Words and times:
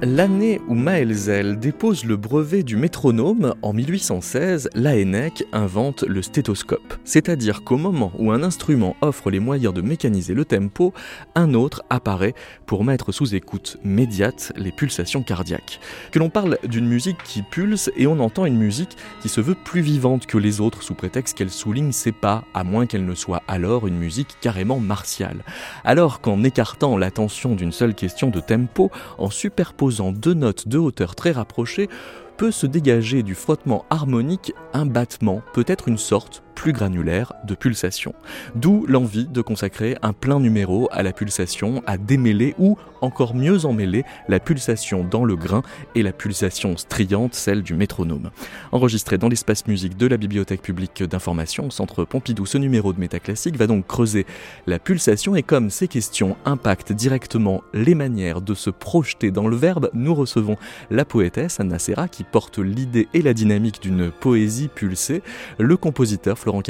L'année 0.00 0.60
où 0.68 0.74
Maelzel 0.74 1.58
dépose 1.58 2.04
le 2.04 2.16
brevet 2.16 2.62
du 2.62 2.76
métronome, 2.76 3.56
en 3.62 3.72
1816, 3.72 4.70
l'AENEC 4.74 5.42
invente 5.52 6.04
le 6.04 6.22
stéthoscope. 6.22 6.94
C'est-à-dire 7.02 7.64
qu'au 7.64 7.78
moment 7.78 8.12
où 8.16 8.30
un 8.30 8.44
instrument 8.44 8.94
offre 9.00 9.28
les 9.28 9.40
moyens 9.40 9.74
de 9.74 9.80
mécaniser 9.80 10.34
le 10.34 10.44
tempo, 10.44 10.94
un 11.34 11.52
autre 11.52 11.82
apparaît 11.90 12.34
pour 12.64 12.84
mettre 12.84 13.10
sous 13.10 13.34
écoute 13.34 13.78
médiate 13.82 14.52
les 14.54 14.70
pulsations 14.70 15.24
cardiaques. 15.24 15.80
Que 16.12 16.20
l'on 16.20 16.30
parle 16.30 16.58
d'une 16.62 16.86
musique 16.86 17.20
qui 17.24 17.42
pulse 17.42 17.90
et 17.96 18.06
on 18.06 18.20
entend 18.20 18.46
une 18.46 18.56
musique 18.56 18.96
qui 19.20 19.28
se 19.28 19.40
veut 19.40 19.56
plus 19.56 19.80
vivante 19.80 20.26
que 20.26 20.38
les 20.38 20.60
autres 20.60 20.84
sous 20.84 20.94
prétexte 20.94 21.36
qu'elle 21.36 21.50
souligne 21.50 21.90
ses 21.90 22.12
pas, 22.12 22.44
à 22.54 22.62
moins 22.62 22.86
qu'elle 22.86 23.04
ne 23.04 23.16
soit 23.16 23.42
alors 23.48 23.88
une 23.88 23.98
musique 23.98 24.36
carrément 24.40 24.78
martiale. 24.78 25.42
Alors 25.82 26.20
qu'en 26.20 26.44
écartant 26.44 26.96
l'attention 26.96 27.56
d'une 27.56 27.72
seule 27.72 27.96
question 27.96 28.30
de 28.30 28.38
tempo, 28.38 28.92
en 29.18 29.28
superposant 29.30 29.87
deux 30.12 30.34
notes 30.34 30.68
de 30.68 30.78
hauteur 30.78 31.14
très 31.14 31.32
rapprochées, 31.32 31.88
peut 32.36 32.50
se 32.52 32.66
dégager 32.66 33.22
du 33.22 33.34
frottement 33.34 33.84
harmonique 33.90 34.52
un 34.72 34.86
battement, 34.86 35.42
peut-être 35.54 35.88
une 35.88 35.98
sorte 35.98 36.42
plus 36.58 36.72
granulaire 36.72 37.34
de 37.44 37.54
pulsation. 37.54 38.14
D'où 38.56 38.84
l'envie 38.88 39.28
de 39.28 39.40
consacrer 39.42 39.96
un 40.02 40.12
plein 40.12 40.40
numéro 40.40 40.88
à 40.90 41.04
la 41.04 41.12
pulsation, 41.12 41.84
à 41.86 41.96
démêler 41.98 42.56
ou 42.58 42.76
encore 43.00 43.36
mieux 43.36 43.64
emmêler 43.64 44.04
la 44.28 44.40
pulsation 44.40 45.04
dans 45.04 45.24
le 45.24 45.36
grain 45.36 45.62
et 45.94 46.02
la 46.02 46.10
pulsation 46.10 46.76
striante, 46.76 47.34
celle 47.34 47.62
du 47.62 47.74
métronome. 47.74 48.30
Enregistré 48.72 49.18
dans 49.18 49.28
l'espace 49.28 49.68
musique 49.68 49.96
de 49.96 50.08
la 50.08 50.16
Bibliothèque 50.16 50.60
publique 50.60 51.04
d'information 51.04 51.66
au 51.66 51.70
centre 51.70 52.04
Pompidou, 52.04 52.44
ce 52.44 52.58
numéro 52.58 52.92
de 52.92 52.98
Métaclassique 52.98 53.56
va 53.56 53.68
donc 53.68 53.86
creuser 53.86 54.26
la 54.66 54.80
pulsation 54.80 55.36
et 55.36 55.44
comme 55.44 55.70
ces 55.70 55.86
questions 55.86 56.36
impactent 56.44 56.92
directement 56.92 57.62
les 57.72 57.94
manières 57.94 58.40
de 58.40 58.54
se 58.54 58.70
projeter 58.70 59.30
dans 59.30 59.46
le 59.46 59.54
verbe, 59.54 59.90
nous 59.94 60.12
recevons 60.14 60.56
la 60.90 61.04
poétesse 61.04 61.60
Anna 61.60 61.78
Serra 61.78 62.08
qui 62.08 62.24
porte 62.24 62.58
l'idée 62.58 63.06
et 63.14 63.22
la 63.22 63.32
dynamique 63.32 63.80
d'une 63.80 64.10
poésie 64.10 64.66
pulsée, 64.66 65.22
le 65.60 65.76
compositeur 65.76 66.36
Florent 66.48 66.62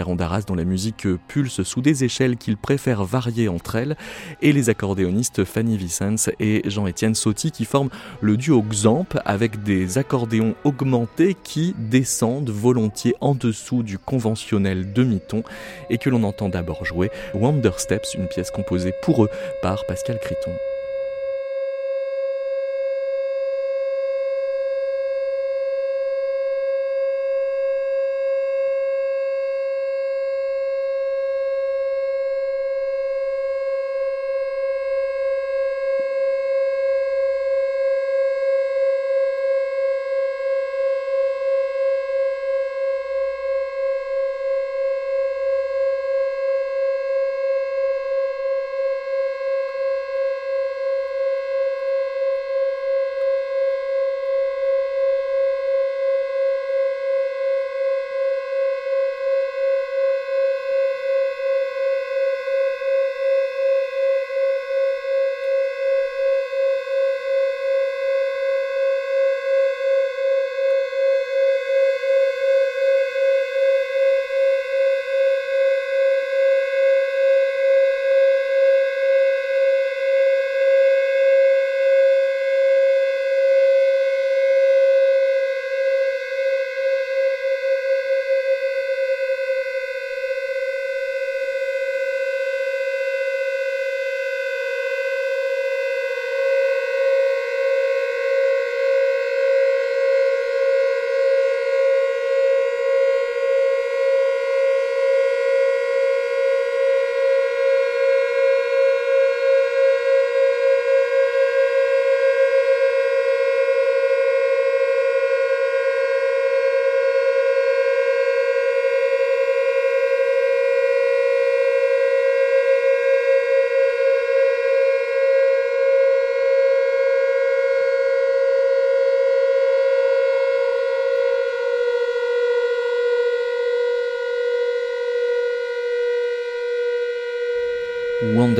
dont 0.48 0.56
la 0.56 0.64
musique 0.64 1.06
pulse 1.28 1.62
sous 1.62 1.80
des 1.80 2.02
échelles 2.02 2.36
qu'il 2.36 2.56
préfère 2.56 3.04
varier 3.04 3.48
entre 3.48 3.76
elles, 3.76 3.96
et 4.42 4.52
les 4.52 4.70
accordéonistes 4.70 5.44
Fanny 5.44 5.76
Vicens 5.76 6.30
et 6.40 6.62
Jean-Étienne 6.68 7.14
Sauty 7.14 7.52
qui 7.52 7.64
forment 7.64 7.90
le 8.20 8.36
duo 8.36 8.60
Xamp 8.60 9.06
avec 9.24 9.62
des 9.62 9.96
accordéons 9.98 10.56
augmentés 10.64 11.36
qui 11.44 11.76
descendent 11.78 12.50
volontiers 12.50 13.14
en 13.20 13.36
dessous 13.36 13.84
du 13.84 13.98
conventionnel 13.98 14.92
demi-ton 14.92 15.44
et 15.90 15.98
que 15.98 16.10
l'on 16.10 16.24
entend 16.24 16.48
d'abord 16.48 16.84
jouer 16.84 17.12
Wonder 17.34 17.70
Steps, 17.76 18.14
une 18.14 18.26
pièce 18.26 18.50
composée 18.50 18.92
pour 19.02 19.22
eux 19.22 19.30
par 19.62 19.86
Pascal 19.86 20.18
Criton. 20.20 20.50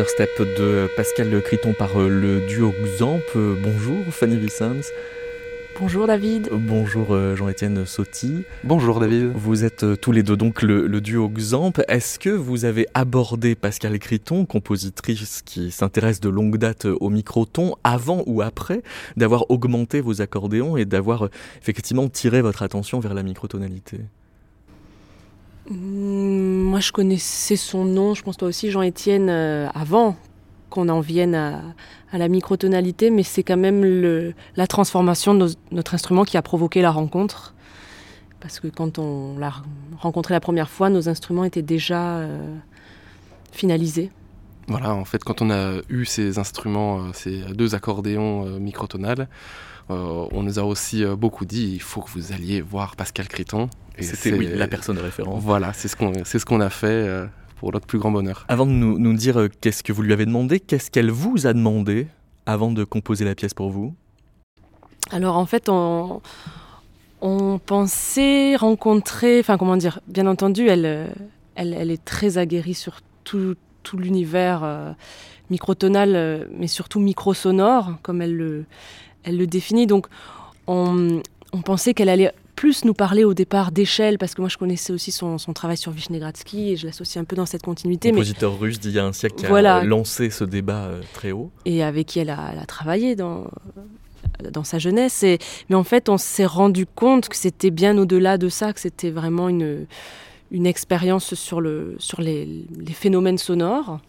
Wonderstep 0.08 0.58
de 0.58 0.88
Pascal 0.96 1.42
Criton 1.42 1.74
par 1.78 2.00
euh, 2.00 2.08
le 2.08 2.46
duo 2.46 2.72
Xamp. 2.82 3.20
Euh, 3.36 3.56
bonjour 3.62 3.96
Fanny 4.10 4.36
Vicens. 4.36 4.86
Bonjour 5.78 6.06
David. 6.06 6.48
Bonjour 6.50 7.08
euh, 7.10 7.36
Jean-Étienne 7.36 7.84
Sauty. 7.84 8.44
Bonjour 8.64 9.00
David. 9.00 9.32
Vous 9.34 9.64
êtes 9.64 10.00
tous 10.00 10.12
les 10.12 10.22
deux 10.22 10.36
donc 10.36 10.62
le, 10.62 10.88
duo 11.00 11.28
Xamp. 11.28 11.72
Est-ce 11.88 12.18
que 12.18 12.30
vous 12.30 12.64
avez 12.64 12.86
abordé 12.94 13.54
Pascal 13.54 13.98
Criton, 13.98 14.46
compositrice 14.46 15.42
qui 15.44 15.70
s'intéresse 15.70 16.20
de 16.20 16.30
longue 16.30 16.56
date 16.56 16.86
au 16.86 17.10
microton, 17.10 17.74
avant 17.84 18.22
ou 18.26 18.40
après 18.40 18.82
d'avoir 19.16 19.50
augmenté 19.50 20.00
vos 20.00 20.22
accordéons 20.22 20.78
et 20.78 20.86
d'avoir 20.86 21.28
effectivement 21.60 22.08
tiré 22.08 22.40
votre 22.40 22.62
attention 22.62 22.98
vers 22.98 23.14
la 23.14 23.22
microtonalité? 23.22 23.98
Moi, 25.70 26.80
je 26.80 26.92
connaissais 26.92 27.56
son 27.56 27.84
nom, 27.84 28.14
je 28.14 28.22
pense 28.22 28.36
toi 28.36 28.48
aussi, 28.48 28.70
Jean-Étienne, 28.70 29.28
euh, 29.28 29.68
avant 29.74 30.16
qu'on 30.70 30.88
en 30.88 31.00
vienne 31.00 31.34
à, 31.34 31.62
la 32.12 32.28
microtonalité, 32.28 33.10
mais 33.10 33.22
c'est 33.22 33.42
quand 33.42 33.56
même 33.58 34.32
la 34.56 34.66
transformation 34.66 35.34
de 35.34 35.50
notre 35.72 35.94
instrument 35.94 36.24
qui 36.24 36.38
a 36.38 36.42
provoqué 36.42 36.80
la 36.80 36.90
rencontre. 36.90 37.54
Parce 38.40 38.60
que 38.60 38.68
quand 38.68 38.98
on 38.98 39.36
l'a 39.38 39.52
rencontré 39.98 40.32
la 40.32 40.40
première 40.40 40.70
fois, 40.70 40.88
nos 40.88 41.08
instruments 41.08 41.44
étaient 41.44 41.62
déjà 41.62 42.18
euh, 42.18 42.56
finalisés. 43.52 44.10
Voilà, 44.68 44.94
en 44.94 45.04
fait, 45.04 45.22
quand 45.24 45.42
on 45.42 45.50
a 45.50 45.80
eu 45.88 46.04
ces 46.04 46.38
instruments, 46.38 47.00
euh, 47.00 47.10
ces 47.12 47.40
deux 47.54 47.74
accordéons 47.74 48.58
microtonales, 48.58 49.28
on 49.90 50.42
nous 50.42 50.58
a 50.58 50.62
aussi 50.64 51.02
beaucoup 51.16 51.46
dit 51.46 51.72
il 51.72 51.80
faut 51.80 52.02
que 52.02 52.10
vous 52.10 52.32
alliez 52.32 52.60
voir 52.60 52.94
Pascal 52.94 53.26
Criton. 53.26 53.70
C'était 54.00 54.32
oui, 54.32 54.48
la 54.54 54.68
personne 54.68 54.96
de 54.96 55.02
référence. 55.02 55.42
Voilà, 55.42 55.72
c'est 55.72 55.88
ce 55.88 55.96
qu'on 55.96 56.12
ce 56.24 56.44
qu'on 56.44 56.60
a 56.60 56.70
fait 56.70 56.86
euh, 56.86 57.26
pour 57.56 57.72
notre 57.72 57.86
plus 57.86 57.98
grand 57.98 58.10
bonheur. 58.10 58.44
Avant 58.48 58.66
de 58.66 58.72
nous, 58.72 58.98
nous 58.98 59.12
dire 59.14 59.38
euh, 59.38 59.48
qu'est-ce 59.60 59.82
que 59.82 59.92
vous 59.92 60.02
lui 60.02 60.12
avez 60.12 60.26
demandé, 60.26 60.60
qu'est-ce 60.60 60.90
qu'elle 60.90 61.10
vous 61.10 61.46
a 61.46 61.52
demandé 61.52 62.06
avant 62.46 62.70
de 62.72 62.84
composer 62.84 63.24
la 63.24 63.34
pièce 63.34 63.54
pour 63.54 63.70
vous? 63.70 63.94
Alors 65.10 65.36
en 65.36 65.46
fait, 65.46 65.68
on, 65.68 66.20
on 67.20 67.58
pensait 67.58 68.56
rencontrer, 68.56 69.40
enfin 69.40 69.56
comment 69.58 69.76
dire, 69.76 70.00
bien 70.06 70.26
entendu, 70.26 70.68
elle, 70.68 70.86
euh, 70.86 71.06
elle, 71.54 71.74
elle 71.74 71.90
est 71.90 72.04
très 72.04 72.38
aguerrie 72.38 72.74
sur 72.74 73.00
tout, 73.24 73.56
tout 73.82 73.98
l'univers 73.98 74.94
microtonal, 75.50 76.46
mais 76.56 76.66
surtout 76.66 77.00
microsonore, 77.00 77.94
comme 78.02 78.20
elle 78.20 78.36
le, 78.36 78.64
elle 79.24 79.38
le 79.38 79.46
définit. 79.46 79.86
Donc 79.86 80.06
on, 80.66 81.22
on 81.52 81.62
pensait 81.62 81.94
qu'elle 81.94 82.10
allait 82.10 82.32
plus 82.58 82.84
nous 82.84 82.92
parler 82.92 83.22
au 83.22 83.34
départ 83.34 83.70
d'échelle, 83.70 84.18
parce 84.18 84.34
que 84.34 84.40
moi 84.40 84.48
je 84.48 84.56
connaissais 84.56 84.92
aussi 84.92 85.12
son, 85.12 85.36
travail 85.54 85.76
sur 85.76 85.92
Vishnegradsky 85.92 86.72
et 86.72 86.76
je 86.76 86.86
l'associe 86.86 87.22
un 87.22 87.24
peu 87.24 87.36
dans 87.36 87.46
cette 87.46 87.62
continuité. 87.62 88.10
Compositeur 88.10 88.58
russe 88.58 88.80
d'il 88.80 88.94
y 88.94 88.98
a 88.98 89.04
un 89.04 89.12
siècle 89.12 89.36
qui 89.36 89.46
a 89.46 89.84
lancé 89.84 90.28
ce 90.28 90.42
débat 90.42 90.86
euh, 90.86 91.00
très 91.12 91.30
haut. 91.30 91.52
Et 91.66 91.84
avec 91.84 92.08
qui 92.08 92.18
elle 92.18 92.30
a, 92.30 92.66
travaillé 92.66 93.14
dans, 93.14 93.44
dans 94.50 94.64
sa 94.64 94.80
jeunesse. 94.80 95.22
Et, 95.22 95.38
mais 95.70 95.76
en 95.76 95.84
fait, 95.84 96.08
on 96.08 96.18
s'est 96.18 96.46
rendu 96.46 96.84
compte 96.84 97.28
que 97.28 97.36
c'était 97.36 97.70
bien 97.70 97.96
au-delà 97.96 98.38
de 98.38 98.48
ça, 98.48 98.72
que 98.72 98.80
c'était 98.80 99.10
vraiment 99.10 99.48
une, 99.48 99.86
une 100.50 100.66
expérience 100.66 101.34
sur, 101.34 101.60
le, 101.60 101.94
sur 102.00 102.20
les, 102.20 102.44
les 102.44 102.92
phénomènes 102.92 103.38
sonores. 103.38 104.00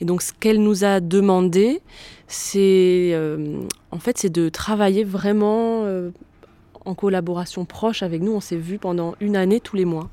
Et 0.00 0.04
donc, 0.04 0.22
ce 0.22 0.32
qu'elle 0.32 0.62
nous 0.62 0.84
a 0.84 1.00
demandé, 1.00 1.80
c'est 2.28 3.10
euh, 3.12 3.60
en 3.90 3.98
fait, 3.98 4.18
c'est 4.18 4.32
de 4.32 4.48
travailler 4.48 5.02
vraiment 5.02 5.82
euh, 5.84 6.10
en 6.88 6.94
collaboration 6.94 7.64
proche 7.64 8.02
avec 8.02 8.22
nous. 8.22 8.32
On 8.32 8.40
s'est 8.40 8.56
vu 8.56 8.78
pendant 8.78 9.14
une 9.20 9.36
année 9.36 9.60
tous 9.60 9.76
les 9.76 9.84
mois 9.84 10.08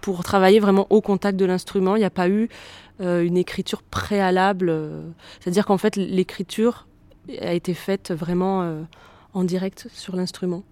pour 0.00 0.22
travailler 0.24 0.60
vraiment 0.60 0.86
au 0.90 1.00
contact 1.00 1.38
de 1.38 1.44
l'instrument. 1.44 1.96
Il 1.96 2.00
n'y 2.00 2.04
a 2.04 2.10
pas 2.10 2.28
eu 2.28 2.48
euh, 3.00 3.22
une 3.22 3.36
écriture 3.36 3.82
préalable. 3.82 4.72
C'est-à-dire 5.40 5.66
qu'en 5.66 5.78
fait, 5.78 5.96
l'écriture 5.96 6.86
a 7.40 7.52
été 7.52 7.74
faite 7.74 8.10
vraiment 8.10 8.84
en 9.34 9.44
direct 9.44 9.88
sur 9.92 10.16
l'instrument. 10.16 10.64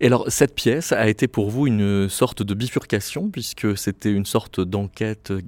Et 0.00 0.06
alors, 0.06 0.24
cette 0.28 0.54
pièce 0.54 0.92
a 0.92 1.08
été 1.08 1.28
pour 1.28 1.50
vous 1.50 1.66
une 1.66 2.08
sorte 2.08 2.42
de 2.42 2.54
bifurcation, 2.54 3.30
puisque 3.30 3.76
c'était 3.76 4.12
une 4.12 4.26
sorte 4.26 4.60
d'enquête, 4.60 5.30
euh, 5.30 5.40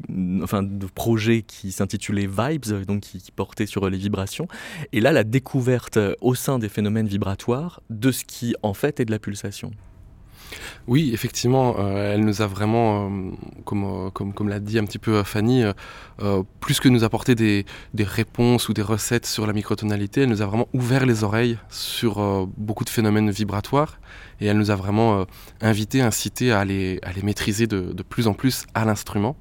enfin, 0.42 0.62
de 0.62 0.86
projet 0.86 1.42
qui 1.42 1.72
s'intitulait 1.72 2.26
Vibes, 2.26 2.84
donc 2.86 3.00
qui, 3.00 3.22
portait 3.34 3.66
sur 3.66 3.88
les 3.88 3.98
vibrations. 3.98 4.46
Et 4.92 5.00
là, 5.00 5.12
la 5.12 5.24
découverte 5.24 5.98
au 6.20 6.34
sein 6.34 6.58
des 6.58 6.68
phénomènes 6.68 7.08
vibratoires 7.08 7.82
de 7.90 8.12
ce 8.12 8.24
qui, 8.24 8.54
en 8.62 8.74
fait, 8.74 9.00
est 9.00 9.04
de 9.04 9.10
la 9.10 9.18
pulsation. 9.18 9.72
Oui, 10.86 11.10
effectivement, 11.14 11.76
euh, 11.78 12.14
elle 12.14 12.24
nous 12.24 12.42
a 12.42 12.46
vraiment, 12.46 13.06
euh, 13.06 13.30
comme, 13.64 14.10
comme, 14.12 14.32
comme 14.32 14.48
l'a 14.48 14.60
dit 14.60 14.78
un 14.78 14.84
petit 14.84 14.98
peu 14.98 15.22
Fanny, 15.22 15.64
plus 16.60 16.80
que 16.80 16.88
nous 16.88 17.04
apporter 17.04 17.34
des, 17.34 17.66
des, 17.94 18.04
réponses 18.04 18.68
ou 18.68 18.74
des 18.74 18.82
recettes 18.82 19.26
sur 19.26 19.46
la 19.46 19.52
microtonalité, 19.52 20.22
elle 20.22 20.28
nous 20.28 20.42
a 20.42 20.46
vraiment 20.46 20.68
ouvert 20.72 21.06
les 21.06 21.24
oreilles 21.24 21.58
sur 21.70 22.46
beaucoup 22.56 22.84
de 22.84 22.90
phénomènes 22.90 23.30
vibratoires 23.30 23.98
et 24.40 24.46
elle 24.46 24.58
nous 24.58 24.70
a 24.70 24.76
vraiment 24.76 25.20
euh, 25.20 25.24
invité, 25.60 26.00
incité 26.00 26.52
à 26.52 26.64
les, 26.64 26.98
à 27.02 27.12
les 27.12 27.22
maîtriser 27.22 27.66
de, 27.66 27.92
de 27.92 28.02
plus 28.02 28.26
en 28.26 28.34
plus 28.34 28.66
à 28.74 28.84
l'instrument. 28.84 29.36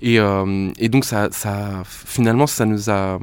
Et, 0.00 0.18
euh, 0.18 0.70
et, 0.78 0.88
donc 0.88 1.04
ça, 1.04 1.28
ça, 1.30 1.82
finalement, 1.86 2.46
ça 2.46 2.66
nous 2.66 2.90
a 2.90 3.14
euh, 3.14 3.18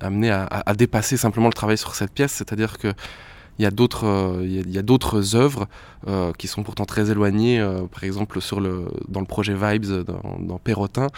amené 0.00 0.30
à, 0.30 0.74
dépasser 0.76 1.16
simplement 1.16 1.46
le 1.46 1.52
travail 1.52 1.78
sur 1.78 1.94
cette 1.94 2.12
pièce, 2.12 2.32
c'est-à-dire 2.32 2.78
que 2.78 2.92
il 3.58 3.62
y 3.62 3.66
a 3.66 3.70
d'autres, 3.70 4.40
il 4.42 4.70
y 4.70 4.78
a, 4.78 4.82
d'autres 4.82 5.34
œuvres 5.34 5.66
euh, 6.06 6.32
qui 6.38 6.46
sont 6.46 6.62
pourtant 6.62 6.84
très 6.84 7.10
éloignées, 7.10 7.60
par 7.92 8.04
exemple 8.04 8.38
dans 9.08 9.20
le 9.20 9.26
projet 9.26 9.54
Vibes 9.54 10.04
dans, 10.04 10.38
dans 10.40 10.58
Perrotin, 10.58 11.08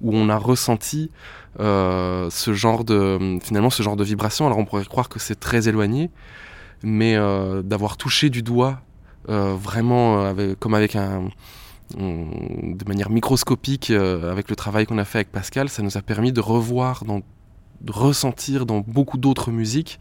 où 0.00 0.16
on 0.16 0.28
a 0.28 0.36
ressenti 0.36 1.10
ce 1.58 2.52
genre 2.52 2.84
de, 2.84 3.38
finalement, 3.42 3.70
ce 3.70 3.82
genre 3.82 3.96
de 3.96 4.04
vibration. 4.04 4.46
Alors 4.46 4.58
on 4.58 4.64
pourrait 4.64 4.84
croire 4.84 5.08
que 5.08 5.18
c'est 5.18 5.38
très 5.38 5.68
éloigné, 5.68 6.10
mais 6.82 7.16
euh, 7.16 7.62
d'avoir 7.62 7.96
touché 7.96 8.30
du 8.30 8.42
doigt 8.42 8.80
euh, 9.28 9.54
vraiment 9.54 10.24
euh, 10.24 10.54
comme 10.58 10.74
avec 10.74 10.96
un 10.96 11.28
de 11.96 12.84
manière 12.86 13.10
microscopique 13.10 13.90
avec 13.90 14.48
le 14.48 14.54
travail 14.54 14.86
qu'on 14.86 14.98
a 14.98 15.04
fait 15.04 15.18
avec 15.18 15.32
Pascal, 15.32 15.68
ça 15.68 15.82
nous 15.82 15.96
a 15.96 16.02
permis 16.02 16.30
de 16.30 16.40
revoir, 16.40 17.02
de 17.04 17.92
ressentir 17.92 18.64
dans 18.64 18.78
beaucoup 18.78 19.18
d'autres 19.18 19.50
musiques 19.50 19.98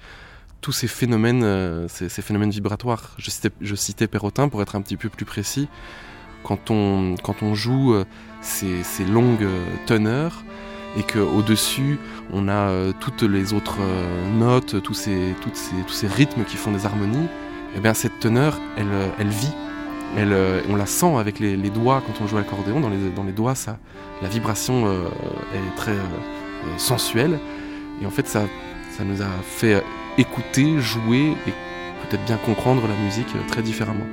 tous 0.62 0.72
ces 0.72 0.88
phénomènes, 0.88 1.88
ces, 1.88 2.10
phénomènes 2.22 2.52
vibratoires. 2.52 3.16
Je 3.18 3.30
citais, 3.30 3.50
je 3.62 3.76
citais 3.76 4.08
Perrotin 4.08 4.50
pour 4.50 4.62
être 4.62 4.76
un 4.76 4.82
petit 4.82 4.98
peu 4.98 5.10
plus 5.10 5.26
précis. 5.26 5.68
Quand 6.44 6.72
on, 6.72 7.16
quand 7.22 7.44
on 7.44 7.54
joue 7.54 7.96
ces, 8.42 8.84
ces 8.84 9.06
longues 9.06 9.48
teneurs, 9.86 10.44
et 10.98 11.04
qu'au-dessus, 11.04 12.00
on 12.34 12.48
a 12.48 12.70
euh, 12.70 12.94
toutes 13.00 13.24
les 13.24 13.54
autres 13.54 13.78
euh, 13.80 14.38
notes, 14.38 14.82
tous 14.82 14.94
ces, 14.94 15.36
toutes 15.42 15.56
ces, 15.56 15.76
tous 15.88 15.94
ces 15.94 16.08
rythmes 16.08 16.44
qui 16.44 16.58
font 16.58 16.72
des 16.72 16.86
harmonies, 16.86 17.26
et 17.26 17.78
eh 17.78 17.80
bien 17.80 17.94
cette 17.94 18.20
teneur, 18.20 18.60
elle, 18.78 18.88
euh, 18.92 19.08
elle 19.20 19.28
vit. 19.28 19.54
Elle, 20.18 20.36
on 20.68 20.76
la 20.76 20.88
sent 20.88 21.16
avec 21.18 21.38
les, 21.38 21.56
les 21.56 21.70
doigts 21.70 22.02
quand 22.04 22.24
on 22.24 22.28
joue 22.28 22.38
à 22.38 22.40
l'accordéon. 22.40 22.80
Dans 22.80 22.90
les, 22.90 23.12
dans 23.12 23.24
les 23.24 23.32
doigts, 23.32 23.54
ça, 23.54 23.78
la 24.24 24.28
vibration 24.28 24.92
est 24.92 25.78
très 25.78 25.96
sensuelle. 26.78 27.38
Et 28.02 28.08
en 28.08 28.10
fait, 28.10 28.28
ça, 28.28 28.42
ça 28.98 29.04
nous 29.04 29.22
a 29.22 29.30
fait 29.44 29.84
écouter, 30.20 30.80
jouer 30.80 31.34
et 31.48 31.54
peut-être 32.02 32.26
bien 32.26 32.38
comprendre 32.38 32.88
la 32.88 32.96
musique 33.06 33.34
très 33.48 33.62
différemment. 33.62 34.06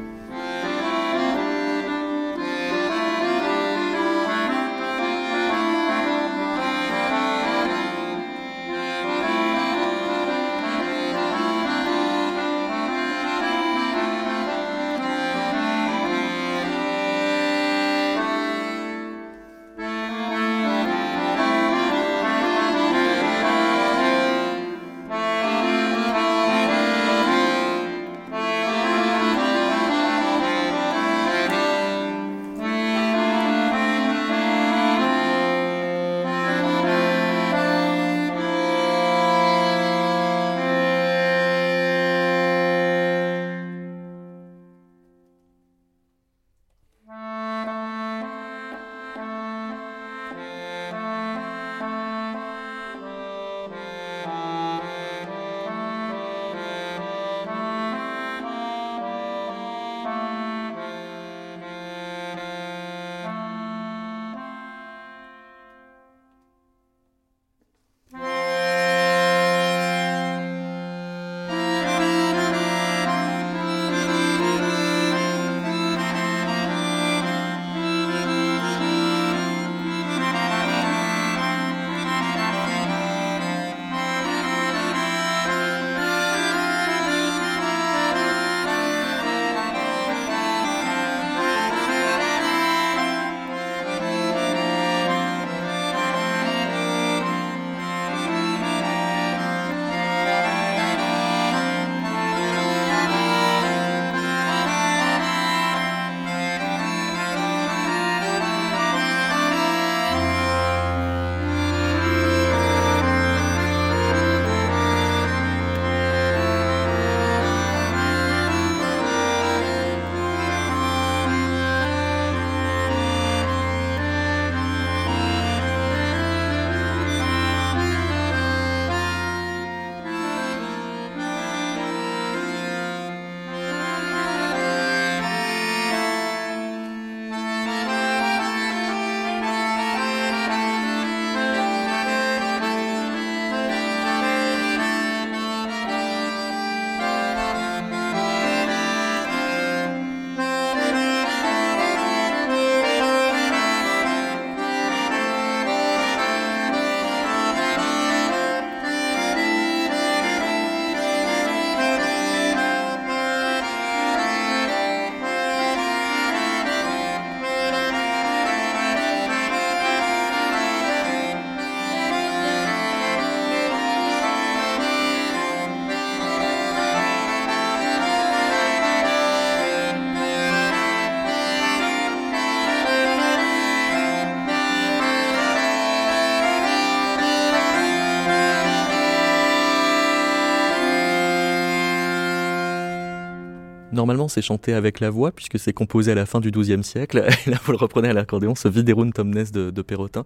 Normalement, 193.97 194.29
c'est 194.29 194.43
chanté 194.43 194.73
avec 194.73 195.01
la 195.01 195.11
voix, 195.11 195.33
puisque 195.33 195.59
c'est 195.59 195.73
composé 195.73 196.13
à 196.13 196.15
la 196.15 196.27
fin 196.27 196.41
du 196.41 196.51
XIIe 196.51 196.85
siècle. 196.85 197.27
Là, 197.47 197.59
vous 197.65 197.73
le 197.73 197.79
reprenez 197.79 198.09
à 198.09 198.13
l'accordéon, 198.13 198.55
ce 198.55 198.69
Viderum 198.69 199.13
Tomnes 199.13 199.33
de, 199.33 199.71
de 199.71 199.83
Perrotin. 199.83 200.25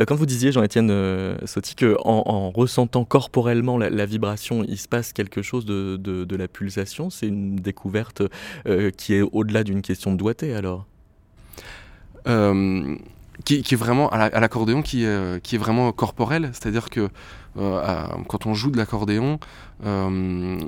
Euh, 0.00 0.04
quand 0.04 0.16
vous 0.16 0.26
disiez, 0.26 0.52
Jean-Étienne 0.52 0.90
euh, 0.90 1.36
Sotti, 1.44 1.76
qu'en 1.76 1.96
en, 2.04 2.50
ressentant 2.50 3.04
corporellement 3.04 3.78
la, 3.78 4.06
vibration, 4.06 4.64
il 4.66 4.78
se 4.78 4.88
passe 4.88 5.12
quelque 5.12 5.42
chose 5.42 5.64
de, 5.64 5.96
de, 5.96 6.36
la 6.36 6.48
pulsation, 6.48 7.10
c'est 7.10 7.26
une 7.26 7.56
découverte 7.56 8.22
euh, 8.66 8.90
qui 8.90 9.14
est 9.14 9.20
au-delà 9.20 9.62
d'une 9.62 9.82
question 9.82 10.12
de 10.12 10.16
doigté, 10.16 10.54
alors 10.54 10.86
qui, 13.44 13.54
est 13.56 13.76
vraiment 13.76 14.08
à 14.10 14.40
l'accordéon 14.40 14.82
qui, 14.82 15.04
qui, 15.42 15.54
est 15.54 15.58
vraiment 15.58 15.92
corporel, 15.92 16.50
c'est-à-dire 16.52 16.90
que 16.90 17.08
euh, 17.56 18.06
quand 18.28 18.46
on 18.46 18.54
joue 18.54 18.70
de 18.70 18.76
l'accordéon, 18.76 19.38
euh, 19.84 20.58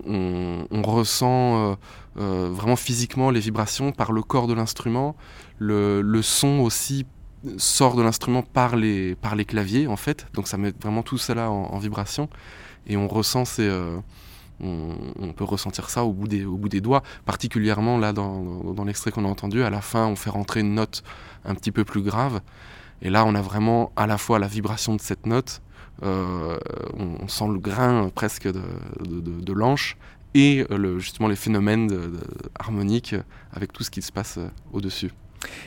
on, 0.71 0.83
ressent 0.83 1.77
euh, 2.17 2.51
vraiment 2.53 2.77
physiquement 2.77 3.31
les 3.31 3.41
vibrations 3.41 3.93
par 3.93 4.13
le 4.13 4.23
corps 4.23 4.47
de 4.47 4.55
l'instrument. 4.55 5.17
Le, 5.59 6.21
son 6.23 6.61
aussi 6.61 7.07
sort 7.57 7.97
de 7.97 8.03
l'instrument 8.03 8.43
par 8.43 8.77
les, 8.77 9.17
claviers, 9.47 9.87
en 9.87 9.97
fait. 9.97 10.27
Donc 10.35 10.49
ça 10.49 10.57
met 10.57 10.73
vraiment 10.81 11.03
tout 11.03 11.19
cela 11.19 11.51
en, 11.51 11.79
vibration. 11.79 12.29
Et 12.87 12.97
on 12.97 13.09
ressent 13.09 13.45
on, 14.61 15.33
peut 15.37 15.45
ressentir 15.45 15.91
ça 15.91 16.05
au 16.05 16.13
bout 16.13 16.29
des, 16.29 16.45
au 16.45 16.57
bout 16.57 16.69
des 16.69 16.81
doigts, 16.81 17.03
particulièrement 17.25 17.99
là 17.99 18.13
dans, 18.13 18.73
dans 18.73 18.85
l'extrait 18.85 19.11
qu'on 19.11 19.25
a 19.25 19.29
entendu. 19.29 19.63
À 19.63 19.71
la 19.71 19.81
fin, 19.81 20.07
on 20.07 20.15
fait 20.15 20.31
rentrer 20.31 20.61
une 20.61 20.75
note 20.75 21.03
un 21.45 21.55
petit 21.55 21.73
peu 21.73 21.85
plus 21.85 22.03
grave. 22.03 22.41
Et 23.03 23.11
là, 23.11 23.25
on 23.25 23.35
a 23.35 23.43
vraiment 23.43 23.91
à 23.97 24.07
la 24.07 24.19
fois 24.19 24.39
la 24.39 24.47
vibration 24.47 24.95
de 24.95 25.01
cette 25.01 25.27
note 25.27 25.63
euh, 26.03 26.59
on, 26.95 27.29
sent 27.29 27.45
le 27.53 27.59
grain 27.59 28.11
presque 28.13 28.49
de, 28.49 29.53
l'anche 29.53 29.97
et 30.35 30.65
euh, 30.71 30.99
justement 30.99 31.29
les 31.29 31.37
phénomènes 31.37 31.91
harmoniques 32.59 33.15
avec 33.53 33.73
tout 33.73 33.85
ce 33.85 33.91
qui 33.91 34.03
se 34.03 34.11
passe 34.11 34.39
euh, 34.39 34.49
au-dessus. 34.73 35.11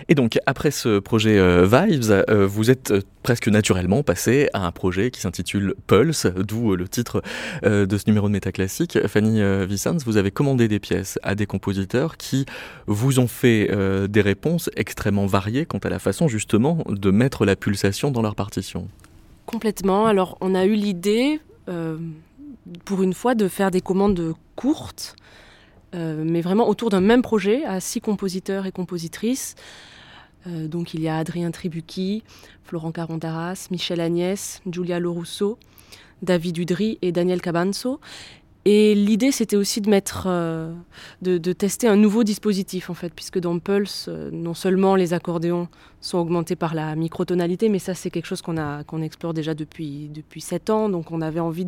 Et 0.08 0.16
donc, 0.16 0.40
après 0.46 0.72
ce 0.72 1.00
projet 1.00 1.36
Vibes, 1.66 2.24
vous 2.30 2.72
êtes 2.72 2.94
presque 3.24 3.50
naturellement 3.50 4.04
passé 4.04 4.48
à 4.54 4.66
un 4.66 4.72
projet 4.72 5.12
qui 5.12 5.20
s'intitule 5.20 5.76
Pulse, 5.88 6.28
d'où 6.28 6.78
le 6.78 6.88
titre 6.88 7.22
de 7.62 7.98
ce 7.98 8.04
numéro 8.08 8.30
de 8.30 8.32
métaclassique. 8.32 8.98
Fanny 9.08 9.42
Vicens, 9.66 10.06
vous 10.06 10.16
avez 10.16 10.32
commandé 10.32 10.70
des 10.70 10.80
pièces 10.80 11.20
à 11.24 11.36
des 11.36 11.46
compositeurs 11.46 12.16
qui 12.16 12.46
vous 12.88 13.20
ont 13.20 13.28
fait 13.28 13.70
des 14.08 14.22
réponses 14.22 14.70
extrêmement 14.78 15.26
variées 15.26 15.66
quant 15.66 15.80
à 15.80 15.90
la 15.90 16.00
façon 16.00 16.30
justement 16.30 16.82
de 16.88 17.12
mettre 17.12 17.44
la 17.46 17.58
pulsation 17.58 18.12
dans 18.12 18.22
leur 18.22 18.36
partition. 18.36 18.88
Complètement. 19.46 20.06
Alors, 20.06 20.38
on 20.42 20.56
a 20.56 20.66
eu 20.66 20.74
l'idée, 20.74 21.40
euh, 21.70 21.98
pour 22.84 23.04
une 23.04 23.14
fois, 23.14 23.36
de 23.36 23.48
faire 23.48 23.72
des 23.72 23.82
commandes 23.82 24.34
courtes, 24.56 25.16
euh, 25.94 26.24
mais 26.26 26.42
vraiment 26.42 26.68
autour 26.68 26.90
d'un 26.90 27.02
même 27.02 27.22
projet, 27.22 27.64
à 27.64 27.80
six 27.80 28.02
compositeurs 28.02 28.66
et 28.66 28.72
compositrices. 28.72 29.56
Euh, 30.48 30.68
donc, 30.68 30.94
il 30.94 31.02
y 31.02 31.08
a 31.08 31.18
Adrien 31.18 31.52
Tribucchi, 31.52 32.24
Florent 32.64 32.92
Carondaras, 32.92 33.68
Michel 33.72 34.02
Agnès, 34.02 34.62
Giulia 34.70 35.00
Lorusso, 35.00 35.58
David 36.22 36.58
Udry 36.58 36.98
et 37.02 37.12
Daniel 37.12 37.42
Cabanzo. 37.42 38.00
Et 38.68 38.96
l'idée, 38.96 39.32
c'était 39.32 39.56
aussi 39.56 39.80
de 39.80 39.92
mettre, 39.92 40.26
euh, 40.26 40.74
de, 41.22 41.54
tester 41.54 41.88
un 41.88 41.96
nouveau 41.96 42.24
dispositif 42.24 42.90
en 42.90 42.96
fait, 42.96 43.14
puisque 43.14 43.38
dans 43.38 43.60
Pulse, 43.60 44.08
euh, 44.10 44.32
non 44.32 44.56
seulement 44.56 44.96
les 44.96 45.14
accordéons 45.14 45.68
sont 46.02 46.18
augmentés 46.18 46.56
par 46.56 46.74
la 46.74 46.96
microtonalité, 46.96 47.70
mais 47.70 47.78
ça 47.78 47.94
c'est 47.94 48.10
quelque 48.10 48.26
chose 48.26 48.42
qu'on 48.42 48.58
a, 48.58 48.84
qu'on 48.84 49.04
explore 49.04 49.36
déjà 49.36 49.54
depuis 49.54 50.10
depuis 50.10 50.42
sept 50.42 50.72
ans, 50.72 50.90
donc 50.90 51.12
on 51.12 51.22
avait 51.22 51.40
envie 51.40 51.68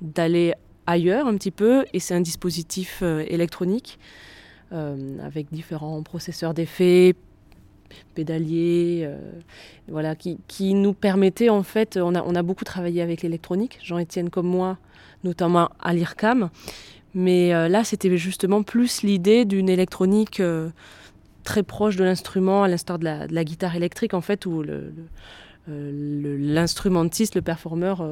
d'aller 0.00 0.54
ailleurs 0.86 1.26
un 1.26 1.34
petit 1.34 1.50
peu, 1.50 1.84
et 1.92 1.98
c'est 1.98 2.14
un 2.14 2.20
dispositif 2.20 3.00
euh, 3.02 3.24
électronique 3.26 3.98
avec 4.72 5.48
différents 5.50 6.00
processeurs 6.04 6.54
d'effets, 6.54 7.16
pédaliers, 8.14 9.10
voilà, 9.88 10.14
qui, 10.14 10.38
qui, 10.46 10.74
nous 10.74 10.92
permettait 10.92 11.48
en 11.48 11.64
fait, 11.64 11.96
on 11.96 12.14
a, 12.14 12.22
on 12.22 12.36
a 12.36 12.42
beaucoup 12.44 12.62
travaillé 12.64 13.02
avec 13.02 13.22
l'électronique, 13.22 13.80
Jean-Étienne 13.82 14.30
comme 14.30 14.46
moi 14.46 14.78
notamment 15.24 15.70
à 15.80 15.92
l'IRCAM. 15.94 16.50
Mais 17.14 17.52
euh, 17.54 17.68
là, 17.68 17.84
c'était 17.84 18.16
justement 18.16 18.62
plus 18.62 19.02
l'idée 19.02 19.44
d'une 19.44 19.68
électronique 19.68 20.40
euh, 20.40 20.70
très 21.42 21.62
proche 21.62 21.96
de 21.96 22.04
l'instrument, 22.04 22.62
à 22.62 22.68
l'instar 22.68 22.98
de 22.98 23.04
la, 23.04 23.44
guitare 23.44 23.74
électrique, 23.74 24.14
en 24.14 24.20
fait, 24.20 24.46
où 24.46 24.62
euh, 24.62 24.90
l'instrumentiste, 25.68 27.34
le, 27.34 27.42
performeur, 27.42 28.06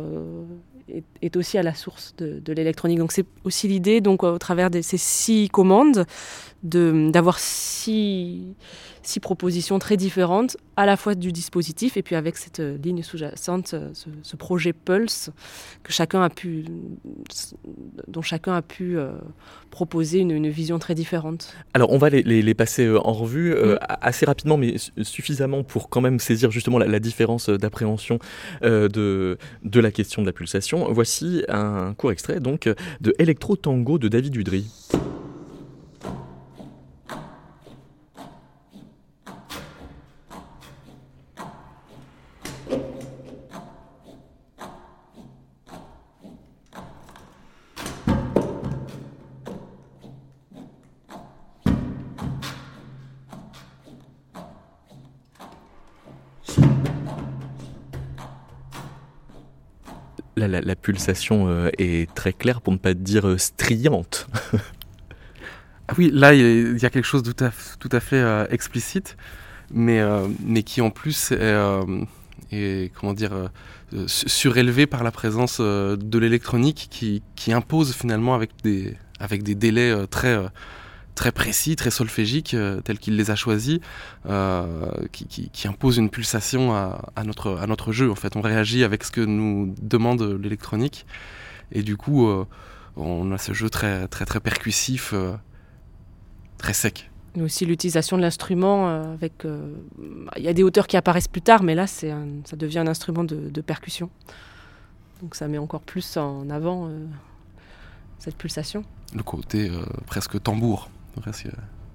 est, 1.22 1.36
aussi 1.36 1.58
à 1.58 1.62
la 1.62 1.74
source 1.74 2.14
de, 2.18 2.52
l'électronique. 2.52 2.98
Donc 2.98 3.12
c'est 3.12 3.26
aussi 3.44 3.68
l'idée, 3.68 4.00
donc 4.00 4.22
au 4.22 4.38
travers 4.38 4.70
de 4.70 4.80
ces 4.80 4.98
six 4.98 5.48
commandes, 5.48 6.06
d'avoir 6.62 7.38
six, 7.38 8.42
six 9.02 9.20
propositions 9.20 9.78
très 9.78 9.96
différentes, 9.96 10.56
à 10.76 10.86
la 10.86 10.96
fois 10.96 11.14
du 11.14 11.32
dispositif 11.32 11.96
et 11.96 12.02
puis 12.02 12.14
avec 12.14 12.36
cette 12.36 12.60
euh, 12.60 12.76
ligne 12.78 13.02
sous-jacente, 13.02 13.74
euh, 13.74 13.90
ce, 14.22 14.36
projet 14.36 14.72
Pulse 14.72 15.30
que 15.82 15.92
chacun 15.92 16.22
a 16.22 16.28
pu, 16.28 16.64
dont 18.06 18.22
chacun 18.22 18.54
a 18.54 18.62
pu 18.62 18.96
euh, 18.96 19.12
proposer 19.70 20.18
une, 20.18 20.48
vision 20.48 20.78
très 20.78 20.94
différente. 20.94 21.54
Alors 21.74 21.90
on 21.90 21.98
va 21.98 22.10
les, 22.10 22.54
passer 22.54 22.88
en 22.88 23.12
revue 23.12 23.54
mm. 23.54 23.78
assez 23.80 24.24
rapidement, 24.26 24.56
mais 24.56 24.76
suffisamment 25.02 25.62
pour 25.62 25.88
quand 25.88 26.00
même 26.00 26.18
saisir 26.18 26.50
justement 26.50 26.78
la, 26.78 27.00
différence 27.00 27.48
d'appréhension 27.48 28.18
de, 28.62 29.38
de 29.62 29.80
la 29.80 29.90
question 29.90 30.22
de 30.22 30.26
la 30.26 30.32
pulsation. 30.32 30.87
Voici 30.90 31.44
un 31.48 31.94
court 31.94 32.12
extrait 32.12 32.40
donc 32.40 32.68
de 33.00 33.14
Electro 33.18 33.56
Tango 33.56 33.98
de 33.98 34.08
David 34.08 34.36
Udry. 34.36 34.66
La, 60.48 60.76
pulsation 60.76 61.48
euh, 61.48 61.70
est 61.78 62.12
très 62.14 62.32
claire, 62.32 62.60
pour 62.60 62.72
ne 62.72 62.78
pas 62.78 62.94
dire 62.94 63.26
euh, 63.26 63.38
striante. 63.38 64.28
ah 65.88 65.94
oui, 65.98 66.10
là, 66.12 66.34
il 66.34 66.78
y, 66.78 66.86
a 66.86 66.90
quelque 66.90 67.06
chose 67.06 67.22
de 67.22 67.32
tout 67.32 67.44
à, 67.44 67.50
tout 67.78 67.88
à 67.92 68.00
fait 68.00 68.16
euh, 68.16 68.46
explicite, 68.50 69.16
mais, 69.70 70.00
mais 70.44 70.62
qui 70.62 70.80
en 70.80 70.90
plus 70.90 71.32
est, 72.50 72.90
comment 72.94 73.12
dire, 73.12 73.50
surélevé 74.06 74.86
par 74.86 75.04
la 75.04 75.10
présence 75.10 75.60
de 75.60 76.18
l'électronique 76.18 76.88
qui, 76.90 77.22
qui, 77.36 77.52
impose 77.52 77.94
finalement 77.94 78.34
avec 78.34 78.50
des, 78.64 78.96
avec 79.20 79.42
des 79.42 79.54
délais 79.54 80.06
très 80.06 80.38
très 81.18 81.32
précis, 81.32 81.74
très 81.74 81.90
solfégiques, 81.90 82.54
euh, 82.54 82.80
tels 82.80 83.00
qu'il 83.00 83.16
les 83.16 83.32
a 83.32 83.34
choisis, 83.34 83.80
euh, 84.26 84.88
qui, 85.10 85.50
qui, 85.50 85.66
impose 85.66 85.96
une 85.96 86.10
pulsation 86.10 86.72
à, 86.72 87.24
notre, 87.24 87.58
à 87.58 87.66
notre 87.66 87.90
jeu. 87.90 88.08
En 88.08 88.14
fait, 88.14 88.36
on 88.36 88.40
réagit 88.40 88.84
avec 88.84 89.02
ce 89.02 89.10
que 89.10 89.20
nous 89.20 89.74
demande 89.82 90.22
l'électronique, 90.22 91.06
et 91.72 91.82
du 91.82 91.96
coup, 91.96 92.28
euh, 92.28 92.46
on 92.96 93.32
a 93.32 93.38
ce 93.38 93.52
jeu 93.52 93.68
très, 93.68 94.06
très, 94.06 94.26
très 94.26 94.38
percussif, 94.38 95.12
très 96.56 96.72
sec. 96.72 97.10
Mais 97.34 97.42
aussi 97.42 97.66
l'utilisation 97.66 98.16
de 98.16 98.22
l'instrument 98.22 98.88
avec. 99.12 99.44
Il 100.36 100.42
y 100.42 100.48
a 100.48 100.52
des 100.52 100.62
hauteurs 100.62 100.86
qui 100.86 100.96
apparaissent 100.96 101.28
plus 101.28 101.42
tard, 101.42 101.64
mais 101.64 101.74
là, 101.74 101.88
c'est 101.88 102.12
ça 102.44 102.56
devient 102.56 102.78
un 102.78 102.86
instrument 102.86 103.24
de, 103.24 103.50
de, 103.50 103.60
percussion. 103.60 104.08
Donc 105.20 105.34
ça 105.34 105.48
met 105.48 105.58
encore 105.58 105.82
plus 105.82 106.16
en 106.16 106.48
avant 106.48 106.90
cette 108.18 108.36
pulsation. 108.36 108.84
Le 109.14 109.22
côté 109.22 109.70
presque 110.06 110.40
tambour. 110.42 110.88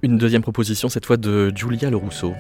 Une 0.02 0.18
deuxième 0.18 0.42
proposition, 0.42 0.90
cette 0.90 1.06
fois 1.06 1.18
de 1.18 1.52
Julia 1.56 1.90
Le 1.90 1.98
Rousseau. 1.98 2.34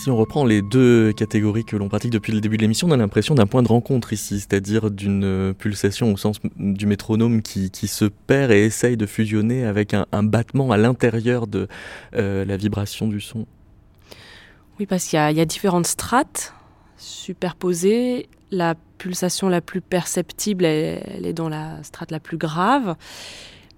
Si 0.00 0.08
on 0.08 0.16
reprend 0.16 0.46
les 0.46 0.62
deux 0.62 1.12
catégories 1.12 1.66
que 1.66 1.76
l'on 1.76 1.90
pratique 1.90 2.10
depuis 2.10 2.32
le 2.32 2.40
début 2.40 2.56
de 2.56 2.62
l'émission, 2.62 2.88
on 2.88 2.90
a 2.90 2.96
l'impression 2.96 3.34
d'un 3.34 3.46
point 3.46 3.62
de 3.62 3.68
rencontre 3.68 4.14
ici, 4.14 4.40
c'est-à-dire 4.40 4.90
d'une 4.90 5.52
pulsation 5.52 6.10
au 6.10 6.16
sens 6.16 6.38
du 6.56 6.86
métronome 6.86 7.42
qui, 7.42 7.70
se 7.86 8.06
perd 8.06 8.50
et 8.50 8.64
essaye 8.64 8.96
de 8.96 9.04
fusionner 9.04 9.66
avec 9.66 9.92
un, 9.92 10.22
battement 10.22 10.72
à 10.72 10.78
l'intérieur 10.78 11.46
de 11.46 11.68
euh, 12.16 12.46
la 12.46 12.56
vibration 12.56 13.08
du 13.08 13.20
son. 13.20 13.44
Oui, 14.78 14.86
parce 14.86 15.04
qu'il 15.04 15.18
y, 15.18 15.40
a 15.40 15.44
différentes 15.44 15.86
strates 15.86 16.54
superposées. 16.96 18.26
La 18.50 18.76
pulsation 18.96 19.50
la 19.50 19.60
plus 19.60 19.82
perceptible, 19.82 20.64
elle, 20.64 21.26
est 21.26 21.34
dans 21.34 21.50
la 21.50 21.82
strate 21.82 22.10
la 22.10 22.20
plus 22.20 22.38
grave. 22.38 22.96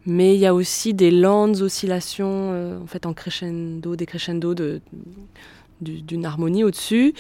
Mais 0.07 0.35
il 0.35 0.41
y 0.41 0.47
a 0.47 0.55
aussi 0.55 0.95
des 0.95 1.11
lentes 1.11 1.61
oscillations 1.61 2.51
euh, 2.53 2.81
en 2.81 2.87
fait 2.87 3.07
en 3.07 3.13
crescendo, 3.13 3.95
des 3.95 4.07
crescendo 4.07 4.53
d'une 5.83 6.25
harmonie 6.25 6.65
au-dessus, 6.65 7.15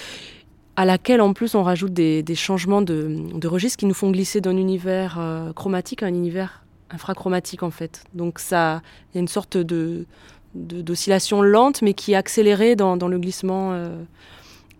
à 0.76 0.85
laquelle 0.85 1.21
en 1.21 1.33
plus 1.33 1.54
on 1.54 1.62
rajoute 1.62 1.92
des, 1.92 2.25
changements 2.35 2.83
de, 2.83 3.47
registre 3.47 3.78
qui 3.78 3.87
nous 3.87 3.95
font 3.95 4.11
glisser 4.11 4.40
d'un 4.40 4.57
univers 4.57 5.16
euh, 5.19 5.52
chromatique 5.52 6.02
à 6.02 6.07
un 6.07 6.14
univers 6.14 6.64
infrachromatique 6.90 7.62
en 7.62 7.71
fait. 7.71 8.04
Donc 8.14 8.38
ça, 8.38 8.83
il 9.11 9.16
y 9.16 9.19
a 9.19 9.21
une 9.21 9.28
sorte 9.28 9.57
de 9.57 10.07
d'oscillation 10.54 11.40
lente 11.40 11.81
mais 11.81 11.95
qui 11.95 12.12
est 12.12 12.14
accélérée 12.14 12.76
dans, 12.76 12.97
le 12.97 13.19
glissement 13.19 13.73
euh, 13.73 14.02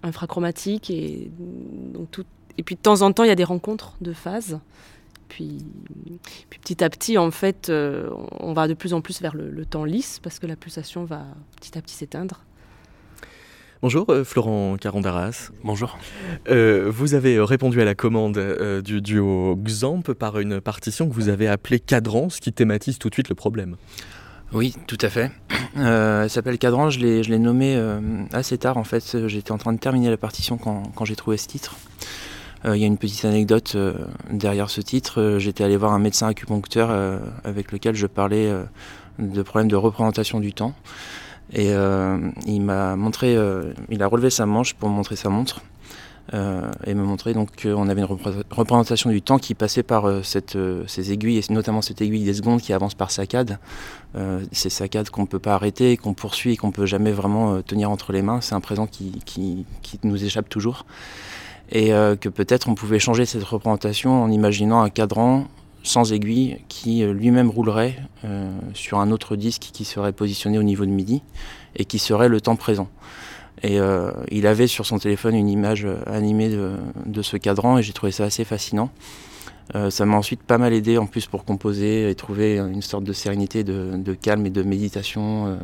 infrachromatique 0.02 0.90
et 0.90 1.30
donc 1.38 2.10
tout, 2.10 2.24
et 2.58 2.62
puis 2.62 2.74
de 2.74 2.80
temps 2.80 3.00
en 3.00 3.10
temps 3.12 3.24
il 3.24 3.28
y 3.28 3.30
a 3.30 3.34
des 3.36 3.44
rencontres 3.44 3.94
de 4.02 4.12
phases 4.12 4.60
puis, 5.32 5.64
petit 6.50 6.84
à 6.84 6.90
petit, 6.90 7.16
en 7.16 7.30
fait, 7.30 7.70
euh, 7.70 8.10
on 8.38 8.52
va 8.52 8.68
de 8.68 8.74
plus 8.74 8.92
en 8.92 9.00
plus 9.00 9.22
vers 9.22 9.34
le, 9.34 9.64
temps 9.64 9.84
lisse 9.84 10.20
parce 10.22 10.38
que 10.38 10.46
la 10.46 10.56
pulsation 10.56 11.06
va 11.06 11.24
petit 11.56 11.78
à 11.78 11.80
petit 11.80 11.94
s'éteindre. 11.94 12.44
Bonjour 13.82 14.06
euh, 14.10 14.24
Florent 14.24 14.76
Carondaras. 14.80 15.50
Bonjour. 15.64 15.98
Euh, 16.48 16.90
vous 16.90 17.14
avez 17.14 17.38
répondu 17.40 17.80
à 17.80 17.84
la 17.84 17.94
commande 17.94 18.38
du 18.84 19.02
duo 19.02 19.56
Xamp 19.56 20.02
par 20.18 20.38
une 20.38 20.60
partition 20.60 21.08
que 21.08 21.12
vous 21.12 21.28
avez 21.28 21.48
appelée 21.48 21.80
Cadran, 21.80 22.30
ce 22.30 22.40
qui 22.40 22.52
thématise 22.52 22.98
tout 22.98 23.08
de 23.08 23.14
suite 23.14 23.28
le 23.28 23.34
problème. 23.34 23.76
Oui, 24.52 24.74
tout 24.86 24.98
à 25.00 25.08
fait. 25.08 25.30
elle 25.76 26.30
s'appelle 26.30 26.58
Cadran, 26.58 26.90
je 26.90 27.00
l'ai 27.00 27.38
nommé 27.38 27.78
assez 28.32 28.56
tard 28.56 28.76
en 28.76 28.84
fait. 28.84 29.26
J'étais 29.26 29.52
en 29.52 29.58
train 29.58 29.72
de 29.72 29.78
terminer 29.78 30.10
la 30.10 30.16
partition 30.16 30.56
quand 30.56 31.04
j'ai 31.04 31.16
trouvé 31.16 31.36
ce 31.36 31.48
titre. 31.48 31.76
Euh, 32.64 32.76
il 32.76 32.80
y 32.80 32.84
a 32.84 32.86
une 32.86 32.98
petite 32.98 33.24
anecdote 33.24 33.72
euh, 33.74 33.94
derrière 34.30 34.70
ce 34.70 34.80
titre. 34.80 35.20
Euh, 35.20 35.38
j'étais 35.38 35.64
allé 35.64 35.76
voir 35.76 35.92
un 35.92 35.98
médecin 35.98 36.28
acupuncteur 36.28 36.90
avec 37.44 37.72
lequel 37.72 37.94
je 37.94 38.06
parlais 38.06 38.52
de 39.18 39.42
problèmes 39.42 39.68
de 39.68 39.76
représentation 39.76 40.40
du 40.40 40.52
temps. 40.52 40.75
Et 41.52 41.71
il 42.47 42.61
m'a 42.63 42.97
montré, 42.97 43.37
il 43.91 44.02
a 44.02 44.07
relevé 44.07 44.31
sa 44.31 44.47
manche 44.47 44.75
pour 44.75 44.89
montrer 44.89 45.17
sa 45.17 45.28
montre. 45.28 45.61
et 46.33 46.95
me 46.95 47.02
montrer 47.02 47.35
donc 47.35 47.63
qu'on 47.63 47.89
avait 47.91 48.00
une 48.00 48.09
représentation 48.50 49.11
du 49.11 49.21
temps 49.21 49.39
qui 49.39 49.55
passait 49.55 49.83
par 49.83 50.11
ces 50.23 51.13
aiguilles, 51.13 51.39
et 51.39 51.52
notamment 51.52 51.83
cette 51.83 52.00
aiguille 52.00 52.25
des 52.25 52.35
secondes 52.35 52.63
qui 52.63 52.73
avance 52.73 52.95
par 52.95 53.11
saccades. 53.11 53.59
ces 54.50 54.71
saccades 54.71 55.11
qu'on 55.11 55.23
ne 55.23 55.26
peut 55.26 55.39
pas 55.41 55.55
arrêter, 55.55 55.99
qu'on 55.99 56.15
poursuit 56.15 56.52
et 56.52 56.57
qu'on 56.57 56.69
ne 56.69 56.73
peut 56.73 56.87
jamais 56.87 57.13
vraiment 57.13 57.61
tenir 57.61 57.91
entre 57.91 58.13
les 58.13 58.23
mains. 58.23 58.41
C'est 58.41 58.55
un 58.55 58.61
présent 58.61 58.87
qui, 58.87 59.67
nous 60.05 60.25
échappe 60.25 60.49
toujours 60.49 60.87
et 61.73 61.93
euh, 61.93 62.17
que 62.17 62.28
peut-être 62.28 62.69
on 62.69 62.75
pouvait 62.75 62.99
changer 62.99 63.25
cette 63.25 63.43
représentation 63.43 64.23
en 64.23 64.31
imaginant 64.31 64.83
un 64.83 64.91
cadran 64.91 65.47
sans 65.82 66.12
aiguille 66.12 66.58
qui 66.68 67.02
euh, 67.02 67.12
lui-même 67.12 67.50
roulerait 67.50 67.97
euh, 68.25 68.50
sur 68.75 69.00
un 69.00 69.10
autre 69.10 69.36
disque 69.36 69.71
qui 69.73 69.84
serait 69.84 70.12
positionné 70.12 70.58
au 70.58 70.62
niveau 70.62 70.84
de 70.84 70.90
midi 70.90 71.23
et 71.76 71.84
qui 71.84 71.99
serait 71.99 72.28
le 72.28 72.40
temps 72.40 72.56
présent. 72.56 72.88
Et 73.64 73.78
il 74.32 74.47
avait 74.49 74.66
sur 74.66 74.86
son 74.86 74.99
téléphone 74.99 75.36
une 75.36 75.49
image 75.49 75.86
animée 76.06 76.49
de, 76.49 77.23
ce 77.23 77.36
cadran 77.36 77.78
et 77.78 77.82
j'ai 77.84 77.92
trouvé 77.92 78.10
ça 78.10 78.25
assez 78.25 78.45
fascinant. 78.45 78.90
ça 79.90 80.04
m'a 80.04 80.16
ensuite 80.16 80.42
pas 80.42 80.58
mal 80.58 80.73
aidé 80.73 80.99
en 80.99 81.06
plus 81.06 81.26
pour 81.26 81.45
composer 81.45 82.10
et 82.10 82.14
trouver 82.16 82.58
une 82.58 82.82
sorte 82.82 83.04
de 83.04 83.12
sérénité, 83.12 83.62
de, 83.62 84.14
calme 84.14 84.47
et 84.47 84.50
de 84.50 84.64
méditation 84.64 85.60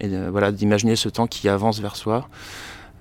et 0.00 0.08
voilà 0.28 0.50
d'imaginer 0.50 0.96
ce 0.96 1.08
temps 1.08 1.28
qui 1.28 1.48
avance 1.48 1.78
vers 1.78 1.94
soi. 1.94 2.28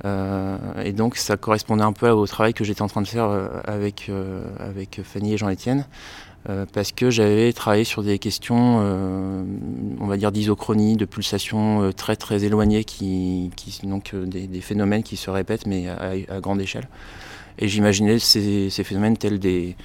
Euh, 0.04 0.58
et 0.84 0.92
donc 0.92 1.16
ça 1.16 1.38
correspondait 1.38 1.84
un 1.84 1.94
peu 1.94 2.10
au 2.10 2.28
travail 2.28 2.54
que 2.54 2.64
j'étais 2.64 2.82
en 2.82 2.88
train 2.88 3.02
de 3.02 3.08
faire 3.08 3.30
euh, 3.30 3.48
avec, 3.64 4.08
euh, 4.10 4.44
avec 4.60 5.02
Fanny 5.04 5.34
et 5.34 5.38
Jean-Étienne. 5.38 5.86
Parce 6.74 6.92
que 6.92 7.10
j'avais 7.10 7.54
travaillé 7.54 7.84
sur 7.84 8.04
des 8.04 8.20
questions, 8.20 8.78
on 10.00 10.06
va 10.06 10.18
dire 10.18 10.32
d'isochronie, 10.32 10.96
de 10.96 11.06
pulsations 11.06 11.92
très 11.92 12.16
très 12.16 12.44
éloignées, 12.44 12.84
qui, 12.84 13.52
qui 13.56 13.86
donc 13.88 14.16
des, 14.16 14.62
phénomènes 14.62 15.04
qui 15.04 15.18
se 15.18 15.30
répètent 15.30 15.66
mais 15.66 15.88
à, 15.90 16.40
grande 16.40 16.62
échelle. 16.62 16.88
Et 17.58 17.68
j'imaginais 17.68 18.20
ces, 18.20 18.70
ces, 18.70 18.84
phénomènes 18.84 19.18
tels 19.18 19.40
des, 19.40 19.76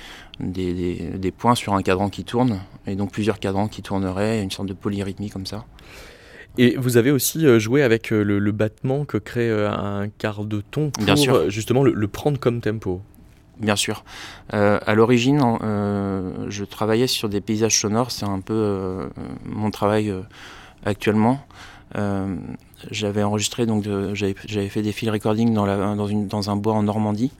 des, 0.40 1.10
des, 1.16 1.30
points 1.30 1.54
sur 1.54 1.74
un 1.74 1.82
cadran 1.82 2.08
qui 2.08 2.24
tourne, 2.24 2.60
et 2.86 2.96
donc 2.96 3.12
plusieurs 3.12 3.38
cadrans 3.38 3.68
qui 3.68 3.82
tourneraient, 3.82 4.42
une 4.42 4.50
sorte 4.50 4.68
de 4.68 4.74
polyrythmie 4.74 5.30
comme 5.30 5.46
ça. 5.46 5.64
Et 6.58 6.76
vous 6.76 6.96
avez 6.96 7.10
aussi 7.10 7.46
euh, 7.46 7.58
joué 7.58 7.82
avec 7.82 8.12
euh, 8.12 8.22
le, 8.22 8.52
battement 8.52 9.04
que 9.04 9.16
crée 9.16 9.48
euh, 9.48 9.70
un 9.70 10.08
quart 10.08 10.44
de 10.44 10.60
ton 10.60 10.90
pour 10.90 11.48
justement 11.48 11.82
le, 11.82 12.08
prendre 12.08 12.38
comme 12.38 12.60
tempo. 12.60 13.02
Bien 13.60 13.76
sûr. 13.76 14.04
à 14.50 14.94
l'origine, 14.94 15.40
je 16.48 16.64
travaillais 16.64 17.06
sur 17.06 17.28
des 17.28 17.40
paysages 17.40 17.78
sonores. 17.78 18.10
C'est 18.10 18.26
un 18.26 18.40
peu 18.40 19.10
mon 19.44 19.70
travail 19.70 20.12
actuellement. 20.84 21.40
j'avais 22.90 23.22
enregistré, 23.22 23.66
donc 23.66 23.84
j'avais 24.14 24.68
fait 24.68 24.82
des 24.82 24.92
field 24.92 25.12
recording 25.12 25.52
dans, 25.52 26.50
un 26.50 26.56
bois 26.56 26.72
en 26.72 26.82
Normandie. 26.82 27.32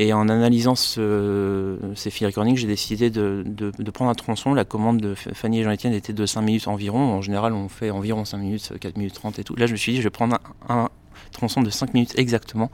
Et 0.00 0.12
en 0.12 0.28
analysant 0.28 0.76
ces 0.76 2.10
files 2.10 2.26
recording, 2.26 2.56
j'ai 2.56 2.68
décidé 2.68 3.10
de, 3.10 3.44
prendre 3.92 4.10
un 4.10 4.14
tronçon. 4.14 4.54
La 4.54 4.64
commande 4.64 5.00
de 5.00 5.14
Fanny 5.14 5.60
et 5.60 5.64
Jean-Étienne 5.64 5.92
était 5.92 6.12
de 6.12 6.26
5 6.26 6.42
minutes 6.42 6.68
environ. 6.68 7.14
En 7.14 7.22
général, 7.22 7.52
on 7.52 7.68
fait 7.68 7.90
environ 7.90 8.24
5 8.24 8.38
minutes, 8.38 8.72
4 8.80 8.96
minutes 8.96 9.14
30 9.14 9.38
et 9.38 9.44
tout. 9.44 9.56
Là, 9.56 9.66
je 9.66 9.72
me 9.72 9.76
suis 9.76 9.92
dit, 9.92 9.98
je 9.98 10.04
vais 10.04 10.10
prendre 10.10 10.38
un, 10.68 10.88
tronçon 11.32 11.62
de 11.62 11.70
5 11.70 11.94
minutes 11.94 12.18
exactement. 12.18 12.70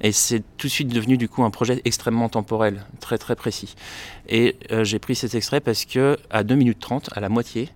Et 0.00 0.12
c'est 0.12 0.42
tout 0.58 0.66
de 0.66 0.72
suite 0.72 0.88
devenu 0.88 1.16
du 1.16 1.28
coup 1.28 1.42
un 1.42 1.50
projet 1.50 1.80
extrêmement 1.84 2.28
temporel, 2.28 2.84
très 3.00 3.18
très 3.18 3.34
précis. 3.34 3.74
Et 4.28 4.56
euh, 4.70 4.84
j'ai 4.84 4.98
pris 4.98 5.14
cet 5.14 5.34
extrait 5.34 5.60
parce 5.60 5.84
que 5.84 6.18
à 6.30 6.42
2 6.42 6.54
minutes 6.54 6.80
30, 6.80 7.10
à 7.14 7.20
la 7.20 7.28
moitié, 7.28 7.70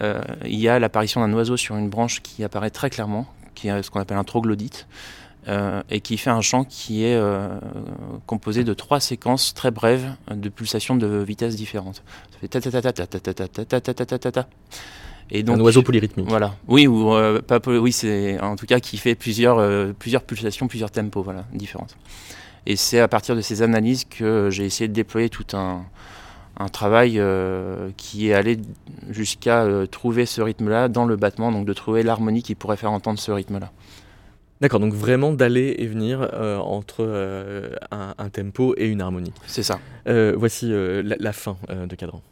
euh, 0.00 0.20
il 0.44 0.58
y 0.58 0.68
a 0.68 0.78
l'apparition 0.78 1.20
d'un 1.20 1.32
oiseau 1.34 1.56
sur 1.56 1.76
une 1.76 1.88
branche 1.88 2.22
qui 2.22 2.44
apparaît 2.44 2.70
très 2.70 2.90
clairement, 2.90 3.26
qui 3.54 3.68
est 3.68 3.82
ce 3.82 3.90
qu'on 3.90 4.00
appelle 4.00 4.18
un 4.18 4.24
troglodyte. 4.24 4.86
Euh, 5.48 5.80
et 5.90 6.00
qui 6.00 6.18
fait 6.18 6.30
un 6.30 6.40
chant 6.40 6.64
qui 6.64 7.04
est 7.04 7.14
euh, 7.14 7.60
composé 8.26 8.64
de 8.64 8.74
trois 8.74 8.98
séquences 8.98 9.54
très 9.54 9.70
brèves 9.70 10.12
de 10.28 10.48
pulsations 10.48 10.96
de 10.96 11.06
vitesses 11.06 11.54
différentes. 11.54 12.02
Ça 12.32 12.38
fait 12.40 12.48
ta 12.48 12.60
ta 12.60 12.70
ta 12.72 12.82
ta 12.82 13.06
ta 13.06 13.06
ta 13.06 13.32
ta 13.46 13.64
ta 13.64 13.80
ta 13.80 14.04
ta 14.04 14.18
ta 14.18 14.32
ta 14.32 14.48
et 15.30 15.42
donc, 15.42 15.58
un 15.58 15.60
oiseau 15.60 15.82
polyrythmique. 15.82 16.28
Voilà. 16.28 16.54
Oui, 16.68 16.86
ou 16.86 17.12
euh, 17.14 17.40
pas 17.42 17.60
oui, 17.66 17.92
c'est 17.92 18.40
en 18.40 18.56
tout 18.56 18.66
cas 18.66 18.80
qui 18.80 18.96
fait 18.96 19.14
plusieurs 19.14 19.94
plusieurs 19.94 20.22
pulsations, 20.22 20.68
plusieurs 20.68 20.90
tempos, 20.90 21.22
voilà, 21.22 21.44
différentes. 21.52 21.96
Et 22.66 22.76
c'est 22.76 23.00
à 23.00 23.08
partir 23.08 23.36
de 23.36 23.40
ces 23.40 23.62
analyses 23.62 24.04
que 24.04 24.48
j'ai 24.50 24.64
essayé 24.64 24.88
de 24.88 24.92
déployer 24.92 25.28
tout 25.28 25.56
un, 25.56 25.84
un 26.58 26.68
travail 26.68 27.20
qui 27.96 28.28
est 28.28 28.34
allé 28.34 28.58
jusqu'à 29.10 29.66
trouver 29.90 30.26
ce 30.26 30.42
rythme-là 30.42 30.88
dans 30.88 31.04
le 31.04 31.16
battement, 31.16 31.52
donc 31.52 31.66
de 31.66 31.72
trouver 31.72 32.02
l'harmonie 32.02 32.42
qui 32.42 32.54
pourrait 32.54 32.76
faire 32.76 32.92
entendre 32.92 33.18
ce 33.18 33.30
rythme-là. 33.30 33.70
D'accord, 34.60 34.80
donc 34.80 34.94
vraiment 34.94 35.32
d'aller 35.32 35.74
et 35.78 35.86
venir 35.86 36.26
euh, 36.32 36.56
entre 36.56 37.00
euh, 37.00 37.76
un, 37.90 38.28
tempo 38.30 38.74
et 38.78 38.86
une 38.86 39.02
harmonie. 39.02 39.32
C'est 39.46 39.62
ça. 39.62 39.80
Euh, 40.08 40.32
voici 40.36 40.72
la, 40.72 41.32
fin 41.32 41.56
de 41.68 41.94
Cadran. 41.94 42.22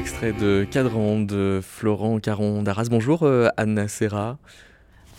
Extrait 0.00 0.32
de 0.32 0.66
Cadran 0.70 1.20
de 1.20 1.60
Florent 1.62 2.20
Caron 2.20 2.62
d'Arras. 2.62 2.86
Bonjour 2.90 3.24
euh, 3.24 3.48
Anna 3.58 3.86
Serra. 3.86 4.38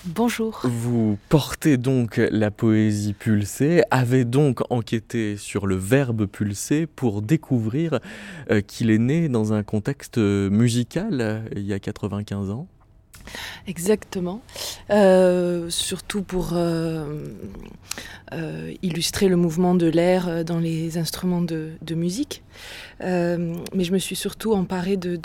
Bonjour. 0.06 0.60
Vous 0.63 1.20
portez 1.30 1.78
donc 1.78 2.20
la 2.32 2.50
poésie 2.50 3.13
pulsée, 3.13 3.84
avez 3.91 4.26
donc 4.26 4.62
enquêté 4.72 5.38
sur 5.38 5.67
le 5.67 5.76
verbe 5.76 6.26
pulser 6.26 6.88
pour 6.88 7.22
découvrir 7.22 8.00
euh, 8.50 8.62
qu'il 8.62 8.89
est 8.89 8.98
né 8.98 9.30
dans 9.30 9.54
un 9.54 9.62
contexte 9.62 10.17
musical 10.17 11.22
euh, 11.22 11.41
il 11.56 11.62
y 11.62 11.74
a 11.74 11.80
95 11.80 12.50
ans. 12.50 12.67
Exactement. 13.68 14.42
Euh, 14.90 15.70
surtout 15.70 16.22
pour 16.22 16.54
illustrer 18.82 19.28
le 19.28 19.36
mouvement 19.36 19.76
de 19.76 19.88
l'air 19.88 20.46
dans 20.46 20.60
les 20.60 20.98
instruments 20.98 21.42
de, 21.42 21.96
musique. 21.96 22.44
mais 23.00 23.84
je 23.84 23.92
me 23.92 24.00
suis 24.00 24.16
surtout 24.16 24.54
emparée 24.54 24.98
de 24.98 25.18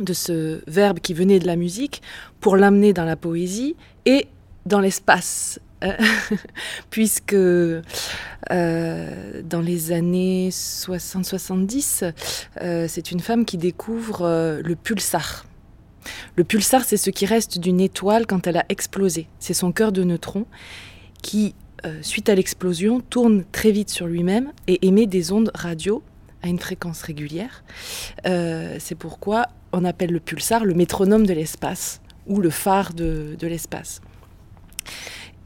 de 0.00 0.12
ce 0.12 0.60
verbe 0.66 1.00
qui 1.00 1.14
venait 1.14 1.38
de 1.38 1.46
la 1.46 1.56
musique 1.56 2.02
pour 2.40 2.56
l'amener 2.56 2.92
dans 2.92 3.04
la 3.04 3.16
poésie 3.16 3.76
et 4.06 4.28
dans 4.66 4.80
l'espace. 4.80 5.60
Euh, 5.84 5.92
puisque 6.90 7.34
euh, 7.34 7.82
dans 8.50 9.60
les 9.60 9.92
années 9.92 10.48
60-70, 10.50 12.12
euh, 12.60 12.86
c'est 12.88 13.12
une 13.12 13.20
femme 13.20 13.44
qui 13.44 13.58
découvre 13.58 14.60
le 14.62 14.74
pulsar. 14.76 15.44
Le 16.36 16.44
pulsar, 16.44 16.84
c'est 16.84 16.96
ce 16.96 17.10
qui 17.10 17.26
reste 17.26 17.58
d'une 17.58 17.80
étoile 17.80 18.26
quand 18.26 18.46
elle 18.46 18.56
a 18.56 18.64
explosé. 18.68 19.28
C'est 19.38 19.54
son 19.54 19.72
cœur 19.72 19.92
de 19.92 20.04
neutrons 20.04 20.46
qui, 21.22 21.54
suite 22.02 22.28
à 22.28 22.34
l'explosion, 22.34 23.00
tourne 23.00 23.44
très 23.52 23.70
vite 23.70 23.90
sur 23.90 24.06
lui-même 24.06 24.52
et 24.66 24.86
émet 24.86 25.06
des 25.06 25.32
ondes 25.32 25.50
radio 25.54 26.02
à 26.42 26.48
une 26.48 26.58
fréquence 26.58 27.02
régulière. 27.02 27.64
c'est 28.24 28.96
pourquoi 28.98 29.46
on 29.72 29.84
appelle 29.84 30.10
le 30.10 30.20
pulsar 30.20 30.64
le 30.64 30.74
métronome 30.74 31.26
de 31.26 31.32
l'espace 31.32 32.00
ou 32.26 32.40
le 32.40 32.50
phare 32.50 32.92
de, 32.94 33.36
l'espace. 33.42 34.00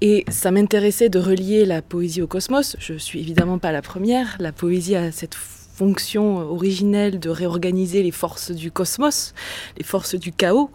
Et 0.01 0.25
ça 0.29 0.51
m'intéressait 0.51 1.09
de 1.09 1.19
relier 1.19 1.65
la 1.65 1.81
poésie 1.81 2.23
au 2.23 2.27
cosmos. 2.27 2.77
Je 2.81 2.95
suis 2.95 3.21
évidemment 3.21 3.59
pas 3.59 3.71
la 3.71 3.83
première. 3.83 4.37
La 4.41 4.51
poésie 4.51 4.97
a 4.97 5.13
cette 5.13 5.37
fonction 5.73 6.39
originelle 6.39 7.19
de 7.19 7.31
réorganiser 7.31 8.03
les 8.03 8.11
forces 8.11 8.51
du 8.51 8.71
cosmos, 8.71 9.35
les 9.79 9.85
forces 9.85 10.15
du 10.15 10.33
chaos. 10.33 10.71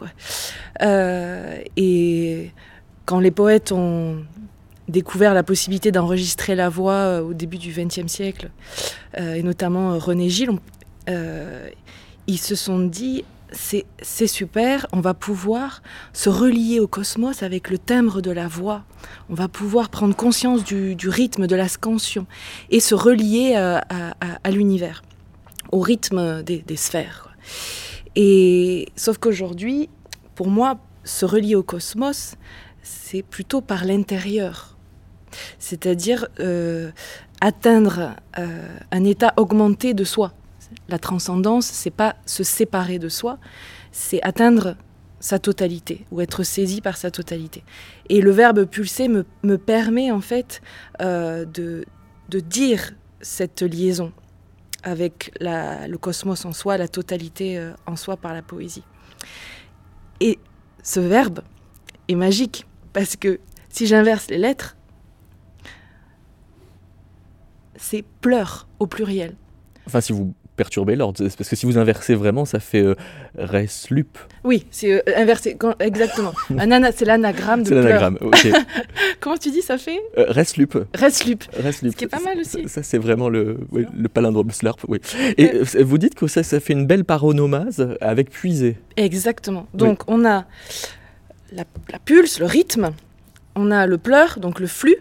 Euh, 0.82 1.62
et 1.76 2.52
quand 3.06 3.20
les 3.20 3.32
poètes 3.32 3.72
ont 3.72 4.24
découvert 4.88 5.34
la 5.34 5.44
possibilité 5.44 5.92
d'enregistrer 5.92 6.56
la 6.56 6.70
voix 6.70 6.94
euh, 6.94 7.22
au 7.22 7.34
début 7.34 7.58
du 7.58 7.72
XXe 7.72 8.08
siècle, 8.08 8.50
euh, 9.20 9.36
et 9.36 9.44
notamment 9.44 9.98
René 10.00 10.30
Gilles, 10.30 10.58
ils 12.28 12.40
se 12.40 12.56
sont 12.56 12.80
dit 12.80 13.24
c'est 13.52 14.28
super, 14.28 14.88
on 14.92 15.00
va 15.00 15.14
pouvoir 15.14 15.82
se 16.14 16.30
relier 16.30 16.80
au 16.80 16.88
cosmos 16.88 17.44
avec 17.44 17.70
le 17.70 17.78
timbre 17.78 18.22
de 18.22 18.32
la 18.32 18.48
voix, 18.48 18.84
on 19.30 19.36
va 19.36 19.48
pouvoir 19.48 19.90
prendre 19.90 20.16
conscience 20.16 20.64
du, 20.64 20.96
rythme 21.10 21.48
de 21.48 21.56
la 21.56 21.68
scansion 21.68 22.26
et 22.70 22.80
se 22.80 22.96
relier 22.96 23.54
euh, 23.56 23.80
à, 24.44 24.52
l'univers, 24.52 25.02
au 25.72 25.80
rythme 25.80 26.44
des, 26.44 26.76
sphères. 26.76 27.36
Et 28.16 28.90
sauf 28.96 29.18
qu'aujourd'hui, 29.18 29.90
pour 30.36 30.50
moi, 30.50 30.80
se 31.04 31.26
relier 31.26 31.56
au 31.56 31.64
cosmos, 31.64 32.36
c'est 32.84 33.24
plutôt 33.24 33.62
par 33.62 33.86
l'intérieur, 33.86 34.78
c'est-à-dire 35.60 36.28
euh, 36.40 36.92
atteindre 37.42 38.16
euh, 38.40 38.68
un 38.92 39.04
état 39.04 39.34
augmenté 39.38 39.94
de 39.94 40.04
soi. 40.04 40.34
La 40.90 41.00
transcendance, 41.00 41.66
c'est 41.66 41.92
pas 41.92 42.16
se 42.26 42.44
séparer 42.44 43.00
de 43.00 43.10
soi, 43.10 43.38
c'est 43.92 44.22
atteindre 44.24 44.76
sa 45.20 45.40
totalité 45.40 46.06
ou 46.12 46.22
être 46.22 46.44
saisi 46.44 46.82
par 46.82 46.98
sa 46.98 47.12
totalité. 47.12 47.64
Et 48.10 48.22
le 48.22 48.32
verbe 48.32 48.66
pulser 48.66 49.08
me, 49.08 49.24
permet 49.58 50.12
en 50.12 50.22
fait 50.22 50.62
euh, 51.02 51.46
de, 51.46 51.86
dire 52.30 52.94
cette 53.22 53.62
liaison 53.62 54.12
avec 54.84 55.32
le 55.42 55.96
cosmos 55.98 56.46
en 56.46 56.54
soi, 56.54 56.78
la 56.78 56.88
totalité 56.88 57.58
euh, 57.58 57.74
en 57.86 57.96
soi 57.96 58.18
par 58.18 58.34
la 58.34 58.42
poésie. 58.42 58.84
Et 60.20 60.38
ce 60.84 61.00
verbe 61.00 61.42
est 62.08 62.16
magique 62.16 62.66
parce 62.94 63.16
que 63.16 63.40
si 63.70 63.88
j'inverse 63.88 64.30
les 64.30 64.38
lettres, 64.38 64.78
c'est 67.76 68.04
pleure 68.22 68.68
au 68.80 68.88
pluriel. 68.88 69.36
Enfin, 69.86 70.02
si 70.02 70.12
vous 70.12 70.34
perturber 70.58 70.98
l'ordre. 70.98 71.24
Parce 71.38 71.50
que 71.50 71.56
si 71.56 71.66
vous 71.66 71.78
inversez 71.78 72.16
vraiment, 72.16 72.44
ça 72.44 72.60
fait 72.60 72.82
euh, 72.84 72.96
reslup. 73.38 74.18
Oui, 74.44 74.66
c'est 74.72 74.92
euh, 74.92 75.02
inversé, 75.16 75.58
exactement. 75.80 76.34
c'est 76.96 77.06
l'anagramme 77.06 77.64
de 77.64 77.70
C'est 77.70 77.76
l'anagramme, 77.76 78.18
ok. 78.20 78.48
Comment 79.22 79.38
tu 79.38 79.52
dis 79.52 79.62
ça 79.62 79.78
fait? 79.78 80.00
Euh, 80.18 80.26
Reslup. 80.30 80.78
Reslup. 80.94 81.44
Reslup. 81.64 81.92
Ce 81.94 81.98
qui 81.98 82.04
est 82.04 82.10
pas 82.10 82.20
mal 82.20 82.40
aussi. 82.40 82.68
Ça, 82.68 82.84
c'est 82.84 82.98
vraiment 82.98 83.30
le, 83.30 83.60
le 83.72 84.10
palindrome 84.10 84.52
slurp, 84.52 84.80
oui. 84.88 85.00
Et 85.38 85.54
euh, 85.54 85.84
vous 85.84 85.98
dites 85.98 86.16
que 86.16 86.28
ça, 86.28 86.44
ça 86.44 86.60
fait 86.60 86.74
une 86.74 86.88
belle 86.88 87.06
paronomase 87.06 87.96
avec 88.02 88.30
puiser. 88.32 88.78
Exactement. 88.98 89.68
Donc 89.74 90.02
on 90.08 90.26
a 90.26 90.46
la, 91.54 91.64
la 91.92 92.00
pulse, 92.00 92.40
le 92.40 92.46
rythme, 92.46 92.92
on 93.56 93.72
a 93.72 93.86
le 93.86 93.98
pleur, 93.98 94.40
donc 94.40 94.60
le 94.60 94.68
flux, 94.68 94.98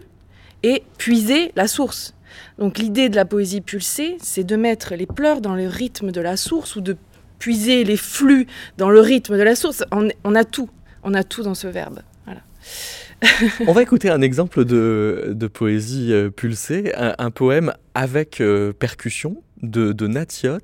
et 0.62 0.82
puiser, 0.98 1.52
la 1.56 1.66
source. 1.66 2.14
Donc 2.58 2.78
l'idée 2.78 3.08
de 3.08 3.16
la 3.16 3.24
poésie 3.24 3.60
pulsée, 3.60 4.16
c'est 4.20 4.44
de 4.44 4.56
mettre 4.56 4.94
les 4.94 5.06
pleurs 5.06 5.40
dans 5.40 5.54
le 5.54 5.68
rythme 5.68 6.10
de 6.10 6.20
la 6.20 6.36
source 6.36 6.76
ou 6.76 6.80
de 6.80 6.96
puiser 7.38 7.84
les 7.84 7.96
flux 7.96 8.46
dans 8.78 8.90
le 8.90 9.00
rythme 9.00 9.36
de 9.36 9.42
la 9.42 9.54
source. 9.54 9.84
On, 9.92 10.34
a 10.34 10.44
tout, 10.44 10.70
on 11.02 11.14
a 11.14 11.22
tout 11.22 11.42
dans 11.42 11.54
ce 11.54 11.66
verbe. 11.66 12.00
on 13.66 13.72
va 13.72 13.82
écouter 13.82 14.10
un 14.10 14.20
exemple 14.20 14.64
de, 14.66 15.50
poésie 15.52 16.12
euh, 16.12 16.28
pulsée, 16.30 16.92
un, 16.94 17.30
poème 17.30 17.72
avec 17.94 18.42
euh, 18.42 18.74
percussion 18.74 19.42
de, 19.62 19.92
de 19.92 20.06
Natiot. 20.06 20.58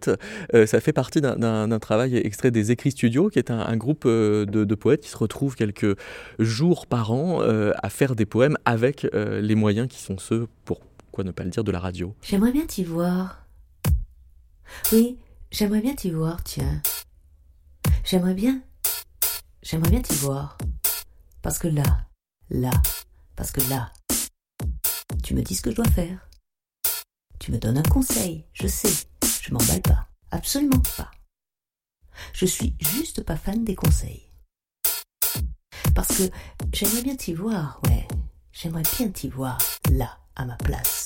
Euh, 0.53 0.67
ça 0.67 0.81
fait 0.81 0.93
partie 0.93 1.23
d'un 1.23 1.79
travail 1.79 2.17
extrait 2.17 2.51
des 2.51 2.71
Écrits 2.71 2.91
Studios, 2.91 3.31
qui 3.31 3.39
est 3.39 3.51
un, 3.51 3.77
groupe 3.77 4.07
de, 4.07 4.45
de, 4.45 4.75
poètes 4.75 5.01
qui 5.01 5.09
se 5.09 5.17
retrouvent 5.17 5.55
quelques 5.55 5.97
jours 6.39 6.87
par 6.87 7.13
an 7.13 7.41
à 7.41 7.89
faire 7.89 8.15
des 8.15 8.27
poèmes 8.27 8.59
avec 8.67 9.07
les 9.15 9.55
moyens 9.55 9.89
qui 9.89 10.03
sont 10.03 10.19
ceux 10.19 10.47
pour 10.67 10.81
quoi 11.13 11.25
ne 11.25 11.31
pas 11.31 11.45
le 11.45 11.51
dire 11.51 11.63
de 11.63 11.71
la 11.71 11.79
radio? 11.79 12.17
J'aimerais 12.23 12.53
bien 12.53 12.67
t'y 12.67 12.83
voir. 12.83 13.47
Oui, 14.91 15.19
j'aimerais 15.51 15.83
bien 15.83 15.95
t'y 15.95 16.11
voir, 16.11 16.43
tiens. 16.43 16.83
J'aimerais 18.05 18.35
bien. 18.35 18.63
J'aimerais 19.63 19.91
bien 19.91 20.01
t'y 20.01 20.15
voir. 20.15 20.57
Parce 21.43 21.59
que 21.59 21.69
là, 21.69 22.07
là, 22.51 22.73
parce 23.37 23.53
que 23.53 23.61
là, 23.69 23.93
tu 25.23 25.35
me 25.35 25.43
dis 25.43 25.55
ce 25.55 25.63
que 25.63 25.71
je 25.71 25.77
dois 25.77 25.85
faire. 25.85 26.29
Tu 27.39 27.53
me 27.53 27.59
donnes 27.59 27.79
un 27.79 27.83
conseil, 27.83 28.47
je 28.53 28.67
sais, 28.69 29.07
je 29.43 29.53
m'emballe 29.53 29.83
pas, 29.83 30.09
absolument 30.31 30.83
pas. 30.97 31.11
Je 32.33 32.47
suis 32.47 32.77
juste 32.79 33.25
pas 33.25 33.37
fan 33.37 33.65
des 33.65 33.75
conseils. 33.75 34.31
Parce 35.95 36.17
que 36.17 36.31
j'aimerais 36.73 37.03
bien 37.03 37.17
t'y 37.17 37.35
voir, 37.35 37.81
ouais, 37.87 38.07
j'aimerais 38.53 38.85
bien 38.97 39.11
t'y 39.11 39.29
voir, 39.29 39.59
là 39.91 40.19
à 40.37 40.45
ma 40.45 40.57
place. 40.57 41.02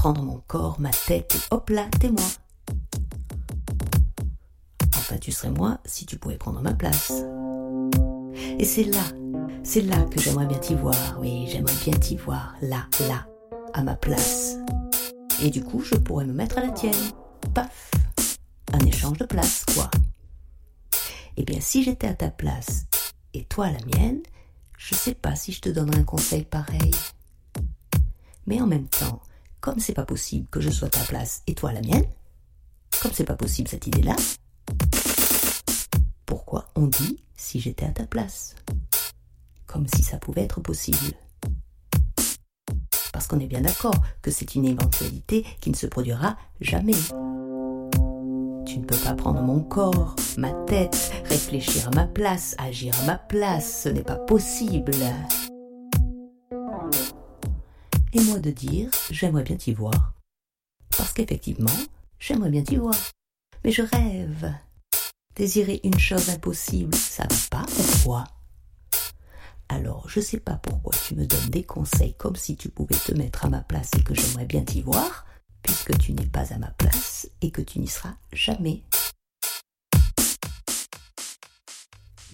Prendre 0.00 0.22
mon 0.22 0.40
corps, 0.46 0.80
ma 0.80 0.88
tête, 0.88 1.34
et 1.34 1.54
hop 1.54 1.68
là, 1.68 1.86
t'es 2.00 2.08
moi. 2.08 2.24
Enfin, 4.96 5.18
tu 5.18 5.30
serais 5.30 5.50
moi 5.50 5.78
si 5.84 6.06
tu 6.06 6.16
pouvais 6.16 6.38
prendre 6.38 6.62
ma 6.62 6.72
place. 6.72 7.12
Et 8.58 8.64
c'est 8.64 8.84
là, 8.84 9.04
c'est 9.62 9.82
là 9.82 10.00
que 10.04 10.18
j'aimerais 10.18 10.46
bien 10.46 10.56
t'y 10.56 10.74
voir, 10.74 10.96
oui, 11.20 11.46
j'aimerais 11.52 11.74
bien 11.84 11.92
t'y 11.92 12.16
voir, 12.16 12.54
là, 12.62 12.86
là, 13.08 13.26
à 13.74 13.82
ma 13.82 13.94
place. 13.94 14.56
Et 15.42 15.50
du 15.50 15.62
coup, 15.62 15.82
je 15.82 15.96
pourrais 15.96 16.24
me 16.24 16.32
mettre 16.32 16.56
à 16.56 16.62
la 16.62 16.70
tienne. 16.70 16.94
Paf 17.52 17.90
Un 18.72 18.86
échange 18.86 19.18
de 19.18 19.26
place, 19.26 19.66
quoi. 19.74 19.90
Eh 21.36 21.44
bien, 21.44 21.60
si 21.60 21.82
j'étais 21.84 22.08
à 22.08 22.14
ta 22.14 22.30
place 22.30 22.86
et 23.34 23.44
toi 23.44 23.66
à 23.66 23.72
la 23.72 23.84
mienne, 23.84 24.22
je 24.78 24.94
sais 24.94 25.14
pas 25.14 25.36
si 25.36 25.52
je 25.52 25.60
te 25.60 25.68
donnerais 25.68 25.98
un 25.98 26.04
conseil 26.04 26.44
pareil. 26.44 26.90
Mais 28.46 28.62
en 28.62 28.66
même 28.66 28.88
temps, 28.88 29.20
comme 29.60 29.78
c'est 29.78 29.94
pas 29.94 30.04
possible 30.04 30.46
que 30.50 30.60
je 30.60 30.70
sois 30.70 30.88
ta 30.88 31.00
place 31.00 31.42
et 31.46 31.54
toi 31.54 31.72
la 31.72 31.82
mienne, 31.82 32.06
comme 33.02 33.12
c'est 33.12 33.24
pas 33.24 33.36
possible 33.36 33.68
cette 33.68 33.86
idée-là, 33.86 34.16
pourquoi 36.26 36.66
on 36.74 36.86
dit 36.86 37.22
si 37.36 37.60
j'étais 37.60 37.86
à 37.86 37.90
ta 37.90 38.06
place? 38.06 38.54
Comme 39.66 39.86
si 39.86 40.02
ça 40.02 40.18
pouvait 40.18 40.42
être 40.42 40.60
possible. 40.60 41.14
Parce 43.12 43.26
qu'on 43.26 43.40
est 43.40 43.46
bien 43.46 43.60
d'accord 43.60 43.94
que 44.22 44.30
c'est 44.30 44.54
une 44.54 44.64
éventualité 44.64 45.44
qui 45.60 45.70
ne 45.70 45.76
se 45.76 45.86
produira 45.86 46.36
jamais. 46.60 46.94
Tu 48.66 48.78
ne 48.78 48.84
peux 48.84 48.96
pas 48.96 49.14
prendre 49.14 49.42
mon 49.42 49.60
corps, 49.60 50.14
ma 50.36 50.52
tête, 50.66 51.12
réfléchir 51.24 51.88
à 51.88 51.90
ma 51.90 52.06
place, 52.06 52.54
agir 52.58 52.94
à 53.02 53.06
ma 53.06 53.18
place, 53.18 53.82
ce 53.82 53.88
n'est 53.88 54.02
pas 54.02 54.16
possible 54.16 54.92
et 58.12 58.20
moi 58.20 58.38
de 58.38 58.50
dire 58.50 58.90
j'aimerais 59.10 59.42
bien 59.42 59.56
t'y 59.56 59.72
voir. 59.72 60.14
Parce 60.96 61.12
qu'effectivement, 61.12 61.70
j'aimerais 62.18 62.50
bien 62.50 62.62
t'y 62.62 62.76
voir. 62.76 62.94
Mais 63.64 63.72
je 63.72 63.82
rêve, 63.82 64.52
Désirer 65.36 65.80
une 65.84 65.98
chose 65.98 66.28
impossible, 66.28 66.94
ça 66.94 67.22
va 67.22 67.62
pas 67.62 67.66
Pourquoi 67.66 68.24
Alors, 69.68 70.08
je 70.08 70.20
sais 70.20 70.40
pas 70.40 70.56
pourquoi 70.56 70.92
tu 71.06 71.14
me 71.14 71.24
donnes 71.24 71.48
des 71.50 71.62
conseils 71.62 72.14
comme 72.14 72.36
si 72.36 72.56
tu 72.56 72.68
pouvais 72.68 72.96
te 72.96 73.14
mettre 73.14 73.44
à 73.44 73.48
ma 73.48 73.60
place 73.60 73.90
et 73.96 74.02
que 74.02 74.14
j'aimerais 74.14 74.44
bien 74.44 74.62
t'y 74.62 74.82
voir, 74.82 75.24
puisque 75.62 75.96
tu 75.98 76.12
n'es 76.12 76.26
pas 76.26 76.52
à 76.52 76.58
ma 76.58 76.70
place 76.72 77.30
et 77.40 77.50
que 77.50 77.62
tu 77.62 77.78
n'y 77.78 77.86
seras 77.86 78.16
jamais. 78.32 78.82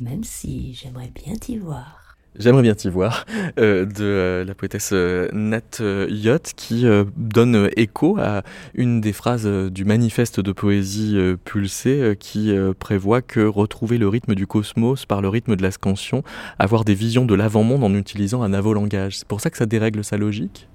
Même 0.00 0.24
si 0.24 0.74
j'aimerais 0.74 1.10
bien 1.10 1.36
t'y 1.36 1.58
voir. 1.58 2.05
J'aimerais 2.38 2.62
bien 2.62 2.75
t'y 2.75 2.90
voir, 2.90 3.25
euh, 3.59 3.87
de 3.87 4.05
euh, 4.05 4.44
la 4.44 4.55
poétesse 4.55 4.90
euh, 4.92 5.29
Nat 5.33 5.81
Yot, 6.09 6.38
qui 6.57 6.85
donne 7.16 7.70
écho 7.77 8.18
à 8.20 8.42
une 8.75 9.01
des 9.01 9.12
phrases 9.12 9.46
du 9.46 9.85
manifeste 9.85 10.40
de 10.40 10.53
poésie 10.53 11.18
pulsée 11.44 12.16
qui 12.18 12.55
prévoit 12.79 13.22
que 13.22 13.40
retrouver 13.40 13.99
le 13.99 14.09
rythme 14.09 14.35
du 14.35 14.46
cosmos 14.46 15.07
par 15.07 15.22
le 15.22 15.29
rythme 15.29 15.57
de 15.57 15.62
la 15.62 15.70
scansion, 15.70 16.22
avoir 16.59 16.85
des 16.85 16.94
visions 16.94 17.25
de 17.25 17.35
l'avant-monde 17.35 17.85
en 17.85 17.94
utilisant 17.94 18.42
un 18.42 18.53
avo-langage. 18.53 19.18
C'est 19.18 19.29
pour 19.29 19.40
ça 19.40 19.51
que 19.51 19.57
ça 19.57 19.66
dérègle 19.66 20.05
sa 20.05 20.16
logique? 20.16 20.68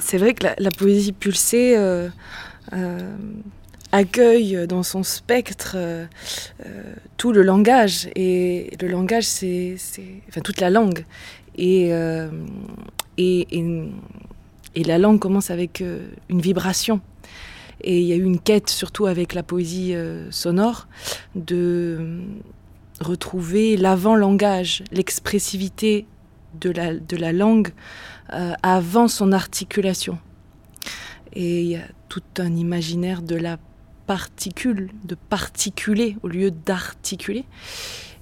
C'est 0.00 0.18
vrai 0.18 0.34
que 0.34 0.46
la 0.58 0.70
poésie 0.70 1.12
pulsée 1.12 1.76
accueille 3.96 4.66
dans 4.68 4.82
son 4.82 5.02
spectre 5.02 5.72
euh, 5.74 6.06
euh, 6.64 6.94
tout 7.16 7.32
le 7.32 7.42
langage. 7.42 8.08
Et 8.14 8.76
le 8.80 8.88
langage, 8.88 9.24
c'est. 9.24 9.76
Enfin, 10.28 10.40
toute 10.42 10.60
la 10.60 10.70
langue. 10.70 11.04
Euh, 11.58 12.30
et, 13.18 13.48
et, 14.74 14.84
la 14.84 14.98
langue 14.98 15.18
commence 15.18 15.50
avec 15.50 15.82
une 16.28 16.40
vibration. 16.40 17.00
Et 17.82 18.00
il 18.00 18.06
y 18.06 18.12
a 18.12 18.16
eu 18.16 18.24
une 18.24 18.38
quête, 18.38 18.68
surtout 18.68 19.06
avec 19.06 19.32
la 19.32 19.42
poésie 19.42 19.94
sonore, 20.30 20.86
de 21.34 22.20
retrouver 23.00 23.76
l'avant-langage, 23.76 24.84
l'expressivité 24.92 26.06
de 26.60 26.70
la, 26.70 26.94
de 26.94 27.16
la 27.16 27.32
langue 27.32 27.68
avant 28.62 29.08
son 29.08 29.32
articulation. 29.32 30.18
Et 31.32 31.62
il 31.62 31.68
y 31.68 31.76
a 31.76 31.84
tout 32.08 32.22
un 32.38 32.54
imaginaire 32.54 33.22
de 33.22 33.36
la 33.36 33.58
de 35.04 35.14
particuler 35.14 36.16
au 36.22 36.28
lieu 36.28 36.50
d'articuler. 36.50 37.44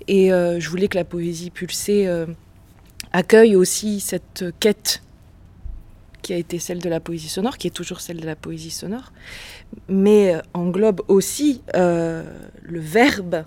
Et 0.09 0.33
euh, 0.33 0.61
je 0.61 0.68
voulais 0.68 0.88
que 0.88 0.97
la 0.97 1.05
poésie 1.05 1.51
pulsée 1.51 2.07
euh, 2.07 2.27
accueille 3.12 3.57
aussi 3.57 4.01
cette 4.01 4.44
quête 4.61 5.03
qui 6.23 6.33
a 6.33 6.37
été 6.37 6.59
celle 6.59 6.79
de 6.79 6.88
la 6.88 7.01
poésie 7.01 7.29
sonore, 7.29 7.59
qui 7.59 7.66
est 7.66 7.70
toujours 7.70 8.01
celle 8.01 8.18
de 8.18 8.27
la 8.27 8.37
poésie 8.37 8.70
sonore, 8.70 9.12
mais 9.88 10.35
euh, 10.35 10.40
englobe 10.55 11.03
aussi 11.09 11.62
le 11.75 12.25
verbe 12.81 13.44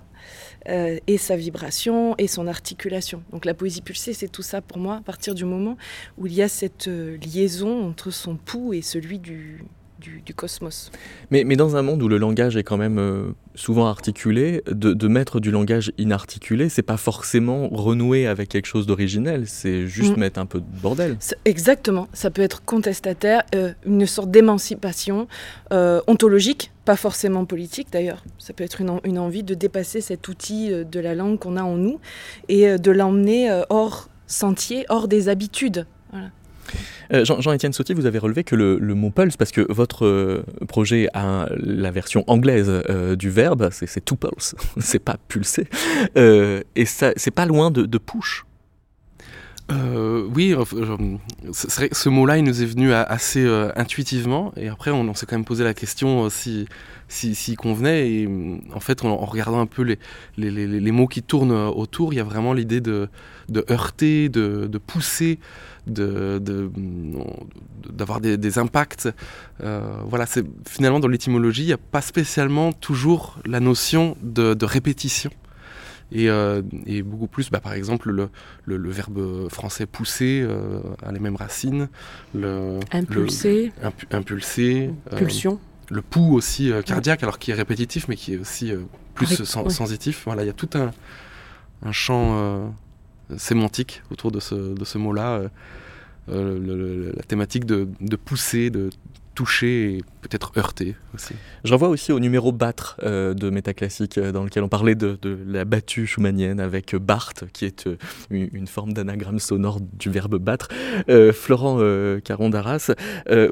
et 0.66 1.16
sa 1.16 1.34
vibration 1.34 2.14
et 2.18 2.26
son 2.26 2.46
articulation. 2.46 3.22
Donc 3.32 3.46
la 3.46 3.54
poésie 3.54 3.80
pulsée, 3.80 4.12
c'est 4.12 4.28
tout 4.28 4.42
ça 4.42 4.60
pour 4.60 4.76
moi, 4.76 4.96
à 4.96 5.00
partir 5.00 5.34
du 5.34 5.46
moment 5.46 5.78
où 6.18 6.26
il 6.26 6.34
y 6.34 6.42
a 6.42 6.48
cette 6.48 6.88
liaison 6.88 7.88
entre 7.88 8.10
son 8.10 8.36
pouls 8.36 8.74
et 8.74 8.82
celui 8.82 9.18
du, 9.18 9.64
du, 9.98 10.34
cosmos. 10.34 10.90
Mais, 11.30 11.44
mais, 11.44 11.56
dans 11.56 11.76
un 11.76 11.82
monde 11.82 12.02
où 12.02 12.08
le 12.08 12.18
langage 12.18 12.56
est 12.56 12.62
quand 12.62 12.76
même 12.76 12.98
euh, 12.98 13.32
souvent 13.54 13.86
articulé, 13.86 14.62
de, 14.66 15.08
mettre 15.08 15.40
du 15.40 15.50
langage 15.50 15.92
inarticulé, 15.98 16.68
c'est 16.68 16.82
pas 16.82 16.96
forcément 16.96 17.68
renouer 17.68 18.26
avec 18.26 18.48
quelque 18.48 18.66
chose 18.66 18.86
d'originel, 18.86 19.46
c'est 19.46 19.86
juste 19.86 20.16
mm. 20.16 20.20
mettre 20.20 20.40
un 20.40 20.46
peu 20.46 20.60
de 20.60 20.66
bordel. 20.82 21.16
Exactement, 21.44 22.08
ça 22.12 22.30
peut 22.30 22.42
être 22.42 22.64
contestataire, 22.64 23.42
euh, 23.54 23.72
une 23.84 24.06
sorte 24.06 24.30
d'émancipation 24.30 25.26
euh, 25.72 26.00
ontologique, 26.06 26.70
pas 26.84 26.96
forcément 26.96 27.44
politique 27.44 27.88
d'ailleurs. 27.90 28.24
Ça 28.38 28.52
peut 28.52 28.64
être 28.64 28.80
une, 28.80 29.00
une, 29.04 29.18
envie 29.18 29.42
de 29.42 29.54
dépasser 29.54 30.00
cet 30.00 30.28
outil 30.28 30.70
de 30.70 31.00
la 31.00 31.14
langue 31.14 31.38
qu'on 31.38 31.56
a 31.56 31.62
en 31.62 31.76
nous 31.76 32.00
et 32.48 32.78
de 32.78 32.90
l'emmener 32.90 33.62
hors 33.68 34.08
sentier, 34.26 34.86
hors 34.88 35.08
des 35.08 35.28
habitudes. 35.28 35.86
Voilà. 36.10 36.30
Euh, 37.12 37.24
Jean-Étienne 37.24 37.72
Sautier, 37.72 37.94
vous 37.94 38.06
avez 38.06 38.18
relevé 38.18 38.44
que 38.44 38.54
le, 38.54 38.94
mot 38.94 39.10
pulse, 39.10 39.36
parce 39.36 39.52
que 39.52 39.64
votre 39.72 40.04
euh, 40.04 40.44
projet 40.66 41.08
a 41.14 41.48
la 41.56 41.90
version 41.90 42.24
anglaise 42.26 42.68
euh, 42.68 43.16
du 43.16 43.30
verbe, 43.30 43.70
c'est 43.72 44.04
to 44.04 44.16
pulse, 44.16 44.54
c'est 44.78 44.98
pas 44.98 45.16
pulser, 45.28 45.66
et 46.16 46.84
ça, 46.84 47.12
c'est 47.16 47.30
pas 47.30 47.46
loin 47.46 47.70
de, 47.70 47.98
push. 47.98 48.44
Oui, 49.70 50.52
vrai, 50.52 51.88
ce 51.92 52.08
mot-là, 52.08 52.38
il 52.38 52.44
nous 52.44 52.62
est 52.62 52.66
venu 52.66 52.92
assez 52.92 53.46
intuitivement, 53.76 54.52
et 54.56 54.68
après, 54.68 54.90
on, 54.90 55.14
s'est 55.14 55.26
quand 55.26 55.36
même 55.36 55.44
posé 55.44 55.64
la 55.64 55.74
question 55.74 56.28
si 56.30 56.66
s'il 57.08 57.56
convenait. 57.56 58.10
Et 58.10 58.28
en 58.74 58.80
fait, 58.80 59.04
en, 59.04 59.16
regardant 59.16 59.60
un 59.60 59.66
peu 59.66 59.82
les, 59.82 59.98
les, 60.36 60.92
mots 60.92 61.06
qui 61.06 61.22
tournent 61.22 61.52
autour, 61.52 62.12
il 62.12 62.16
y 62.16 62.20
a 62.20 62.24
vraiment 62.24 62.52
l'idée 62.52 62.80
de, 62.80 63.08
de, 63.48 63.64
heurter, 63.70 64.28
de, 64.28 64.66
de 64.66 64.78
pousser 64.78 65.38
d'avoir 65.88 66.40
de, 68.20 68.36
des, 68.36 68.58
impacts. 68.58 69.08
Euh, 69.62 70.00
voilà, 70.04 70.26
finalement 70.66 71.00
dans 71.00 71.08
l'étymologie, 71.08 71.62
il 71.62 71.66
n'y 71.66 71.72
a 71.72 71.78
pas 71.78 72.00
spécialement 72.00 72.72
toujours 72.72 73.38
la 73.44 73.60
notion 73.60 74.16
de, 74.22 74.64
répétition. 74.64 75.30
Et, 76.10 76.30
euh, 76.30 76.62
et, 76.86 77.02
beaucoup 77.02 77.26
plus, 77.26 77.50
bah, 77.50 77.60
par 77.60 77.74
exemple, 77.74 78.10
le, 78.10 78.30
le, 78.64 78.90
verbe 78.90 79.48
français 79.48 79.86
pousser 79.86 80.42
euh, 80.42 80.80
a 81.02 81.12
les 81.12 81.20
mêmes 81.20 81.36
racines. 81.36 81.88
Le, 82.34 82.80
impulser. 82.92 83.72
impulser. 84.10 84.90
Pulsion. 85.16 85.60
le 85.90 86.02
pouls 86.02 86.34
aussi 86.34 86.72
cardiaque, 86.86 87.22
alors 87.22 87.38
qui 87.38 87.50
est 87.50 87.54
répétitif, 87.54 88.08
mais 88.08 88.16
qui 88.16 88.34
est 88.34 88.38
aussi 88.38 88.72
plus 89.14 89.44
sensitif. 89.44 90.22
Voilà, 90.24 90.44
il 90.44 90.46
y 90.46 90.50
a 90.50 90.54
tout 90.54 90.70
un, 90.74 90.92
un 91.82 91.92
champ 91.92 92.72
sémantique 93.36 94.02
autour 94.10 94.32
de 94.32 94.40
ce, 94.40 94.54
de 94.54 94.84
ce 94.84 94.98
mot-là. 94.98 95.32
Euh, 95.34 95.48
euh, 96.30 97.12
la 97.16 97.22
thématique 97.22 97.64
de, 97.64 97.88
de, 98.00 98.16
pousser, 98.16 98.68
de 98.68 98.90
toucher 99.38 99.94
et 99.94 100.00
peut-être 100.22 100.50
heurter 100.58 100.96
aussi. 101.14 101.34
Je 101.62 101.70
renvoie 101.72 101.90
aussi 101.90 102.10
au 102.10 102.18
numéro 102.18 102.50
battre 102.50 102.96
euh, 103.04 103.34
de 103.34 103.50
Métaclassique 103.50 104.18
dans 104.18 104.42
lequel 104.42 104.64
on 104.64 104.68
parlait 104.68 104.96
de, 104.96 105.16
de 105.22 105.38
la 105.46 105.64
battue 105.64 106.08
schumannienne 106.08 106.58
avec 106.58 106.96
Barthes 106.96 107.44
qui 107.52 107.64
est 107.64 107.88
une 108.30 108.66
forme 108.66 108.92
d'anagramme 108.94 109.38
sonore 109.38 109.78
du 109.80 110.10
verbe 110.10 110.38
battre. 110.38 110.68
Florent 111.32 111.78
Caron 112.24 112.50
d'Arras, 112.50 112.90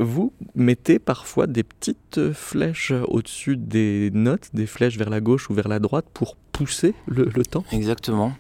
vous 0.01 0.33
mettez 0.57 0.99
parfois 0.99 1.47
des 1.47 1.63
petites 1.63 2.33
flèches 2.33 2.93
au-dessus 3.07 3.57
des 3.57 4.11
notes, 4.13 4.49
des 4.55 4.67
flèches 4.67 4.99
vers 4.99 5.11
la 5.11 5.21
gauche 5.21 5.49
ou 5.51 5.55
vers 5.55 5.69
la 5.69 5.79
droite 5.79 6.07
pour 6.13 6.35
pousser 6.51 6.95
le, 7.07 7.31
le 7.33 7.45
temps? 7.45 7.65
Exactement. 7.71 8.33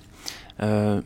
Euh, 0.63 1.03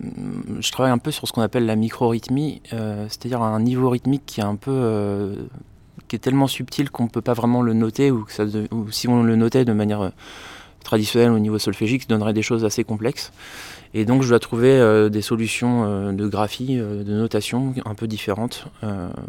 je 0.61 0.71
travaille 0.71 0.93
un 0.93 0.99
peu 0.99 1.11
sur 1.11 1.27
ce 1.27 1.33
qu'on 1.33 1.43
appelle 1.43 1.67
la 1.67 1.77
micro-rythmie, 1.77 2.63
euh, 2.73 3.07
c'est-à-dire 3.09 3.43
un 3.43 3.61
niveau 3.61 3.91
rythmique 3.91 4.23
qui 4.27 4.41
est 4.41 4.45
un 4.45 4.57
peu 4.57 4.71
euh, 4.71 5.35
qui 6.11 6.17
est 6.17 6.19
tellement 6.19 6.49
subtil 6.49 6.91
qu'on 6.91 7.05
ne 7.05 7.09
peut 7.09 7.21
pas 7.21 7.35
vraiment 7.35 7.63
le 7.63 7.73
noter 7.73 8.11
ou, 8.11 8.27
si 8.91 9.07
on 9.07 9.23
le 9.23 9.37
notait 9.37 9.65
de 9.65 9.73
manière 9.73 10.11
traditionnelle 10.83 11.31
au 11.31 11.39
niveau 11.39 11.61
solfégique, 11.61 12.03
ça 12.03 12.09
donnerait 12.09 12.33
des 12.33 12.43
choses 12.43 12.65
assez 12.65 12.83
complexes. 12.83 13.31
Et 13.95 14.05
donc 14.05 14.23
je 14.23 14.29
dois 14.29 14.41
trouver 14.41 15.09
des 15.09 15.23
solutions 15.23 16.13
de 16.13 16.27
graphie, 16.27 16.79
de 16.79 17.13
notation 17.13 17.75
un 17.85 17.95
peu 17.95 18.09
différentes 18.09 18.67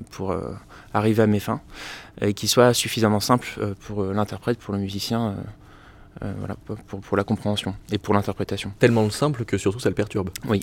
pour 0.09 0.35
arriver 0.91 1.21
à 1.21 1.27
mes 1.27 1.39
fins 1.39 1.61
et 2.19 2.33
qui 2.33 2.47
soient 2.47 2.73
suffisamment 2.73 3.19
simples 3.19 3.75
pour 3.81 4.03
l'interprète, 4.05 4.57
pour 4.57 4.73
le 4.73 4.79
musicien 4.79 5.35
euh, 6.23 6.33
voilà, 6.37 6.55
pour, 6.65 6.99
pour, 7.01 7.17
la 7.17 7.23
compréhension 7.23 7.75
et 7.91 7.97
pour 7.97 8.13
l'interprétation. 8.13 8.71
Tellement 8.79 9.09
simple 9.09 9.45
que 9.45 9.57
surtout 9.57 9.79
ça 9.79 9.89
le 9.89 9.95
perturbe. 9.95 10.29
Oui. 10.47 10.61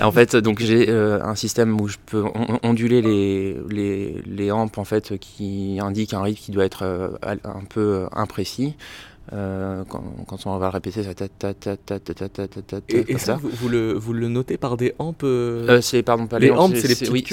en 0.00 0.12
fait, 0.12 0.36
donc 0.36 0.60
j'ai 0.60 0.88
euh, 0.88 1.22
un 1.22 1.34
système 1.34 1.80
où 1.80 1.88
je 1.88 1.96
peux 2.04 2.24
onduler 2.62 3.02
les, 3.02 3.56
les, 3.70 4.22
les 4.26 4.50
ampes 4.50 4.78
en 4.78 4.84
fait, 4.84 5.18
qui 5.18 5.78
indiquent 5.80 6.14
un 6.14 6.22
rythme 6.22 6.40
qui 6.40 6.52
doit 6.52 6.64
être 6.64 6.82
euh, 6.84 7.08
un 7.22 7.64
peu 7.68 8.06
imprécis. 8.12 8.76
Euh, 9.32 9.84
quand, 9.88 10.02
quand, 10.26 10.44
on 10.46 10.58
va 10.58 10.66
le 10.66 10.72
répéter, 10.72 11.04
ça 11.04 11.14
ta 11.14 11.28
ta 11.28 11.54
ta 11.54 11.76
ta 11.76 12.00
ta 12.00 12.14
ta 12.14 12.48
ta 12.48 12.62
ta 12.62 12.76
Et, 12.88 13.12
et 13.12 13.18
ça, 13.18 13.36
vous, 13.36 13.48
vous, 13.48 13.68
le, 13.68 13.92
vous 13.92 14.12
le 14.12 14.26
notez 14.26 14.56
par 14.56 14.76
des 14.76 14.92
ampes 14.98 15.22
euh... 15.22 15.80
c'est 15.82 16.02
pardon 16.02 16.26
pas 16.26 16.40
les, 16.40 16.48
les 16.48 16.52
ampes, 16.52 16.74
c'est 16.74 16.88
les 16.88 16.96
petites 16.96 17.10
oui. 17.10 17.24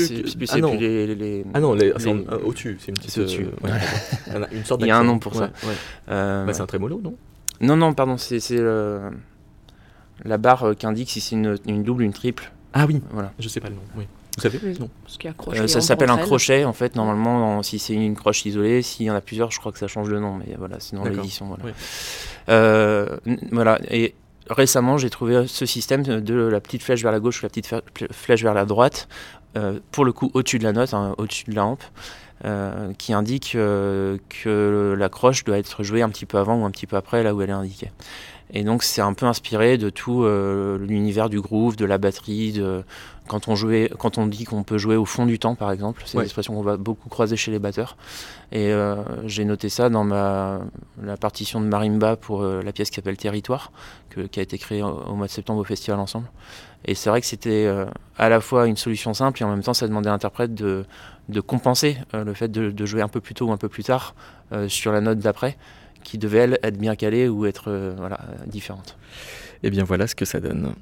Ah 0.52 0.60
non, 0.60 0.76
les, 0.76 1.16
les, 1.16 1.46
ah 1.56 1.60
non, 1.60 1.74
les, 1.74 1.94
c'est 1.98 2.10
au-dessus, 2.10 2.78
c'est 2.80 2.90
une 2.90 2.98
petite. 2.98 3.18
Au-dessus. 3.18 3.48
Ouais. 3.64 3.72
une 4.52 4.64
sorte 4.64 4.82
Il 4.82 4.88
y 4.88 4.92
a 4.92 4.98
un 4.98 5.04
nom 5.04 5.18
pour 5.18 5.34
ouais, 5.34 5.40
ça. 5.40 5.68
Ouais. 5.68 5.74
Euh, 6.10 6.46
bah, 6.46 6.54
c'est 6.54 6.62
un 6.62 6.68
trémolo, 6.68 7.02
non 7.04 7.16
non, 7.62 7.76
non, 7.76 7.94
pardon, 7.94 8.18
c'est 8.18 8.40
la 10.24 10.38
barre 10.38 10.64
euh, 10.64 10.74
qui 10.74 10.86
indique 10.86 11.10
si 11.10 11.22
c'est 11.22 11.36
une, 11.36 11.58
une, 11.66 11.84
double 11.84 12.04
ou 12.04 12.06
une 12.06 12.14
triple. 12.14 12.52
Ah 12.74 12.86
oui, 12.86 13.02
voilà. 13.12 13.32
je 13.40 13.48
sais 13.48 13.60
pas 13.60 13.70
le 13.70 13.76
nom. 13.76 13.82
Oui. 13.96 14.08
Vous 14.36 14.44
savez? 14.44 14.60
Non. 14.80 14.90
Euh, 15.48 15.68
ça 15.68 15.82
s'appelle 15.82 16.12
un 16.12 16.18
crochet 16.18 16.64
en 16.64 16.74
fait. 16.74 16.96
Normalement, 16.96 17.64
si 17.64 17.80
c'est 17.80 17.96
une 17.96 18.16
croche 18.16 18.46
isolée, 18.46 18.84
s'il 18.84 19.08
y 19.08 19.12
en 19.12 19.16
a 19.16 19.22
plusieurs, 19.22 19.50
je 19.50 19.60
crois 19.60 19.72
que 19.72 19.80
ça 19.80 19.88
change 19.88 20.10
de 20.10 20.20
nom. 20.20 20.36
Mais 20.36 20.54
voilà, 20.60 20.80
c'est 20.80 20.96
dans 20.96 21.04
l'édition. 21.04 21.48
Voilà. 21.48 21.64
Oui. 21.66 21.72
Euh, 22.50 23.18
voilà. 23.52 23.80
Et 23.90 24.14
récemment, 24.48 25.00
j'ai 25.00 25.10
trouvé 25.10 25.48
ce 25.48 25.66
système 25.66 26.04
de 26.04 26.36
la 26.36 26.60
petite 26.60 26.84
flèche 26.84 27.02
vers 27.02 27.12
la 27.12 27.20
gauche 27.20 27.42
ou 27.42 27.46
la 27.46 27.50
petite 27.50 27.74
flèche 28.12 28.44
vers 28.44 28.54
la 28.54 28.66
droite 28.66 29.08
pour 29.92 30.06
le 30.06 30.14
coup 30.14 30.30
au-dessus 30.36 30.60
de 30.60 30.66
la 30.66 30.74
note, 30.74 30.94
hein, 30.94 31.16
au-dessus 31.18 31.46
de 31.50 31.56
la 31.56 31.66
hampe, 31.66 31.84
qui 32.98 33.14
indique 33.14 33.52
que 33.54 34.96
la 34.98 35.10
croche 35.10 35.44
doit 35.44 35.58
être 35.58 35.84
jouée 35.84 36.02
un 36.02 36.10
petit 36.10 36.26
peu 36.26 36.38
avant 36.38 36.62
ou 36.62 36.66
un 36.66 36.72
petit 36.72 36.88
peu 36.88 36.96
après, 36.96 37.24
là 37.24 37.34
où 37.34 37.42
elle 37.42 37.50
est 37.50 37.54
indiquée. 37.54 37.92
Et 38.54 38.64
donc 38.64 38.84
c'est 38.84 39.02
un 39.02 39.14
peu 39.14 39.26
inspiré 39.26 39.78
de 39.78 39.90
tout 39.90 40.26
l'univers 40.80 41.30
du 41.30 41.42
groove, 41.42 41.76
de 41.76 41.86
la 41.86 41.98
batterie, 41.98 42.54
de, 42.54 42.84
quand 43.28 43.48
on, 43.48 43.56
jouait, 43.56 43.92
quand 44.00 44.18
on 44.18 44.26
dit 44.26 44.46
qu'on 44.46 44.64
peut 44.64 44.78
jouer 44.78 44.96
au 44.96 45.06
fond 45.06 45.26
du 45.26 45.38
temps, 45.38 45.56
par 45.56 45.72
exemple, 45.72 46.02
c'est 46.06 46.18
une 46.18 46.24
expression 46.24 46.54
qu'on 46.54 46.64
va 46.64 46.78
beaucoup 46.78 47.10
croiser 47.10 47.36
chez 47.36 47.52
les 47.52 47.60
batteurs. 47.60 47.98
Et 48.52 48.72
euh, 48.72 48.96
j'ai 49.26 49.46
noté 49.46 49.70
ça 49.70 49.90
dans 49.90 50.04
ma, 50.04 50.62
la 51.02 51.18
partition 51.18 51.62
de 51.62 51.68
marimba 51.68 52.16
pour 52.16 52.42
euh, 52.42 52.62
la 52.64 52.72
pièce 52.72 52.90
qui 52.90 52.96
s'appelle 52.96 53.18
Territoire, 53.18 53.72
qui 54.32 54.40
a 54.40 54.44
été 54.44 54.58
créée 54.58 54.82
au, 54.82 55.14
mois 55.14 55.28
de 55.28 55.32
septembre 55.32 55.62
au 55.62 55.66
Festival 55.66 56.00
Ensemble. 56.00 56.28
Et 56.86 56.96
c'est 56.96 57.10
vrai 57.10 57.22
que 57.22 57.28
c'était 57.28 57.66
euh, 57.66 57.86
à 58.18 58.30
la 58.30 58.40
fois 58.40 58.68
une 58.68 58.78
solution 58.78 59.14
simple 59.14 59.42
et 59.42 59.46
en 59.46 59.50
même 59.50 59.64
temps 59.64 59.74
ça 59.74 59.88
demandait 59.88 60.10
à 60.10 60.14
l'interprète 60.14 60.54
de, 60.54 60.86
de 61.30 61.42
compenser 61.42 61.98
le 62.14 62.34
fait 62.34 62.48
de, 62.48 62.72
de, 62.72 62.86
jouer 62.86 63.02
un 63.02 63.08
peu 63.08 63.20
plus 63.20 63.34
tôt 63.34 63.48
ou 63.48 63.52
un 63.52 63.58
peu 63.58 63.70
plus 63.70 63.84
tard 63.84 64.16
sur 64.68 64.92
la 64.92 65.02
note 65.02 65.20
d'après, 65.20 65.58
qui 66.04 66.18
devait 66.18 66.38
elle 66.38 66.60
être 66.64 66.78
bien 66.78 66.96
calée 66.96 67.28
ou 67.28 67.46
être 67.46 67.94
voilà, 67.98 68.20
différente. 68.46 68.98
Et 69.64 69.70
bien 69.70 69.84
voilà 69.84 70.08
ce 70.08 70.16
que 70.16 70.26
ça 70.26 70.40
donne. 70.40 70.74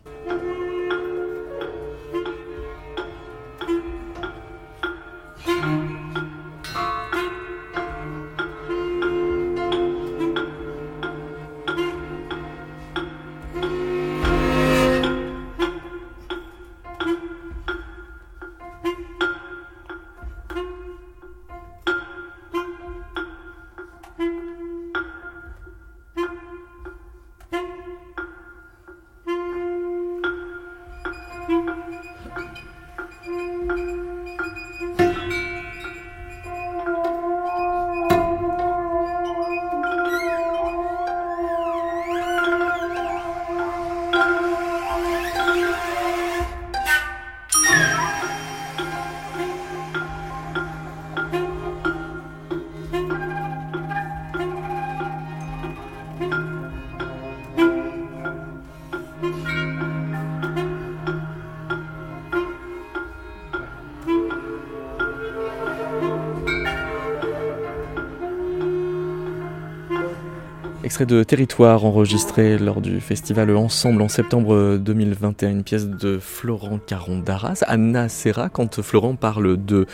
Extrait 70.96 71.14
de 71.14 71.24
Territoire 71.24 71.84
enregistré 71.84 72.58
lors 72.58 72.80
du 72.80 73.02
festival 73.02 73.54
Ensemble 73.54 74.02
en 74.02 74.08
septembre 74.08 74.78
2021, 74.78 75.50
une 75.50 75.64
pièce 75.66 75.88
de 75.90 76.20
Florent 76.20 76.80
Caron 76.88 77.20
d'Arras. 77.20 77.66
Anna 77.68 78.08
Serra, 78.08 78.48
quand 78.48 78.82
Florent 78.82 79.18
parle 79.18 79.58
de 79.58 79.88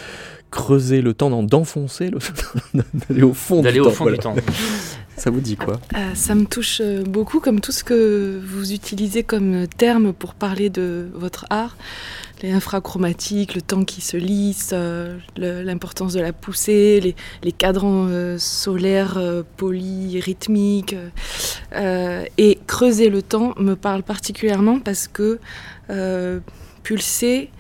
creuser 0.52 1.02
le 1.02 1.16
temps, 1.16 1.42
d'enfoncer, 1.42 2.12
le... 2.12 2.20
d'aller 2.94 3.24
au 3.24 3.34
fond, 3.34 3.64
du, 3.64 3.80
au 3.80 3.86
temps, 3.86 3.90
fond 3.90 4.12
du 4.12 4.18
temps. 4.20 4.36
Ça 5.22 5.30
vous 5.30 5.40
dit 5.40 5.56
quoi 5.56 5.80
euh, 5.96 6.16
Ça 6.16 6.34
me 6.34 6.46
touche 6.46 6.82
euh, 6.82 7.04
beaucoup, 7.04 7.40
comme 7.40 7.62
tout 7.62 7.72
ce 7.72 7.84
que 7.84 8.42
vous 8.44 8.74
utilisez 8.74 9.22
comme 9.22 9.68
terme 9.68 10.14
pour 10.14 10.34
parler 10.34 10.72
de 10.72 11.12
votre 11.14 11.46
art 11.52 11.78
les 12.42 12.52
infrachromatiques, 12.52 13.54
le 13.54 13.62
temps 13.62 13.86
qui 13.86 14.02
se 14.02 14.18
lisse, 14.18 14.72
euh, 14.74 15.20
l'importance 15.38 16.14
de 16.14 16.22
la 16.22 16.34
poussée, 16.34 17.16
les, 17.44 17.52
cadrans 17.52 18.10
solaires 18.40 19.22
polis, 19.58 20.20
rythmiques. 20.24 20.96
et 21.76 22.60
creuser 22.66 23.10
le 23.12 23.22
temps 23.22 23.54
me 23.60 23.76
parle 23.76 24.02
particulièrement 24.02 24.80
parce 24.80 25.08
que 25.08 25.40
pulser, 26.82 27.52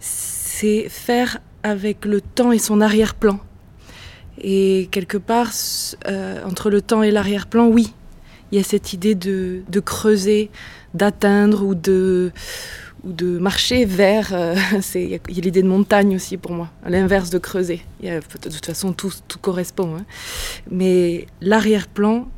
c'est 0.00 0.88
faire 0.88 1.40
avec 1.62 2.06
le 2.06 2.22
temps 2.22 2.52
et 2.52 2.58
son 2.58 2.80
arrière-plan. 2.80 3.38
Et 4.40 4.88
quelque 4.90 5.18
part, 5.18 5.52
entre 6.44 6.70
le 6.70 6.80
temps 6.82 7.02
et 7.02 7.10
l'arrière-plan, 7.10 7.66
oui, 7.66 7.94
il 8.52 8.58
y 8.58 8.60
a 8.60 8.64
cette 8.64 8.92
idée 8.92 9.14
de 9.14 9.80
creuser, 9.80 10.50
d'atteindre 10.94 11.62
ou 11.62 11.74
de 11.74 12.32
ou 13.06 13.12
de 13.12 13.38
marcher 13.38 13.84
vers. 13.84 14.32
Euh, 14.32 14.54
il 14.94 15.08
y 15.08 15.14
a, 15.14 15.18
l'idée 15.28 15.62
de 15.62 15.68
montagne 15.68 16.14
aussi 16.14 16.36
pour 16.36 16.52
moi, 16.52 16.70
à 16.84 16.90
l'inverse 16.90 17.30
de 17.30 17.38
creuser. 17.38 17.82
Y 18.02 18.08
a, 18.08 18.20
de 18.20 18.50
toute 18.50 18.66
façon, 18.66 18.92
tout, 18.92 19.12
tout 19.28 19.38
correspond. 19.38 19.96
Hein. 19.96 20.04
Mais 20.70 21.26
l'arrière-plan 21.40 22.28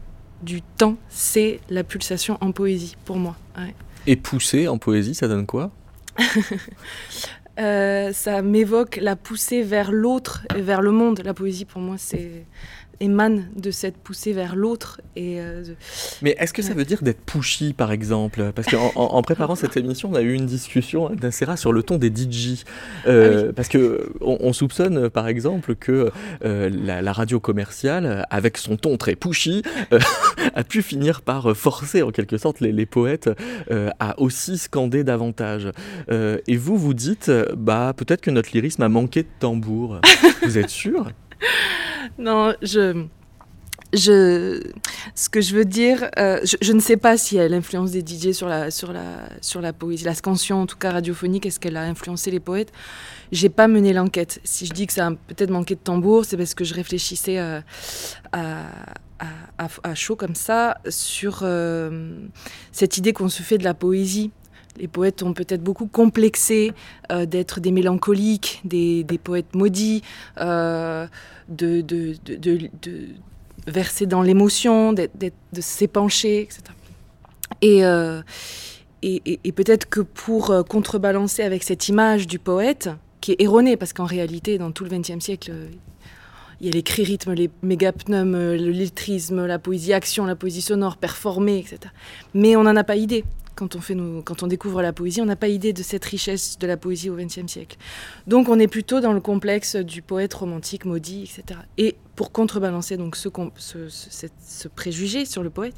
du 0.43 0.63
temps, 0.63 0.97
c'est 1.09 1.61
la 1.69 1.83
pulsation 1.83 2.39
en 2.41 2.53
poésie 2.53 2.97
pour 3.05 3.17
moi. 3.17 3.37
Et 4.07 4.17
pousser 4.17 4.69
en 4.69 4.79
poésie, 4.79 5.15
ça 5.15 5.27
donne 5.27 5.47
quoi? 5.47 5.71
euh, 6.21 6.25
Ça 7.59 8.43
m'évoque 8.43 8.99
la 9.03 9.17
poussée 9.17 9.63
vers 9.63 9.91
l'autre 9.91 10.47
et 10.57 10.61
vers 10.61 10.81
le 10.81 10.93
monde. 10.93 11.21
La 11.25 11.35
poésie, 11.35 11.65
pour 11.65 11.81
moi, 11.81 11.97
c'est 11.99 12.47
émane 13.01 13.49
de 13.57 13.71
cette 13.71 13.97
poussée 13.97 14.33
vers 14.33 14.57
l'autre. 14.57 15.01
Et 15.17 15.41
euh, 15.41 15.63
Mais 16.23 16.37
est-ce 16.39 16.53
que 16.53 16.63
ça 16.63 16.75
veut 16.75 16.85
dire 16.85 17.03
d'être 17.03 17.21
pushy, 17.21 17.73
par 17.73 17.93
exemple? 17.93 18.53
Parce 18.55 18.69
qu'en 18.69 18.93
en, 18.95 19.23
préparant 19.23 19.55
cette 19.57 19.77
émission, 19.77 20.11
on 20.13 20.15
a 20.15 20.23
eu 20.23 20.33
une 20.33 20.47
discussion 20.47 21.11
d'Insera 21.11 21.57
sur 21.57 21.73
le 21.73 21.83
ton 21.83 21.97
des 21.97 22.09
DJ. 22.09 22.65
Euh, 23.07 23.49
ah 23.49 23.53
parce 23.55 23.69
que 23.69 24.13
on, 24.21 24.53
soupçonne, 24.53 25.11
par 25.11 25.29
exemple, 25.29 25.75
que 25.75 26.11
euh, 26.45 26.71
la, 26.71 27.13
radio 27.13 27.41
commerciale, 27.41 28.27
avec 28.31 28.59
son 28.59 28.77
ton 28.77 28.97
très 28.97 29.15
pushy, 29.15 29.63
a 30.55 30.65
pu 30.65 30.83
finir 30.83 31.23
par 31.23 31.57
forcer, 31.57 32.03
en 32.03 32.11
quelque 32.11 32.39
sorte, 32.39 32.61
les, 32.61 32.73
les 32.73 32.87
poètes 32.87 33.31
à 33.99 34.21
aussi 34.21 34.59
scander 34.59 35.05
davantage. 35.05 35.71
et 36.11 36.57
vous, 36.57 36.77
vous 36.77 36.95
dites, 36.95 37.31
bah 37.57 37.93
peut-être 37.97 38.21
que 38.21 38.31
notre 38.31 38.51
lyrisme 38.53 38.83
a 38.83 38.89
manqué 38.89 39.23
de 39.23 39.29
tambour. 39.41 40.01
vous 40.43 40.59
êtes 40.59 40.71
sûr? 40.71 41.13
non, 42.19 42.55
je, 42.63 43.07
je, 43.93 44.61
ce 45.15 45.29
que 45.29 45.41
je 45.41 45.55
veux 45.55 45.65
dire, 45.65 46.11
euh, 46.19 46.41
je, 46.61 46.73
ne 46.73 46.81
sais 46.81 46.97
pas 46.97 47.17
si 47.17 47.37
y 47.37 47.41
a 47.41 47.49
l'influence 47.49 47.93
des 47.93 48.01
DJ 48.01 48.33
sur 48.33 48.49
la, 48.49 48.71
sur, 48.71 48.93
la, 48.93 49.29
sur 49.41 49.61
la 49.61 49.73
poésie, 49.73 50.05
la 50.05 50.15
scansion 50.15 50.63
en 50.63 50.67
tout 50.67 50.77
cas 50.77 50.93
radiophonique, 50.93 51.47
est-ce 51.47 51.59
qu'elle 51.59 51.77
a 51.77 51.83
influencé 51.83 52.31
les 52.31 52.41
poètes? 52.41 52.73
J'ai 53.33 53.49
pas 53.49 53.69
mené 53.69 53.93
l'enquête. 53.93 54.41
Si 54.45 54.67
je 54.67 54.73
dis 54.73 54.87
que 54.87 54.93
ça 54.93 55.07
a 55.07 55.11
peut-être 55.11 55.51
manqué 55.51 55.75
de 55.75 55.81
tambour, 55.81 56.25
c'est 56.25 56.37
parce 56.37 56.55
que 56.55 56.65
je 56.65 56.75
réfléchissais 56.75 57.39
à, 57.39 57.63
à, 58.33 58.67
à, 59.59 59.95
chaud 59.95 60.17
comme 60.17 60.35
ça 60.35 60.79
sur 60.89 61.41
euh, 61.43 62.27
cette 62.73 62.99
idée 62.99 63.13
qu'on 63.13 63.29
se 63.29 63.43
fait 63.43 63.59
de 63.59 63.65
la 63.65 63.75
poésie 63.75 64.31
les 64.79 64.89
poètes 64.89 65.23
ont 65.23 65.33
peut-être 65.33 65.63
beaucoup 65.63 65.87
complexé 65.87 66.73
euh, 67.11 67.27
d'être 67.27 67.61
des 67.61 67.73
mélancoliques, 67.73 68.61
des, 68.65 69.05
poètes 69.23 69.55
maudits, 69.55 70.03
euh, 70.39 71.07
de, 71.49 71.85
verser 73.67 74.07
dans 74.07 74.23
l'émotion, 74.23 74.93
de 74.93 75.11
s'épancher, 75.61 76.43
etc. 76.43 76.63
Euh, 77.65 78.23
et, 79.03 79.41
et, 79.45 79.53
peut-être 79.53 79.89
que 79.89 80.01
pour 80.01 80.53
contrebalancer 80.69 81.43
avec 81.43 81.63
cette 81.63 81.89
image 81.89 82.27
du 82.27 82.39
poète, 82.39 82.91
qui 83.21 83.33
est 83.33 83.43
erronée, 83.43 83.77
parce 83.77 83.93
qu'en 83.93 84.05
réalité, 84.05 84.59
dans 84.59 84.73
tout 84.73 84.85
le 84.85 84.91
XXe 84.91 85.21
siècle, 85.21 85.53
il 86.61 86.67
y 86.67 86.71
a 86.71 86.73
les 86.73 86.83
cris 86.83 87.05
les 87.05 87.51
mégapneums, 87.63 88.33
le 88.33 88.71
lettrisme, 88.71 89.47
la 89.47 89.59
poésie 89.59 89.93
action, 89.93 90.27
la 90.27 90.37
poésie 90.37 90.63
sonore, 90.63 90.97
performée, 90.97 91.59
etc. 91.59 91.93
Mais 92.35 92.57
on 92.57 92.65
n'en 92.65 92.77
a 92.77 92.85
pas 92.85 92.97
idée 92.97 93.25
quand 93.59 93.75
on, 93.75 93.81
fait 93.81 93.97
quand 94.25 94.45
on 94.45 94.47
découvre 94.47 94.83
la 94.83 94.93
poésie, 94.93 95.21
on 95.21 95.27
n'a 95.27 95.35
pas 95.35 95.49
idée 95.49 95.73
de 95.73 95.83
cette 95.83 96.05
richesse 96.05 96.59
de 96.61 96.67
la 96.69 96.77
poésie 96.77 97.11
au 97.11 97.17
XXe 97.17 97.49
siècle. 97.49 97.77
Donc 98.29 98.49
on 98.49 98.59
est 98.61 98.69
plutôt 98.69 99.01
dans 99.01 99.13
le 99.13 99.21
complexe 99.21 99.75
du 99.75 100.01
poète 100.01 100.33
romantique 100.35 100.85
maudit, 100.85 101.25
etc. 101.25 101.59
Et 101.77 101.97
pour 102.15 102.31
contrebalancer 102.31 102.97
donc 102.97 103.17
ce, 103.17 103.29
ce, 103.59 104.69
préjugé 104.69 105.25
sur 105.25 105.43
le 105.43 105.51
poète, 105.51 105.75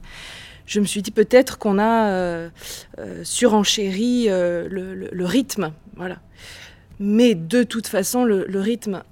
je 0.67 0.79
me 0.81 0.85
suis 0.85 1.01
dit 1.01 1.11
peut-être 1.11 1.57
qu'on 1.59 1.79
a 1.79 2.09
euh, 2.11 2.51
euh, 2.99 3.25
surenchéri 3.25 4.27
euh, 4.29 4.69
le, 4.69 5.25
rythme, 5.25 5.73
voilà. 5.97 6.19
Mais 6.99 7.35
de 7.35 7.63
toute 7.63 7.87
façon, 7.87 8.25
le 8.25 8.61
rythme 8.61 9.03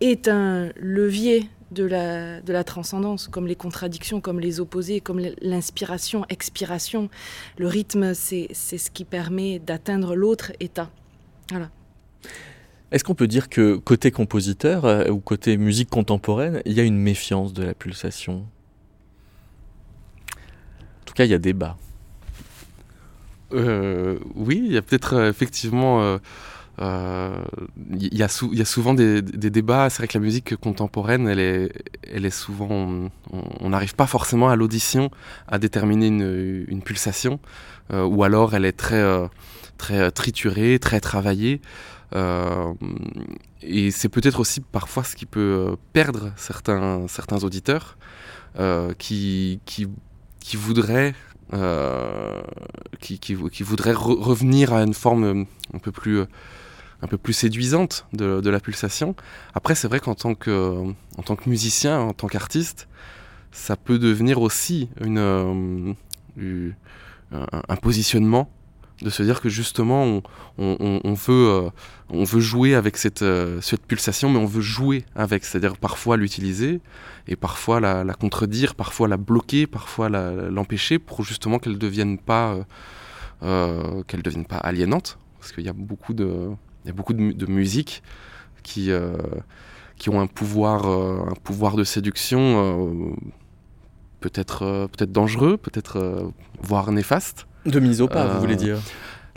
est 0.00 0.28
un 0.28 0.70
levier 0.76 1.48
de 1.70 1.84
la, 1.84 2.40
de 2.40 2.52
la 2.52 2.64
transcendance, 2.64 3.28
comme 3.28 3.46
les 3.46 3.56
contradictions, 3.56 4.20
comme 4.20 4.40
les 4.40 4.60
opposés, 4.60 5.00
comme 5.00 5.20
l'inspiration, 5.40 6.24
expiration. 6.28 7.10
Le 7.58 7.66
rythme, 7.66 8.14
c'est 8.14 8.54
ce 8.54 8.90
qui 8.90 9.04
permet 9.04 9.58
d'atteindre 9.58 10.14
l'autre 10.14 10.52
état. 10.60 10.90
Voilà. 11.50 11.70
Est-ce 12.90 13.04
qu'on 13.04 13.14
peut 13.14 13.26
dire 13.26 13.50
que 13.50 13.76
côté 13.76 14.10
compositeur 14.10 14.86
euh, 14.86 15.08
ou 15.08 15.18
côté 15.18 15.58
musique 15.58 15.90
contemporaine, 15.90 16.62
il 16.64 16.72
y 16.72 16.80
a 16.80 16.84
une 16.84 16.96
méfiance 16.98 17.52
de 17.52 17.62
la 17.62 17.74
pulsation? 17.74 18.46
En 20.32 21.04
tout 21.04 21.12
cas, 21.12 21.24
il 21.24 21.30
y 21.30 21.34
a 21.34 21.38
débat. 21.38 21.76
Euh, 23.52 24.18
oui, 24.34 24.62
il 24.64 24.72
y 24.72 24.76
a 24.78 24.82
peut-être 24.82 25.14
euh, 25.14 25.28
effectivement. 25.28 26.18
Euh, 26.80 26.84
euh, 27.58 27.66
Il 27.90 28.16
y, 28.16 28.22
a 28.22 28.28
il 28.52 28.66
souvent 28.66 28.94
des, 28.94 29.22
débats. 29.22 29.90
C'est 29.90 29.98
vrai 29.98 30.08
que 30.08 30.18
la 30.18 30.24
musique 30.24 30.56
contemporaine, 30.56 31.28
elle 31.28 31.40
est, 31.40 32.30
souvent. 32.30 33.10
on- 33.32 33.68
n'arrive 33.68 33.94
pas 33.94 34.06
forcément 34.06 34.48
à 34.48 34.56
l'audition 34.56 35.10
à 35.46 35.58
déterminer 35.58 36.06
une, 36.06 36.82
pulsation, 36.82 37.40
euh, 37.92 38.04
ou 38.04 38.22
alors 38.24 38.54
elle 38.54 38.64
est 38.64 38.72
très, 38.72 39.00
euh, 39.00 39.26
très 39.76 40.10
triturée, 40.10 40.78
très 40.78 41.00
travaillée. 41.00 41.60
Et 43.62 43.90
c'est 43.90 44.08
peut-être 44.08 44.40
aussi 44.40 44.60
parfois 44.60 45.04
ce 45.04 45.14
qui 45.16 45.26
peut 45.26 45.76
perdre 45.92 46.32
certains, 46.36 47.06
certains 47.08 47.44
auditeurs 47.44 47.98
qui, 48.98 49.60
qui, 49.66 50.56
voudraient 50.56 51.14
qui, 53.00 53.18
qui, 53.18 53.34
revenir 53.34 54.72
à 54.72 54.82
une 54.82 54.94
forme 54.94 55.46
un 55.74 55.78
peu 55.78 55.92
plus, 55.92 56.24
un 57.02 57.06
peu 57.06 57.18
plus 57.18 57.32
séduisante 57.32 58.06
de, 58.12 58.50
la 58.50 58.60
pulsation. 58.60 59.14
Après, 59.54 59.74
c'est 59.74 59.88
vrai 59.88 60.00
qu'en 60.00 60.14
tant 60.14 60.34
que, 60.34 60.84
tant 61.24 61.36
que 61.36 61.48
musicien, 61.48 62.00
en 62.00 62.12
tant 62.12 62.26
qu'artiste, 62.26 62.88
ça 63.52 63.76
peut 63.76 63.98
devenir 63.98 64.40
aussi 64.40 64.88
une, 65.00 65.18
euh, 65.18 66.72
un, 67.32 67.76
positionnement 67.76 68.50
de 69.02 69.10
se 69.10 69.22
dire 69.22 69.40
que 69.40 69.48
justement 69.48 70.04
on, 70.04 70.22
on- 71.04 71.12
veut, 71.14 71.48
euh, 71.48 71.70
on 72.08 72.24
veut 72.24 72.40
jouer 72.40 72.74
avec 72.74 72.96
cette, 72.96 73.22
euh, 73.22 73.60
cette 73.60 73.86
pulsation, 73.86 74.28
mais 74.28 74.38
on 74.38 74.46
veut 74.46 74.60
jouer 74.60 75.04
avec, 75.14 75.44
c'est-à-dire 75.44 75.76
parfois 75.76 76.16
l'utiliser 76.16 76.80
et 77.28 77.36
parfois 77.36 77.80
la, 77.80 78.04
contredire, 78.14 78.74
parfois 78.74 79.06
la 79.06 79.16
bloquer, 79.16 79.66
parfois 79.66 80.08
l'empêcher 80.08 80.98
pour 80.98 81.22
justement 81.22 81.58
qu'elle 81.58 81.78
devienne 81.78 82.18
pas, 82.18 82.56
euh, 83.42 84.02
qu'elle 84.04 84.22
devienne 84.22 84.46
pas 84.46 84.56
aliénante, 84.56 85.18
parce 85.38 85.52
qu'il 85.52 85.64
y 85.64 85.68
a 85.68 85.74
beaucoup 85.74 86.14
de, 86.14 86.48
il 86.88 86.92
y 86.92 86.94
a 86.94 86.96
beaucoup 86.96 87.12
de, 87.12 87.32
de 87.32 87.46
musique 87.46 88.02
qui, 88.62 88.90
euh, 88.90 89.12
qui 89.98 90.08
ont 90.08 90.20
un 90.22 90.26
pouvoir, 90.26 90.86
euh, 90.88 91.18
un 91.30 91.34
pouvoir 91.44 91.76
de 91.76 91.84
séduction 91.84 92.40
euh, 92.40 93.14
peut-être, 94.20 94.88
peut-être 94.96 95.12
dangereux, 95.12 95.58
peut-être 95.58 96.32
voire 96.62 96.90
néfaste. 96.90 97.46
De 97.66 97.78
mise 97.78 98.00
au 98.00 98.08
pas, 98.08 98.26
vous 98.26 98.40
voulez 98.40 98.56
dire? 98.56 98.78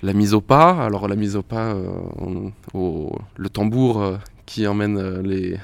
La 0.02 0.14
mise 0.14 0.34
au 0.34 0.40
pas, 0.42 0.84
alors 0.86 1.08
la 1.10 1.16
mise 1.18 1.36
au 1.36 1.44
pas, 1.44 1.76
on- 2.18 2.54
au- 2.74 3.20
le 3.36 3.50
tambour 3.50 4.18
qui 4.46 4.66
emmène 4.66 5.20
les, 5.22 5.58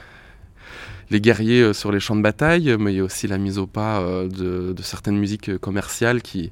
les 1.10 1.22
guerriers 1.22 1.74
sur 1.74 1.92
les 1.92 2.00
champs 2.02 2.18
de 2.18 2.22
bataille, 2.22 2.76
mais 2.78 2.94
il 2.94 2.98
y 2.98 3.00
a 3.00 3.04
aussi 3.06 3.28
la 3.28 3.38
mise 3.38 3.58
au 3.58 3.66
pas 3.66 4.02
de, 4.02 4.74
de 4.74 4.82
certaines 4.84 5.18
musiques 5.18 5.58
commerciales 5.58 6.22
qui, 6.22 6.52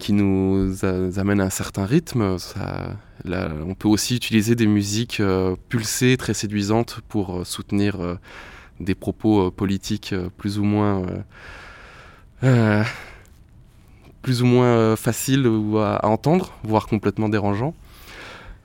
qui 0.00 0.12
nous 0.12 0.74
a- 0.84 1.20
amènent 1.20 1.40
à 1.40 1.44
un 1.44 1.50
certain 1.50 1.84
rythme. 1.84 2.38
Ça, 2.38 2.96
là, 3.24 3.48
on 3.64 3.74
peut 3.74 3.88
aussi 3.88 4.16
utiliser 4.16 4.54
des 4.56 4.66
musiques 4.66 5.20
euh, 5.20 5.54
pulsées, 5.68 6.16
très 6.16 6.34
séduisantes 6.34 7.00
pour 7.08 7.26
euh, 7.40 7.44
soutenir 7.44 8.00
euh, 8.00 8.18
des 8.80 8.96
propos 8.96 9.46
euh, 9.46 9.50
politiques 9.52 10.14
plus 10.38 10.58
ou 10.58 10.64
moins... 10.64 11.02
plus 14.22 14.42
ou 14.42 14.46
moins 14.46 14.96
faciles 14.96 15.46
ou 15.46 15.78
à, 15.78 15.96
à 15.96 16.06
entendre, 16.08 16.52
voire 16.62 16.86
complètement 16.86 17.28
dérangeants. 17.28 17.74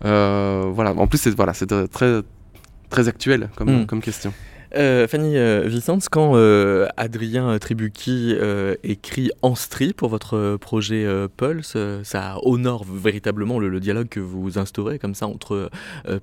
Voilà. 0.01 0.93
En 0.97 1.07
plus, 1.07 1.17
c'est 1.19 1.35
voilà, 1.35 1.53
très 1.91 2.21
très 2.89 3.07
actuel 3.07 3.49
comme, 3.55 3.81
Mm. 3.81 3.85
comme 3.87 4.01
question. 4.01 4.33
Euh, 4.75 5.07
Fanny 5.07 5.37
euh, 5.37 5.63
Vicente, 5.67 6.07
quand 6.11 6.33
euh, 6.35 6.87
Adrien 6.97 7.57
Tribucchi 7.59 8.35
euh, 8.35 8.75
écrit 8.83 9.31
Anstri 9.41 9.93
pour 9.93 10.09
votre 10.09 10.57
projet 10.57 11.07
Pulse, 11.37 11.77
ça 12.03 12.37
honore 12.43 12.83
véritablement 12.83 13.59
le, 13.59 13.79
dialogue 13.79 14.09
que 14.09 14.19
vous 14.19 14.57
instaurez 14.57 14.99
comme 14.99 15.15
ça 15.15 15.27
entre 15.27 15.69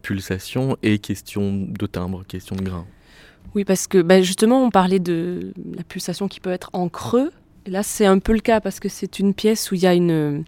pulsation 0.02 0.76
et 0.82 0.98
question 0.98 1.52
de 1.52 1.86
timbre, 1.86 2.24
question 2.26 2.56
de 2.56 2.62
grain. 2.62 2.86
Oui, 3.54 3.64
parce 3.64 3.86
que 3.86 4.00
bah, 4.00 4.22
justement, 4.22 4.64
on 4.64 4.70
parlait 4.70 4.98
de 4.98 5.52
la 5.74 5.84
pulsation 5.84 6.28
qui 6.28 6.40
peut 6.40 6.50
être 6.50 6.70
en 6.72 6.88
creux. 6.88 7.30
Là, 7.66 7.82
c'est 7.82 8.06
un 8.06 8.18
peu 8.18 8.32
le 8.32 8.40
cas 8.40 8.60
parce 8.60 8.80
que 8.80 8.88
c'est 8.88 9.18
une 9.18 9.34
pièce 9.34 9.70
où 9.70 9.74
il 9.74 9.82
y 9.82 9.86
a 9.86 9.94
une, 9.94 10.44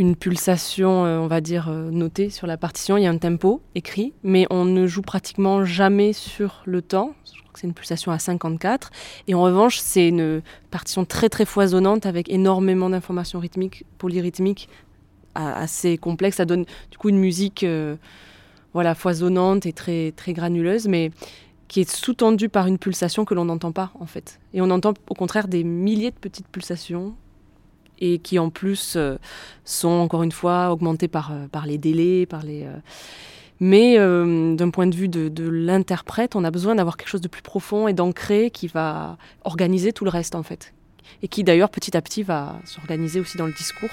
une 0.00 0.16
pulsation, 0.16 1.04
euh, 1.04 1.18
on 1.18 1.26
va 1.26 1.42
dire, 1.42 1.68
euh, 1.68 1.90
notée 1.90 2.30
sur 2.30 2.46
la 2.46 2.56
partition. 2.56 2.96
Il 2.96 3.02
y 3.02 3.06
a 3.06 3.10
un 3.10 3.18
tempo 3.18 3.60
écrit, 3.74 4.14
mais 4.22 4.46
on 4.48 4.64
ne 4.64 4.86
joue 4.86 5.02
pratiquement 5.02 5.66
jamais 5.66 6.14
sur 6.14 6.62
le 6.64 6.80
temps. 6.80 7.12
Je 7.26 7.38
crois 7.38 7.52
que 7.52 7.60
c'est 7.60 7.66
une 7.66 7.74
pulsation 7.74 8.10
à 8.10 8.18
54. 8.18 8.90
Et 9.28 9.34
en 9.34 9.42
revanche, 9.42 9.78
c'est 9.78 10.08
une 10.08 10.40
partition 10.70 11.04
très 11.04 11.28
très 11.28 11.44
foisonnante 11.44 12.06
avec 12.06 12.30
énormément 12.30 12.88
d'informations 12.88 13.40
rythmiques, 13.40 13.84
polyrythmiques, 13.98 14.70
assez 15.34 15.98
complexes. 15.98 16.38
Ça 16.38 16.46
donne 16.46 16.64
du 16.90 16.96
coup 16.96 17.10
une 17.10 17.18
musique 17.18 17.62
euh, 17.62 17.96
voilà, 18.72 18.94
foisonnante 18.94 19.66
et 19.66 19.74
très, 19.74 20.12
très 20.12 20.32
granuleuse, 20.32 20.88
mais 20.88 21.10
qui 21.68 21.80
est 21.82 21.90
sous-tendu 21.90 22.48
par 22.48 22.66
une 22.66 22.78
pulsation 22.78 23.26
que 23.26 23.34
l'on 23.34 23.44
n'entend 23.44 23.70
pas 23.70 23.92
en 24.00 24.06
fait. 24.06 24.40
Et 24.54 24.62
on 24.62 24.70
entend 24.70 24.94
au 25.10 25.14
contraire 25.14 25.46
des 25.46 25.62
milliers 25.62 26.10
de 26.10 26.16
petites 26.16 26.48
pulsations 26.48 27.14
et 28.00 28.18
qui 28.18 28.38
en 28.38 28.50
plus 28.50 28.94
euh, 28.96 29.16
sont 29.64 29.88
encore 29.88 30.22
une 30.22 30.32
fois 30.32 30.70
augmentées 30.72 31.08
par, 31.08 31.32
euh, 31.32 31.46
par 31.48 31.66
les 31.66 31.78
délais, 31.78 32.26
par 32.26 32.42
les... 32.42 32.64
euh, 32.64 32.78
Mais 33.60 33.96
d'un 33.98 34.70
point 34.70 34.86
de 34.86 34.94
vue 34.96 35.08
de, 35.08 35.28
de 35.28 35.48
l'interprète, 35.48 36.34
on 36.36 36.44
a 36.44 36.50
besoin 36.50 36.74
d'avoir 36.74 36.96
quelque 36.96 37.08
chose 37.08 37.20
de 37.20 37.28
plus 37.28 37.42
profond 37.42 37.88
et 37.88 37.92
d'ancré 37.92 38.50
qui 38.50 38.68
va 38.68 39.18
organiser 39.44 39.92
tout 39.92 40.04
le 40.04 40.10
reste 40.10 40.34
en 40.34 40.42
fait. 40.42 40.72
Et 41.22 41.28
qui 41.28 41.44
d'ailleurs 41.44 41.70
petit 41.70 41.96
à 41.96 42.00
petit 42.00 42.22
va 42.22 42.58
s'organiser 42.64 43.20
aussi 43.20 43.36
dans 43.36 43.46
le 43.46 43.52
discours. 43.52 43.90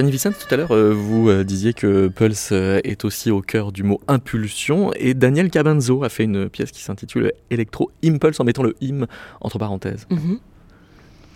Fanny 0.00 0.12
Vicente, 0.12 0.36
tout 0.38 0.54
à 0.54 0.56
l'heure, 0.56 0.70
euh, 0.70 0.94
vous 0.94 1.28
euh, 1.28 1.44
disiez 1.44 1.74
que 1.74 2.08
Pulse 2.08 2.52
euh, 2.52 2.80
est 2.84 3.04
aussi 3.04 3.30
au 3.30 3.42
cœur 3.42 3.70
du 3.70 3.82
mot 3.82 4.00
impulsion, 4.08 4.94
et 4.94 5.12
Daniel 5.12 5.50
Cabanzo 5.50 6.04
a 6.04 6.08
fait 6.08 6.24
une 6.24 6.48
pièce 6.48 6.70
qui 6.70 6.80
s'intitule 6.82 7.32
Electro 7.50 7.90
Impulse 8.02 8.40
en 8.40 8.44
mettant 8.44 8.62
le 8.62 8.74
im 8.82 9.04
entre 9.42 9.58
parenthèses. 9.58 10.06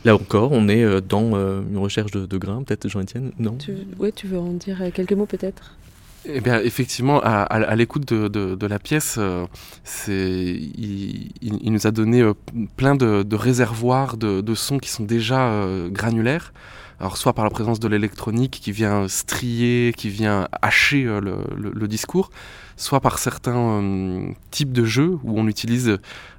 Là 0.06 0.14
encore, 0.14 0.52
on 0.52 0.66
est 0.68 1.02
dans 1.02 1.32
une 1.68 1.76
recherche 1.76 2.10
de, 2.12 2.24
de 2.24 2.38
grain, 2.38 2.62
peut-être 2.62 2.88
Jean-Étienne 2.88 3.32
Non? 3.38 3.54
Tu, 3.58 3.72
ouais, 3.98 4.12
tu 4.12 4.26
veux 4.28 4.38
en 4.38 4.52
dire 4.54 4.78
quelques 4.94 5.12
mots 5.12 5.26
peut-être? 5.26 5.76
Eh 6.24 6.40
bien, 6.40 6.58
effectivement, 6.60 7.20
à, 7.20 7.42
à- 7.42 7.62
à 7.64 7.76
l'écoute 7.76 8.08
de, 8.08 8.28
de- 8.28 8.54
de 8.54 8.66
la 8.66 8.78
pièce, 8.78 9.16
euh, 9.18 9.44
c'est, 9.82 10.14
il, 10.14 11.32
il- 11.42 11.58
il 11.60 11.70
nous 11.70 11.86
a 11.86 11.90
donné 11.90 12.22
euh, 12.22 12.32
plein 12.78 12.94
de, 12.94 13.24
de 13.24 13.36
réservoirs 13.36 14.16
de, 14.16 14.40
de 14.40 14.54
sons 14.54 14.78
qui 14.78 14.88
sont 14.88 15.04
déjà 15.04 15.48
euh, 15.50 15.90
granulaires. 15.90 16.54
Alors, 17.00 17.16
soit 17.16 17.32
par 17.32 17.44
la 17.44 17.50
présence 17.50 17.80
de 17.80 17.88
l'électronique 17.88 18.60
qui 18.62 18.72
vient 18.72 19.08
strier, 19.08 19.92
qui 19.96 20.08
vient 20.08 20.48
hacher 20.62 21.04
euh, 21.04 21.20
le, 21.20 21.88
discours, 21.88 22.30
soit 22.76 23.00
par 23.00 23.18
certains 23.18 23.82
euh, 23.82 24.32
types 24.50 24.72
de 24.72 24.84
jeux 24.84 25.18
où 25.22 25.38
on 25.38 25.46
utilise 25.46 25.98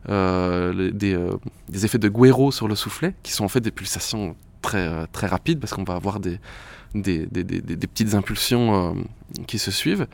euh, 0.10 0.92
des, 0.92 1.14
euh, 1.14 1.38
effets 1.74 1.98
de 1.98 2.10
guero 2.10 2.52
sur 2.52 2.68
le 2.68 2.76
soufflet, 2.76 3.14
qui 3.24 3.32
sont 3.32 3.46
en 3.46 3.50
fait 3.50 3.62
des 3.62 3.72
pulsations 3.72 4.36
très, 4.62 5.08
très 5.08 5.28
rapide 5.28 5.60
parce 5.60 5.74
qu'on 5.74 5.84
va 5.84 5.96
avoir 5.96 6.20
des, 6.20 6.40
des, 6.94 7.28
petites 7.28 8.16
impulsions 8.16 8.96
qui 9.48 9.60
se 9.60 9.72
suivent. 9.72 10.08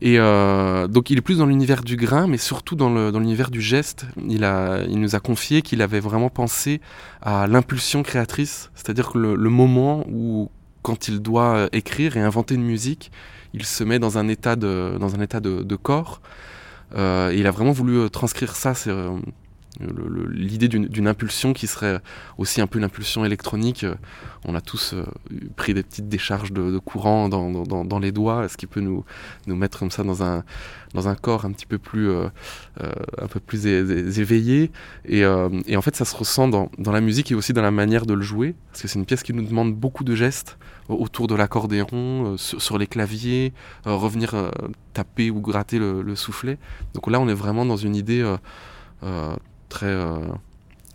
Et 0.00 0.18
donc 0.18 1.10
il 1.10 1.18
est 1.18 1.22
plus 1.22 1.38
dans 1.38 1.46
l'univers 1.46 1.82
du 1.82 1.96
grain, 1.96 2.26
mais 2.26 2.36
surtout 2.36 2.74
dans 2.74 3.18
l'univers 3.18 3.50
du 3.50 3.60
geste. 3.60 4.06
Il, 4.28 4.44
a, 4.44 4.82
il 4.88 5.00
nous 5.00 5.14
a 5.14 5.20
confié 5.20 5.62
qu'il 5.62 5.82
avait 5.82 6.00
vraiment 6.00 6.30
pensé 6.30 6.80
à 7.22 7.46
l'impulsion 7.46 8.02
créatrice, 8.02 8.70
c'est-à-dire 8.74 9.10
que 9.10 9.18
le, 9.18 9.34
le, 9.36 9.50
moment 9.50 10.04
où, 10.10 10.50
quand 10.82 11.08
il 11.08 11.20
doit 11.20 11.68
écrire 11.72 12.16
et 12.16 12.20
inventer 12.20 12.56
une 12.56 12.64
musique, 12.64 13.12
il 13.54 13.64
se 13.64 13.84
met 13.84 13.98
dans 14.00 14.18
un 14.18 14.28
état 14.28 14.56
de, 14.56 14.96
dans 14.98 15.14
un 15.14 15.20
état 15.20 15.40
de, 15.40 15.62
de 15.62 15.76
corps. 15.76 16.20
Euh, 16.96 17.32
il 17.34 17.46
a 17.46 17.50
vraiment 17.50 17.72
voulu 17.72 18.10
transcrire 18.10 18.56
ça. 18.56 18.74
C'est 18.74 18.92
l'idée 19.80 20.68
d'une 20.68 21.08
impulsion 21.08 21.52
qui 21.52 21.66
serait 21.66 22.00
aussi 22.38 22.60
un 22.60 22.66
peu 22.66 22.78
une 22.78 22.84
impulsion 22.84 23.24
électronique. 23.24 23.84
Euh, 23.84 23.94
on 24.44 24.54
a 24.54 24.60
tous 24.60 24.94
euh, 24.94 25.04
pris 25.56 25.74
des 25.74 25.82
petites 25.82 26.08
décharges 26.08 26.52
de, 26.52 26.78
courant 26.78 27.28
dans, 27.28 27.64
dans, 27.64 27.98
les 27.98 28.12
doigts, 28.12 28.48
ce 28.48 28.56
qui 28.56 28.66
peut 28.66 28.80
nous, 28.80 29.04
nous 29.46 29.56
mettre 29.56 29.78
comme 29.78 29.90
ça 29.90 30.02
dans 30.04 30.22
un, 30.22 30.44
dans 30.92 31.08
un 31.08 31.14
corps 31.14 31.44
un 31.44 31.52
petit 31.52 31.66
peu 31.66 31.78
plus, 31.78 32.10
euh, 32.10 32.28
un 32.80 33.26
peu 33.26 33.40
plus 33.40 33.66
éveillé. 33.66 34.70
Et, 35.06 35.20
et, 35.20 35.76
en 35.76 35.82
fait, 35.82 35.96
ça 35.96 36.04
se 36.04 36.14
ressent 36.14 36.48
dans, 36.48 36.70
dans 36.78 36.92
la 36.92 37.00
musique 37.00 37.32
et 37.32 37.34
aussi 37.34 37.52
dans 37.52 37.62
la 37.62 37.70
manière 37.70 38.06
de 38.06 38.14
le 38.14 38.22
jouer, 38.22 38.54
parce 38.70 38.82
que 38.82 38.88
c'est 38.88 38.98
une 38.98 39.06
pièce 39.06 39.22
qui 39.22 39.32
nous 39.32 39.44
demande 39.44 39.74
beaucoup 39.74 40.04
de 40.04 40.14
gestes 40.14 40.58
autour 40.88 41.26
de 41.26 41.34
l'accordéon, 41.34 42.36
sur, 42.36 42.76
les 42.76 42.86
claviers, 42.86 43.54
revenir 43.86 44.50
taper 44.92 45.30
ou 45.30 45.40
gratter 45.40 45.78
le, 45.78 46.02
le, 46.02 46.16
soufflet. 46.16 46.58
Donc 46.92 47.10
là, 47.10 47.18
on 47.18 47.28
est 47.28 47.34
vraiment 47.34 47.64
dans 47.64 47.78
une 47.78 47.96
idée 47.96 48.22
très, 49.74 49.86
euh, 49.86 50.20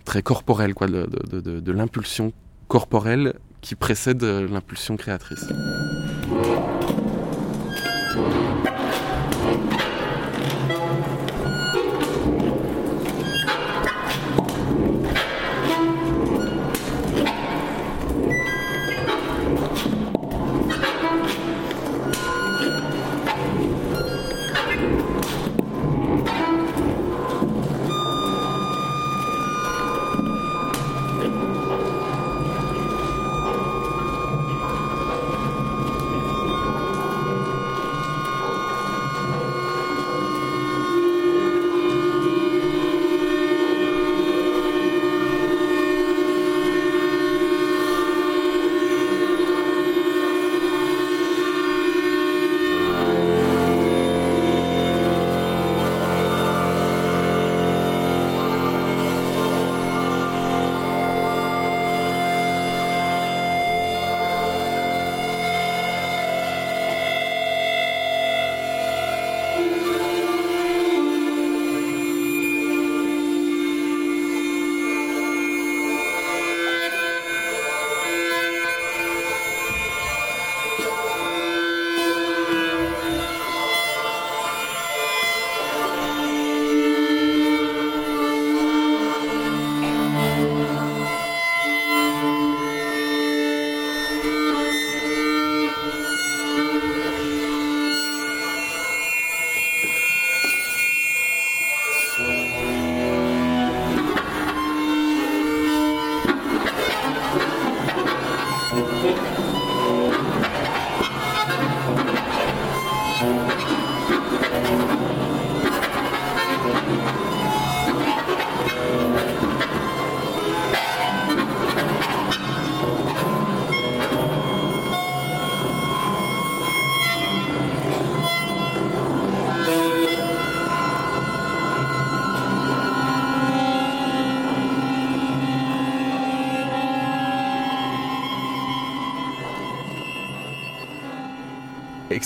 très 0.05 0.23
corporelle, 0.23 0.73
quoi, 0.73 0.87
de, 0.87 1.71
l'impulsion 1.71 2.31
corporelle 2.69 3.33
qui 3.59 3.75
précède 3.75 4.23
euh, 4.23 4.47
l'impulsion 4.47 4.95
créatrice. 4.95 5.45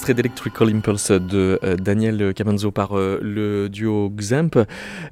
Extrait 0.03 0.15
d'Electrical 0.15 0.67
Impulse 0.67 1.11
de 1.11 1.59
euh, 1.63 1.77
Daniel 1.77 2.33
Camanzo 2.33 2.71
par 2.71 2.97
euh, 2.97 3.19
le 3.21 3.69
duo 3.69 4.09
Xamp. 4.09 4.49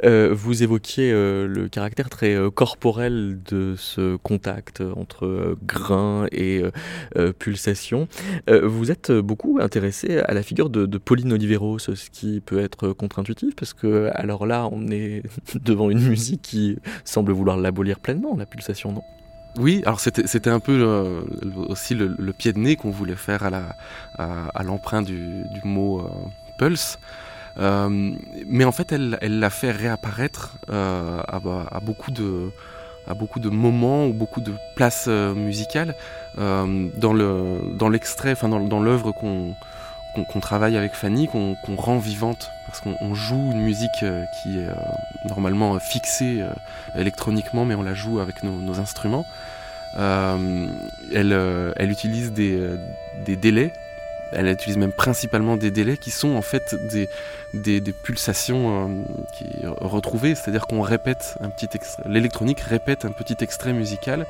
Euh, 0.04 0.34
vous 0.34 0.64
évoquiez 0.64 1.14
le 1.14 1.70
caractère 1.72 2.10
très 2.10 2.36
corporel 2.54 3.40
de 3.50 3.76
ce 3.78 4.18
contact 4.18 4.82
entre 4.82 5.56
grain 5.64 6.26
et 6.34 6.64
pulsation. 7.40 8.10
vous 8.50 8.92
êtes 8.92 9.14
beaucoup 9.14 9.60
intéressé 9.62 10.18
à 10.18 10.34
la 10.34 10.44
figure 10.44 10.70
de, 10.70 10.86
de 10.86 10.98
Pauline 10.98 11.32
Oliveros, 11.32 11.80
ce 11.80 12.10
qui 12.10 12.42
peut 12.42 12.60
être 12.60 12.90
contre-intuitif 12.90 13.56
parce 13.56 13.74
que 13.74 14.10
alors 14.14 14.46
là, 14.46 14.68
on 14.74 14.90
est 14.90 15.24
devant 15.64 15.90
une 15.90 16.06
musique 16.06 16.42
qui 16.42 16.78
semble 17.06 17.32
vouloir 17.32 17.56
l'abolir 17.56 18.02
pleinement, 18.02 18.36
la 18.36 18.46
pulsation, 18.46 18.92
non? 18.92 19.04
Oui, 19.58 19.82
alors 19.86 20.00
c'était 20.00 20.50
un 20.50 20.62
peu 20.62 20.82
euh, 20.82 21.22
aussi 21.68 21.94
le, 21.94 22.34
pied 22.34 22.54
de 22.54 22.60
nez 22.60 22.76
qu'on 22.78 22.90
voulait 22.90 23.16
faire 23.16 23.44
à 24.18 24.64
l'emprunt 24.64 25.02
du, 25.02 25.46
mot 25.64 26.00
euh, 26.00 26.10
pulse. 26.58 27.00
Euh, 27.58 28.14
mais 28.48 28.64
en 28.64 28.72
fait, 28.72 28.94
elle 28.94 29.40
l'a 29.40 29.50
fait 29.50 29.72
réapparaître 29.72 30.56
de, 30.70 32.52
à 33.08 33.14
beaucoup 33.14 33.40
de 33.40 33.50
moments 33.50 34.08
ou 34.08 34.14
beaucoup 34.14 34.42
de 34.42 34.54
places 34.76 35.08
musicales 35.08 35.96
dans 36.38 37.90
l'extrait, 37.92 38.32
enfin 38.32 38.48
dans 38.48 38.80
l'œuvre 38.80 39.12
qu'on 39.12 39.54
qu'on 40.14 40.40
travaille 40.40 40.78
avec 40.78 40.94
Fanny, 40.94 41.28
qu'on 41.28 41.76
rend 41.78 41.98
vivante, 41.98 42.52
parce 42.68 42.82
qu'on 42.82 43.16
joue 43.16 43.52
une 43.52 43.62
musique 43.62 44.04
euh, 44.04 44.24
qui 44.42 44.60
est 44.60 44.68
euh, 44.68 44.74
normalement 45.28 45.78
fixée 45.80 46.42
euh, 46.42 46.52
électroniquement, 46.96 47.66
mais 47.66 47.76
on 47.76 47.84
la 47.84 47.94
joue 47.94 48.20
avec 48.20 48.44
nos, 48.44 48.80
instruments. 48.80 49.26
Elle, 49.98 51.92
utilise 51.92 52.32
des, 52.32 52.78
délais, 53.26 53.74
elle 54.32 54.48
utilise 54.48 54.78
même 54.78 54.94
principalement 54.94 55.58
des 55.58 55.72
délais 55.72 55.98
qui 55.98 56.12
sont 56.12 56.36
en 56.36 56.42
fait 56.42 56.76
des, 57.54 57.94
pulsations 58.04 59.06
qui 59.34 59.46
retrouvées, 59.66 60.36
c'est-à-dire 60.36 60.68
qu'on 60.68 60.82
répète 60.82 61.36
un 61.42 61.50
petit 61.50 61.68
l'électronique 62.06 62.62
répète 62.62 63.06
un 63.06 63.12
petit 63.12 63.38
extrait 63.42 63.74
musical, 63.74 64.26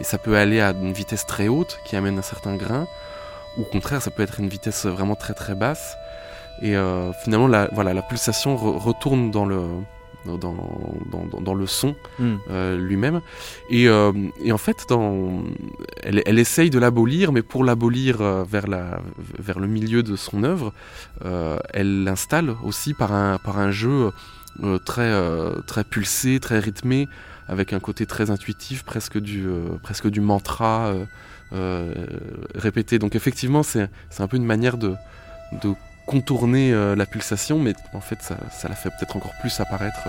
et 0.00 0.04
ça 0.04 0.18
peut 0.18 0.36
aller 0.36 0.60
à 0.60 0.72
une 0.72 0.92
vitesse 0.92 1.26
très 1.26 1.48
haute 1.48 1.78
qui 1.86 1.96
amène 1.96 2.18
un 2.18 2.22
certain 2.22 2.56
grain, 2.56 2.86
ou 3.56 3.62
au 3.62 3.64
contraire 3.64 4.02
ça 4.02 4.10
peut 4.10 4.22
être 4.22 4.40
une 4.40 4.48
vitesse 4.48 4.86
vraiment 4.86 5.14
très 5.14 5.34
très 5.34 5.54
basse 5.54 5.96
et 6.62 6.76
euh, 6.76 7.12
finalement 7.12 7.48
la, 7.48 7.68
voilà, 7.72 7.94
la 7.94 8.02
pulsation 8.02 8.56
retourne 8.56 9.30
dans 9.30 9.46
le, 9.46 9.62
dans, 10.24 10.38
dans, 10.38 11.40
dans, 11.40 11.54
le 11.54 11.66
son 11.66 11.96
hmm. 12.18 12.34
euh, 12.50 12.78
lui-même. 12.78 13.20
Et, 13.68 13.88
euh, 13.88 14.12
et, 14.44 14.52
en 14.52 14.58
fait, 14.58 14.86
dans, 14.88 15.42
elle, 16.02 16.22
elle 16.24 16.38
essaye 16.38 16.70
de 16.70 16.78
l'abolir, 16.78 17.32
mais 17.32 17.42
pour 17.42 17.64
l'abolir 17.64 18.18
vers, 18.44 18.68
la, 18.68 19.00
vers 19.38 19.58
le 19.58 19.66
milieu 19.66 20.04
de 20.04 20.14
son 20.14 20.44
œuvre, 20.44 20.72
elle 21.72 22.04
l'installe 22.04 22.54
aussi 22.62 22.94
par 22.94 23.12
un, 23.12 23.38
par 23.38 23.58
un 23.58 23.72
jeu 23.72 24.12
très, 24.84 25.12
très 25.66 25.82
pulsé, 25.82 26.38
très 26.38 26.60
rythmé, 26.60 27.08
avec 27.48 27.72
un 27.72 27.80
côté 27.80 28.06
très 28.06 28.30
intuitif, 28.30 28.84
presque 28.84 29.18
du, 29.18 29.48
presque 29.82 30.08
du 30.08 30.20
mantra 30.20 30.94
répété. 32.54 32.98
Donc 32.98 33.14
effectivement, 33.14 33.62
c'est 33.62 33.88
un 34.18 34.28
peu 34.28 34.36
une 34.36 34.46
manière 34.46 34.76
de, 34.76 34.94
contourner 36.06 36.72
la 36.96 37.06
pulsation, 37.06 37.58
mais 37.58 37.74
en 37.92 38.00
fait, 38.00 38.20
ça, 38.22 38.36
ça 38.50 38.68
la 38.68 38.74
fait 38.74 38.90
peut-être 38.90 39.16
encore 39.16 39.32
plus 39.40 39.60
apparaître. 39.60 40.08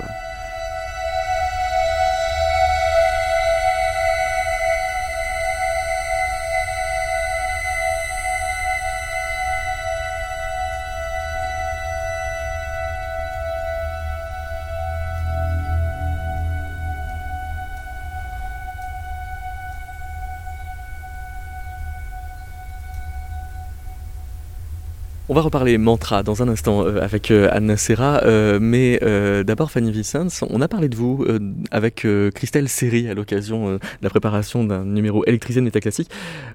On 25.33 25.35
va 25.35 25.41
reparler 25.41 25.79
mantra 25.79 26.21
dans 26.21 26.43
un 26.43 26.47
instant 26.47 26.85
euh, 26.85 27.01
avec 27.01 27.31
euh, 27.31 27.49
Anna 27.51 27.75
Serra, 27.75 28.21
euh, 28.23 28.59
mais 28.61 28.99
d'abord 29.43 29.71
Fanny 29.71 29.91
Vicens, 29.91 30.43
on 30.47 30.61
a 30.61 30.67
parlé 30.67 30.89
de 30.89 30.95
vous 30.95 31.25
avec 31.71 32.05
Christelle 32.35 32.69
Serry 32.69 33.09
à 33.09 33.15
l'occasion 33.15 33.73
de 33.73 33.79
la 34.03 34.11
préparation 34.11 34.63
d'un 34.63 34.85
numéro 34.85 35.25
électrisé 35.25 35.59
de 35.59 35.65
méta 35.65 35.79
classique. 35.79 36.11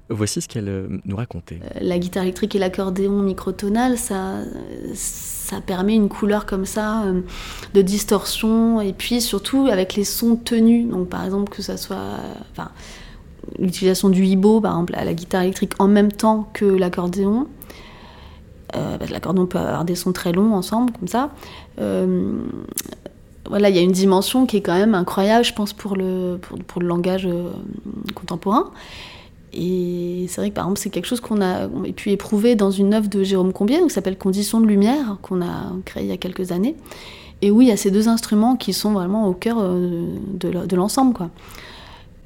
Voici 0.07 0.39
ce 0.39 0.47
qu'elle 0.47 1.01
nous 1.03 1.15
racontait. 1.17 1.59
La 1.81 1.99
guitare 1.99 2.23
électrique 2.23 2.55
et 2.55 2.59
l'accordéon 2.59 3.21
microtonal, 3.21 3.97
ça, 3.97 4.37
ça 4.93 5.59
permet 5.59 5.95
une 5.95 6.07
couleur 6.07 6.45
comme 6.45 6.65
ça 6.65 7.03
de 7.73 7.81
distorsion 7.81 8.79
et 8.79 8.93
puis 8.93 9.19
surtout 9.19 9.67
avec 9.69 9.95
les 9.95 10.05
sons 10.05 10.37
tenus. 10.37 10.87
Donc 10.87 11.09
par 11.09 11.25
exemple 11.25 11.51
que 11.51 11.61
ça 11.61 11.75
soit, 11.75 12.15
l'utilisation 13.57 14.07
du 14.07 14.23
hibo 14.23 14.61
par 14.61 14.71
exemple 14.71 14.95
à 14.95 15.03
la 15.03 15.13
guitare 15.13 15.41
électrique 15.41 15.73
en 15.79 15.89
même 15.89 16.13
temps 16.13 16.49
que 16.53 16.63
l'accordéon 16.63 17.47
euh, 18.75 18.97
L'accordéon 19.09 19.45
peut 19.45 19.57
avoir 19.57 19.85
des 19.85 19.95
sons 19.95 20.11
très 20.11 20.31
longs 20.31 20.53
ensemble, 20.53 20.91
comme 20.91 21.07
ça. 21.07 21.31
Euh, 21.79 22.33
voilà, 23.49 23.69
il 23.69 23.75
y 23.75 23.79
a 23.79 23.81
une 23.81 23.91
dimension 23.91 24.45
qui 24.45 24.57
est 24.57 24.61
quand 24.61 24.77
même 24.77 24.95
incroyable, 24.95 25.43
je 25.43 25.53
pense, 25.53 25.73
pour 25.73 25.95
le, 25.95 26.39
pour, 26.67 26.81
le 26.81 26.87
langage 26.87 27.25
euh, 27.25 27.51
contemporain. 28.13 28.71
Et 29.51 30.27
c'est 30.29 30.41
vrai 30.41 30.49
que 30.51 30.55
par 30.55 30.65
exemple, 30.65 30.79
c'est 30.79 30.91
quelque 30.91 31.07
chose 31.07 31.21
qu'on 31.21 31.41
a, 31.41 31.67
pu 31.95 32.11
éprouver 32.11 32.55
dans 32.55 32.69
une 32.69 32.93
œuvre 32.93 33.09
de 33.09 33.23
Jérôme 33.23 33.51
Combier, 33.51 33.81
qui 33.81 33.89
s'appelle 33.89 34.17
Conditions 34.17 34.61
de 34.61 34.67
lumière, 34.67 35.17
qu'on 35.23 35.41
a 35.41 35.73
créée 35.85 36.03
il 36.03 36.09
y 36.09 36.13
a 36.13 36.17
quelques 36.17 36.51
années. 36.51 36.75
Et 37.41 37.49
oui, 37.49 37.65
il 37.65 37.69
y 37.69 37.71
a 37.71 37.77
ces 37.77 37.89
deux 37.89 38.07
instruments 38.09 38.55
qui 38.55 38.73
sont 38.73 38.91
vraiment 38.91 39.27
au 39.27 39.33
cœur 39.33 39.57
de 39.63 40.75
l'ensemble, 40.75 41.13
quoi. 41.13 41.29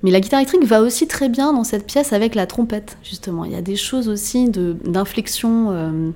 Mais 0.03 0.11
la 0.11 0.19
guitare 0.19 0.41
électrique 0.41 0.65
va 0.65 0.81
aussi 0.81 1.07
très 1.07 1.29
bien 1.29 1.53
dans 1.53 1.63
cette 1.63 1.87
pièce 1.87 2.11
avec 2.13 2.35
la 2.35 2.45
trompette, 2.45 2.97
justement. 3.03 3.45
Il 3.45 3.53
y 3.53 3.55
a 3.55 3.61
des 3.61 3.77
choses 3.77 4.09
aussi 4.09 4.49
d'inflexion. 4.49 5.71
Euh, 5.71 6.11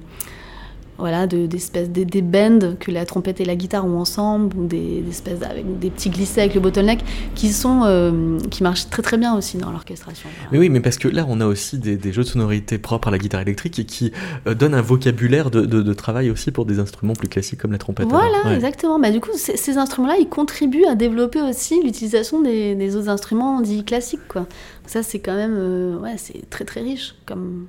voilà, 0.98 1.28
de, 1.28 1.46
d'espèces 1.46 1.90
des, 1.90 2.06
des 2.06 2.22
bends 2.22 2.76
que 2.80 2.92
la 2.92 3.06
trompette 3.06 3.40
et 3.40 3.46
la 3.46 3.56
guitare 3.56 3.86
ont 3.86 4.00
ensemble, 4.00 4.58
ou 4.58 4.66
des, 4.66 5.04
espèces 5.10 5.44
avec 5.44 5.80
des 5.80 5.90
petits 5.90 6.10
glissés 6.10 6.42
avec 6.42 6.56
le 6.56 6.60
bottleneck, 6.62 7.04
qui 7.36 7.50
sont 7.50 7.82
euh, 7.86 8.40
qui 8.50 8.64
marchent 8.64 8.90
très 8.90 9.02
très 9.02 9.18
bien 9.18 9.36
aussi 9.36 9.58
dans 9.58 9.72
l'orchestration. 9.72 10.30
Mais 10.52 10.58
oui, 10.58 10.70
mais 10.70 10.80
parce 10.80 10.98
que 10.98 11.08
là, 11.08 11.26
on 11.28 11.40
a 11.40 11.46
aussi 11.46 11.78
des, 11.78 12.12
jeux 12.12 12.24
de 12.24 12.28
sonorité 12.28 12.78
propres 12.78 13.10
à 13.10 13.12
la 13.12 13.20
guitare 13.20 13.42
électrique 13.42 13.78
et 13.80 13.86
qui 13.86 14.12
euh, 14.48 14.56
donnent 14.56 14.74
un 14.74 14.82
vocabulaire 14.82 15.52
de, 15.52 15.66
de, 15.66 15.94
travail 15.94 16.30
aussi 16.30 16.52
pour 16.52 16.66
des 16.66 16.80
instruments 16.80 17.14
plus 17.14 17.28
classiques 17.28 17.60
comme 17.60 17.72
la 17.72 17.78
trompette. 17.78 18.08
Voilà, 18.08 18.54
exactement. 18.54 19.00
Bah, 19.00 19.12
du 19.12 19.20
coup, 19.20 19.32
ces 19.36 19.78
instruments-là, 19.78 20.18
ils 20.20 20.30
contribuent 20.30 20.86
à 20.86 20.96
développer 20.96 21.42
aussi 21.42 21.82
l'utilisation 21.84 22.42
des, 22.42 22.76
des, 22.76 22.96
autres 22.96 23.10
instruments 23.10 23.62
dits 23.62 23.84
classiques. 23.84 24.28
Quoi. 24.28 24.48
Ça, 24.86 25.04
c'est 25.04 25.20
quand 25.20 25.36
même, 25.36 25.56
euh, 25.58 25.98
ouais, 25.98 26.16
c'est 26.18 26.50
très 26.50 26.66
très 26.66 26.82
riche 26.82 27.16
comme 27.26 27.68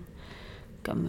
comme, 0.85 1.09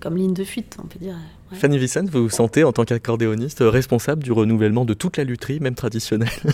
comme 0.00 0.16
ligne 0.16 0.34
de 0.34 0.44
fuite, 0.44 0.76
on 0.82 0.86
peut 0.86 0.98
dire. 0.98 1.16
Fanny 1.52 1.78
Vicente, 1.78 2.08
vous 2.08 2.24
vous 2.24 2.30
sentez 2.30 2.64
en 2.64 2.72
tant 2.72 2.84
qu'accordéoniste 2.84 3.58
responsable 3.60 4.22
du 4.22 4.32
renouvellement 4.32 4.84
de 4.84 4.94
toute 4.94 5.16
la 5.16 5.24
lutherie, 5.24 5.60
même 5.60 5.74
traditionnelle 5.74 6.28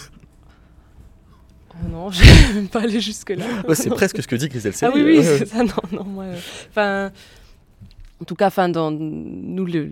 oh 1.70 1.88
Non, 1.90 2.10
je 2.10 2.22
vais 2.22 2.54
même 2.54 2.68
pas 2.68 2.82
aller 2.82 3.00
jusque-là. 3.00 3.44
c'est 3.74 3.90
presque 3.90 4.22
ce 4.22 4.28
que 4.28 4.36
dit 4.36 4.48
Grisel 4.48 4.74
Ah 4.82 4.90
oui, 4.94 5.02
oui, 5.02 5.20
c'est 5.22 5.46
ça, 5.46 5.62
non, 5.62 5.72
non, 5.92 6.04
moi. 6.04 6.24
Euh. 6.76 7.10
En 8.20 8.24
tout 8.26 8.34
cas, 8.34 8.48
enfin, 8.48 8.68
dans 8.68 8.90
nous, 8.90 9.64
le, 9.64 9.90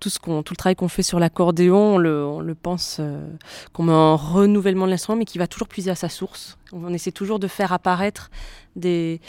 tout, 0.00 0.10
ce 0.10 0.18
qu'on, 0.18 0.42
tout 0.42 0.52
le 0.52 0.56
travail 0.58 0.76
qu'on 0.76 0.88
fait 0.88 1.02
sur 1.02 1.18
l'accordéon, 1.18 1.94
on 1.94 1.98
le, 1.98 2.26
on 2.26 2.40
le 2.40 2.54
pense 2.54 2.98
euh, 3.00 3.26
comme 3.72 3.88
un 3.88 4.16
renouvellement 4.16 4.84
de 4.84 4.90
l'instrument, 4.90 5.16
mais 5.16 5.24
qui 5.24 5.38
va 5.38 5.46
toujours 5.46 5.66
puiser 5.68 5.90
à 5.90 5.94
sa 5.94 6.10
source. 6.10 6.58
On 6.72 6.92
essaie 6.92 7.10
toujours 7.10 7.38
de 7.38 7.48
faire 7.48 7.72
apparaître 7.72 8.30
des, 8.76 9.22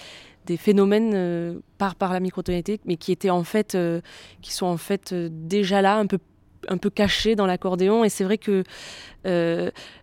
des 0.46 0.58
phénomènes 0.58 1.12
euh, 1.14 1.60
par, 1.78 2.14
la 2.14 2.20
microtonalité, 2.20 2.80
mais 2.86 2.98
qui 2.98 3.12
étaient 3.12 3.30
en 3.30 3.44
fait, 3.44 3.76
euh, 3.76 4.02
qui 4.42 4.54
sont 4.54 4.66
en 4.66 4.78
fait 4.78 5.14
euh, 5.14 5.30
déjà 5.32 5.82
là, 5.82 5.98
un 5.98 6.08
peu 6.08 6.20
un 6.68 6.78
peu 6.78 6.92
cachés 6.92 7.36
dans 7.36 7.48
l'accordéon. 7.48 8.04
Et 8.04 8.10
c'est 8.10 8.24
vrai 8.24 8.38
que 8.38 8.64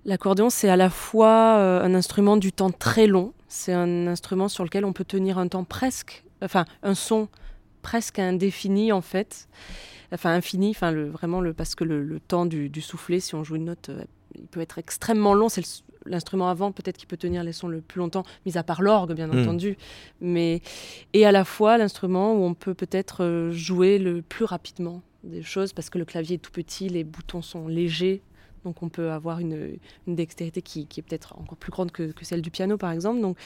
l'accordéon, 0.05 0.51
c'est 0.51 0.69
à 0.69 0.75
la 0.75 0.91
fois 0.91 1.55
un 1.55 1.95
instrument 1.95 2.37
du 2.37 2.51
temps 2.51 2.71
très 2.73 3.07
long. 3.07 3.33
C'est 3.47 3.73
un 3.73 4.09
instrument 4.09 4.49
sur 4.49 4.65
lequel 4.65 4.85
on 4.85 4.93
peut 4.93 5.05
tenir 5.05 5.39
un 5.39 5.47
temps 5.47 5.63
presque, 5.63 6.25
enfin 6.43 6.65
un 6.83 6.95
son 6.95 7.29
presque 7.81 8.19
indéfini 8.19 8.91
en 8.91 9.03
fait, 9.03 9.49
enfin 10.13 10.31
infini, 10.31 10.71
enfin 10.71 10.93
vraiment 10.93 11.41
parce 11.57 11.77
que 11.77 11.85
le, 11.85 12.19
temps 12.19 12.45
du, 12.45 12.81
soufflet, 12.81 13.21
si 13.21 13.37
on 13.37 13.45
joue 13.45 13.55
une 13.55 13.67
note, 13.67 13.93
il 14.35 14.49
peut 14.49 14.61
être 14.61 14.79
extrêmement 14.79 15.35
long. 15.35 15.49
C'est 15.49 15.63
l'instrument 16.09 16.49
avant, 16.49 16.73
peut-être 16.73 16.97
qu'il 16.97 17.09
peut 17.09 17.17
tenir 17.17 17.45
les 17.45 17.53
sons 17.53 17.69
le 17.69 17.81
plus 17.81 17.99
longtemps, 17.99 18.25
mis 18.47 18.59
à 18.59 18.63
part 18.63 18.83
l'orgue, 18.83 19.13
bien 19.13 19.29
hmm. 19.29 19.41
entendu. 19.41 19.77
Mais, 20.21 20.61
et 21.13 21.27
à 21.27 21.33
la 21.33 21.45
fois 21.45 21.79
l'instrument 21.79 22.35
où 22.35 22.45
on 22.45 22.55
peut 22.55 22.75
peut-être 22.75 23.25
euh, 23.25 23.53
jouer 23.53 23.99
le 23.99 24.23
plus 24.23 24.45
rapidement 24.45 25.03
des 25.25 25.43
choses, 25.43 25.73
parce 25.73 25.91
que 25.91 25.99
le 25.99 26.05
clavier 26.05 26.37
est 26.37 26.39
tout 26.39 26.53
petit, 26.53 26.89
les 26.89 27.05
boutons 27.05 27.43
sont 27.43 27.69
légers, 27.69 28.23
donc 28.65 28.83
on 28.83 28.89
peut 28.89 29.11
avoir 29.11 29.39
une, 29.39 29.79
dextérité 30.07 30.63
qui, 30.63 30.87
est 30.97 31.03
peut-être 31.03 31.35
encore 31.39 31.57
plus 31.57 31.71
grande 31.71 31.91
que, 31.91 32.13
celle 32.23 32.43
du 32.43 32.51
piano, 32.51 32.77
par 32.77 32.91
exemple. 32.91 33.21
Donc 33.21 33.39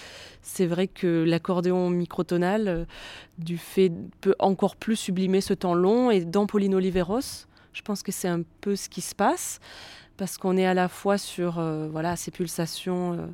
c'est 0.43 0.67
vrai 0.67 0.89
que 0.89 1.25
l'accordéon 1.27 1.91
microtonal, 1.91 2.69
euh, 2.69 2.85
du 3.39 3.59
fait, 3.59 3.93
peut 4.21 4.35
encore 4.39 4.77
plus 4.77 4.97
sublimer 4.97 5.41
ce 5.41 5.55
temps 5.55 5.75
long. 5.75 6.11
Et 6.11 6.25
dans 6.25 6.47
Pauline 6.47 6.75
Oliveros, 6.75 7.47
je 7.73 7.83
pense 7.83 8.03
que 8.03 8.13
c'est 8.13 8.29
un 8.29 8.43
peu 8.61 8.77
ce 8.77 8.89
qui 8.89 9.01
se 9.01 9.15
passe 9.15 9.61
parce 10.17 10.39
qu'on 10.39 10.57
est 10.57 10.67
à 10.67 10.75
la 10.75 10.89
fois 10.89 11.19
sur 11.19 11.59
euh, 11.59 11.89
voilà, 11.91 12.17
ces 12.17 12.31
pulsations. 12.31 13.15
Euh, 13.15 13.27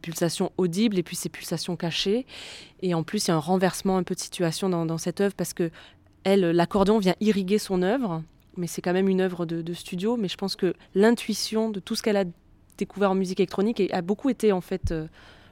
pulsations 0.00 0.52
audibles 0.58 0.96
et 0.96 1.02
puis 1.02 1.16
ces 1.16 1.28
pulsations 1.28 1.74
cachées. 1.74 2.24
Et 2.82 2.94
en 2.94 3.02
plus, 3.02 3.26
il 3.26 3.28
y 3.28 3.30
a 3.32 3.34
un 3.34 3.40
renversement 3.40 3.96
un 3.96 4.04
peu 4.04 4.14
de 4.14 4.20
situation 4.20 4.68
dans, 4.68 4.98
cette 4.98 5.20
œuvre 5.20 5.34
parce 5.34 5.52
que 5.52 5.72
elle, 6.22 6.42
l'accordéon 6.50 6.98
vient 6.98 7.16
irriguer 7.20 7.58
son 7.58 7.82
œuvre, 7.82 8.22
mais 8.56 8.68
c'est 8.68 8.80
quand 8.80 8.92
même 8.92 9.08
une 9.08 9.20
œuvre 9.20 9.44
de, 9.44 9.72
studio. 9.72 10.16
Mais 10.16 10.28
je 10.28 10.36
pense 10.36 10.54
que 10.54 10.74
l'intuition 10.94 11.70
de 11.70 11.80
tout 11.80 11.96
ce 11.96 12.02
qu'elle 12.04 12.16
a 12.16 12.24
découvert 12.78 13.10
en 13.10 13.14
musique 13.14 13.40
électronique 13.40 13.82
a 13.92 14.02
beaucoup 14.02 14.30
été 14.30 14.52
en 14.52 14.60
fait 14.60 14.92
euh, 14.92 15.06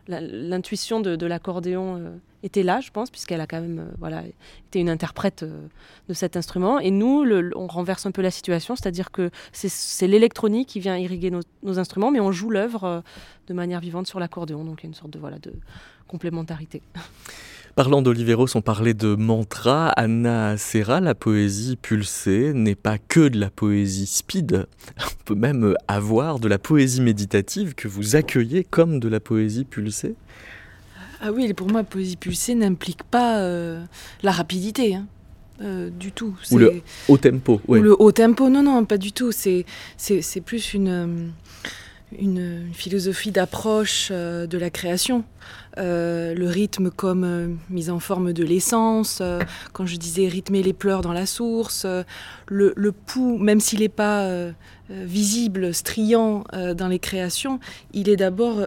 l'intuition 0.09 1.01
de, 1.01 1.27
l'accordéon 1.27 1.97
euh, 1.97 2.17
était 2.43 2.63
là, 2.63 2.81
je 2.81 2.91
pense, 2.91 3.11
puisqu'elle 3.11 3.41
a 3.41 3.47
quand 3.47 3.61
même 3.61 3.79
euh, 3.79 3.95
voilà, 3.99 4.23
été 4.69 4.81
une 4.81 4.91
interprète 4.91 5.43
euh, 5.43 5.67
de 6.09 6.15
cet 6.15 6.37
instrument. 6.37 6.79
Et 6.79 6.91
nous, 6.91 7.25
on 7.55 7.67
renverse 7.67 8.07
un 8.07 8.11
peu 8.11 8.23
la 8.23 8.31
situation, 8.31 8.77
c'est-à-dire 8.77 9.11
que 9.11 9.31
c'est 9.53 10.07
l'électronique 10.07 10.69
qui 10.69 10.81
vient 10.81 10.97
irriguer 10.97 11.31
nos, 11.31 11.79
instruments, 11.79 12.11
mais 12.11 12.21
on 12.21 12.33
joue 12.33 12.51
l'œuvre 12.51 13.03
de 13.47 13.55
manière 13.55 13.81
vivante 13.81 14.07
sur 14.07 14.21
l'accordéon. 14.21 14.65
Donc 14.65 14.81
il 14.81 14.85
y 14.85 14.87
a 14.87 14.89
une 14.89 14.95
sorte 14.95 15.11
de, 15.13 15.19
voilà, 15.19 15.39
de 15.39 15.53
complémentarité. 16.09 16.83
Parlant 17.75 18.03
d'Oliveros, 18.03 18.55
on 18.55 18.61
parlait 18.61 18.93
de 18.93 19.15
mantra. 19.15 19.89
Anna 19.89 20.59
Serra, 20.59 21.01
la 21.01 21.15
poésie 21.15 21.77
pulsée 21.77 22.53
n'est 22.53 22.75
pas 22.75 22.99
que 22.99 23.29
de 23.29 23.41
la 23.41 23.49
poésie 23.49 24.05
speed. 24.05 24.67
On 24.99 25.25
peut 25.25 25.35
même 25.35 25.75
avoir 25.89 26.39
de 26.39 26.49
la 26.49 26.59
poésie 26.59 27.01
méditative 27.01 27.75
que 27.75 27.89
vous 27.89 28.15
accueillez 28.15 28.63
comme 28.63 29.01
de 29.01 29.09
la 29.09 29.21
poésie 29.21 29.65
pulsée. 29.65 30.17
Ah 31.25 31.31
oui, 31.31 31.53
pour 31.55 31.69
moi, 31.69 31.85
poésie 31.85 32.17
pulsée 32.17 32.57
n'implique 32.57 33.05
pas 33.05 33.39
euh, 33.39 33.85
la 34.25 34.33
rapidité. 34.33 34.97
Hein. 34.97 35.07
Euh, 35.63 35.91
du 35.91 36.11
tout. 36.11 36.37
Ou 36.51 36.59
le 36.59 36.83
haut 37.09 37.17
tempo. 37.17 37.61
Ou 37.69 37.75
le 37.75 38.01
haut 38.01 38.11
tempo, 38.11 38.49
non, 38.49 38.65
non, 38.65 38.85
pas 38.85 38.99
du 38.99 39.13
tout. 39.13 39.31
C'est 39.31 39.65
plus 40.45 40.75
une, 40.75 40.89
euh, 40.89 41.29
une, 42.19 42.73
philosophie 42.73 43.31
d'approche 43.31 44.09
euh, 44.11 44.49
de 44.49 44.59
la 44.59 44.71
création. 44.71 45.23
Euh, 45.79 46.35
le 46.35 46.49
rythme 46.49 46.91
comme 46.91 47.59
mise 47.71 47.91
en 47.91 48.01
forme 48.01 48.33
de 48.33 48.43
l'essence, 48.43 49.23
quand 49.73 49.87
je 49.87 49.97
disais 49.97 50.27
rythmer 50.27 50.63
les 50.65 50.73
pleurs 50.73 51.03
dans 51.03 51.13
la 51.13 51.27
source, 51.27 51.87
le, 52.49 52.73
le, 52.75 52.93
pouls, 52.93 53.39
même 53.39 53.61
s'il 53.61 53.81
n'est 53.81 53.89
pas 53.89 54.29
visible, 54.91 55.73
striant 55.73 56.45
dans 56.77 56.89
les 56.89 56.99
créations, 56.99 57.61
il 57.93 58.09
est 58.09 58.17
d'abord 58.17 58.67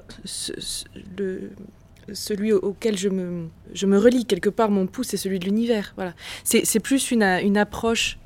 celui 2.13 2.53
auquel 2.53 2.97
je 2.97 3.09
me, 3.09 3.47
je 3.73 3.87
relie 3.87 4.25
quelque 4.25 4.49
part, 4.49 4.69
mon 4.69 4.87
pouls, 4.87 5.03
c'est 5.03 5.17
celui 5.17 5.39
de 5.39 5.45
l'univers. 5.45 5.93
Voilà. 5.95 6.13
C'est 6.43 6.79
plus 6.79 7.11
une, 7.11 7.23
une 7.23 7.57
approche 7.57 8.17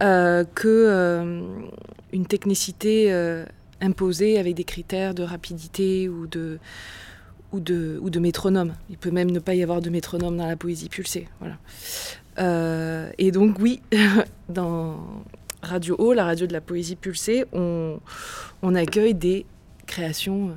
que 0.00 1.42
une 2.12 2.26
technicité 2.26 3.12
imposée 3.80 4.38
avec 4.38 4.54
des 4.54 4.64
critères 4.64 5.14
de 5.14 5.22
rapidité 5.22 6.08
ou 6.08 6.26
de 6.26 6.58
métronome. 8.18 8.74
Il 8.90 8.98
peut 8.98 9.10
même 9.10 9.30
ne 9.30 9.40
pas 9.40 9.54
y 9.54 9.62
avoir 9.62 9.80
de 9.80 9.90
métronome 9.90 10.36
dans 10.36 10.46
la 10.46 10.56
poésie 10.56 10.88
pulsée. 10.88 11.28
Voilà. 11.40 11.58
et 13.18 13.30
donc 13.32 13.58
oui, 13.58 13.80
dans 14.48 15.24
Radio 15.62 15.96
O, 15.98 16.12
la 16.12 16.24
radio 16.24 16.46
de 16.46 16.52
la 16.52 16.60
poésie 16.60 16.96
pulsée, 16.96 17.44
on 17.52 18.74
accueille 18.74 19.14
des 19.14 19.46
créations 19.86 20.54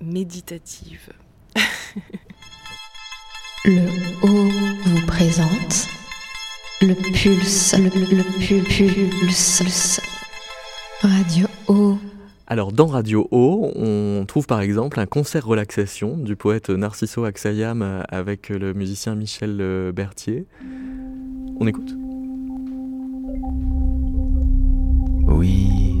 méditatives. 0.00 1.10
le 3.64 3.86
O 4.22 4.48
vous 4.84 5.06
présente 5.06 5.88
le 6.80 6.94
pulse, 6.94 7.74
le, 7.76 7.90
le, 8.16 8.22
pulse, 8.62 10.00
Radio 11.02 11.48
O. 11.66 11.98
Alors 12.46 12.70
dans 12.72 12.86
Radio 12.86 13.26
O, 13.32 13.72
on 13.74 14.24
trouve 14.26 14.46
par 14.46 14.60
exemple 14.60 15.00
un 15.00 15.06
concert 15.06 15.44
relaxation 15.44 16.16
du 16.16 16.36
poète 16.36 16.70
Narciso 16.70 17.24
Axayam 17.24 18.04
avec 18.08 18.48
le 18.48 18.74
musicien 18.74 19.16
Michel 19.16 19.90
Berthier. 19.92 20.46
On 21.58 21.66
écoute 21.66 21.96
Oui, 25.26 26.00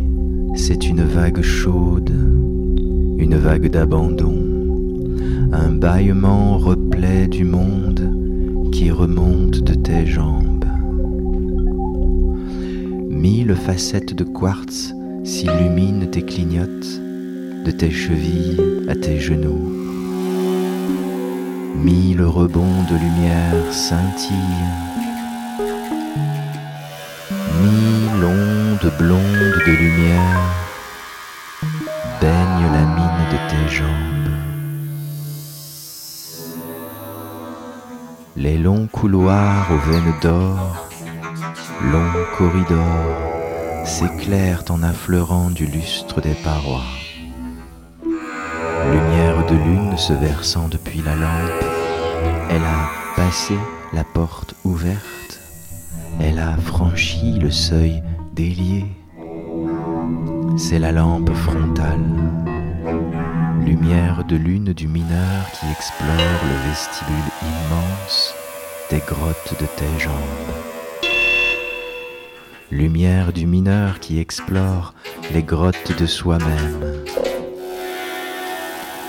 c'est 0.54 0.88
une 0.88 1.02
vague 1.02 1.42
chaude, 1.42 2.10
une 2.10 3.36
vague 3.36 3.68
d'abandon, 3.68 4.47
un 5.52 5.70
bâillement 5.70 6.58
replet 6.58 7.26
du 7.26 7.44
monde 7.44 8.70
qui 8.72 8.90
remonte 8.90 9.60
de 9.60 9.74
tes 9.74 10.06
jambes. 10.06 10.64
Mille 13.08 13.54
facettes 13.54 14.14
de 14.14 14.24
quartz 14.24 14.94
s'illuminent 15.24 16.10
et 16.14 16.22
clignotent 16.22 17.00
de 17.64 17.70
tes 17.70 17.90
chevilles 17.90 18.60
à 18.88 18.94
tes 18.94 19.18
genoux. 19.18 19.72
Mille 21.82 22.22
rebonds 22.22 22.82
de 22.90 22.96
lumière 22.96 23.72
scintillent. 23.72 24.34
Mille 27.62 28.24
ondes 28.24 28.92
blondes 28.98 29.62
de 29.66 29.72
lumière 29.72 30.54
baignent 32.20 32.72
la 32.72 32.84
mine 32.84 33.26
de 33.30 33.50
tes 33.50 33.74
jambes. 33.74 34.17
Les 38.40 38.56
longs 38.56 38.86
couloirs 38.86 39.66
aux 39.72 39.90
veines 39.90 40.14
d'or, 40.22 40.88
longs 41.90 42.24
corridors, 42.36 43.84
s'éclairent 43.84 44.62
en 44.68 44.84
affleurant 44.84 45.50
du 45.50 45.66
lustre 45.66 46.20
des 46.20 46.34
parois. 46.44 46.84
Lumière 48.92 49.44
de 49.46 49.56
lune 49.56 49.98
se 49.98 50.12
versant 50.12 50.68
depuis 50.68 51.02
la 51.02 51.16
lampe, 51.16 51.64
elle 52.48 52.62
a 52.62 52.88
passé 53.16 53.56
la 53.92 54.04
porte 54.04 54.54
ouverte, 54.62 55.40
elle 56.20 56.38
a 56.38 56.56
franchi 56.58 57.40
le 57.40 57.50
seuil 57.50 58.04
délié. 58.34 58.86
C'est 60.56 60.78
la 60.78 60.92
lampe 60.92 61.34
frontale, 61.34 62.06
lumière 63.68 64.24
de 64.24 64.36
lune 64.36 64.72
du 64.72 64.88
mineur 64.88 65.50
qui 65.52 65.66
explore 65.70 66.40
le 66.50 66.70
vestibule 66.70 67.30
immense 67.42 68.34
des 68.88 69.00
grottes 69.00 69.60
de 69.60 69.66
tes 69.76 69.98
jambes 69.98 70.54
lumière 72.70 73.34
du 73.34 73.46
mineur 73.46 74.00
qui 74.00 74.18
explore 74.20 74.94
les 75.34 75.42
grottes 75.42 75.98
de 76.00 76.06
soi-même, 76.06 76.80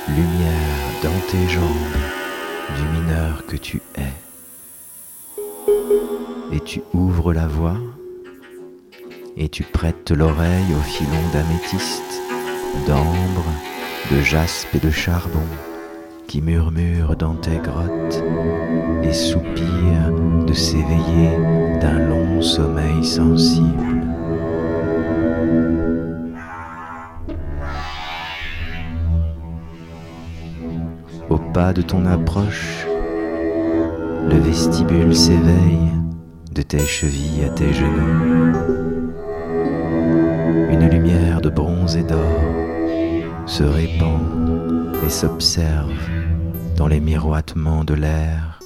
lumière 0.10 0.86
dans 1.04 1.20
tes 1.32 1.48
jambes 1.48 1.98
du 2.76 3.00
mineur 3.00 3.46
que 3.48 3.56
tu 3.56 3.82
es. 3.96 4.14
Et 6.54 6.60
tu 6.60 6.82
ouvres 6.94 7.32
la 7.34 7.48
voie 7.48 7.78
et 9.38 9.48
tu 9.48 9.64
prêtes 9.64 10.12
l'oreille 10.12 10.74
au 10.78 10.82
filon 10.82 11.30
d'améthyste, 11.32 12.22
d'ambre, 12.86 13.46
de 14.12 14.22
jaspe 14.22 14.74
et 14.76 14.80
de 14.80 14.90
charbon 14.90 15.46
qui 16.28 16.42
murmure 16.42 17.16
dans 17.16 17.36
tes 17.36 17.58
grottes 17.58 18.24
et 19.04 19.14
soupire 19.14 20.12
de 20.46 20.54
s'éveiller 20.54 21.38
d'un 21.82 22.00
long 22.08 22.42
sommeil 22.42 23.04
sensible. 23.04 24.06
Au 31.30 31.38
pas 31.38 31.74
de 31.74 31.82
ton 31.82 32.06
approche, 32.06 32.86
le 34.30 34.38
vestibule 34.40 35.16
s'éveille 35.16 35.92
de 36.52 36.62
tes 36.62 36.80
chevilles 36.80 37.46
à 37.46 37.50
tes 37.50 37.74
genoux. 37.74 38.79
Se 43.50 43.64
répand 43.64 44.94
et 45.04 45.10
s'observe 45.10 45.92
dans 46.78 46.88
les 46.88 47.00
miroitements 47.00 47.84
de 47.84 47.96
l'air, 47.96 48.60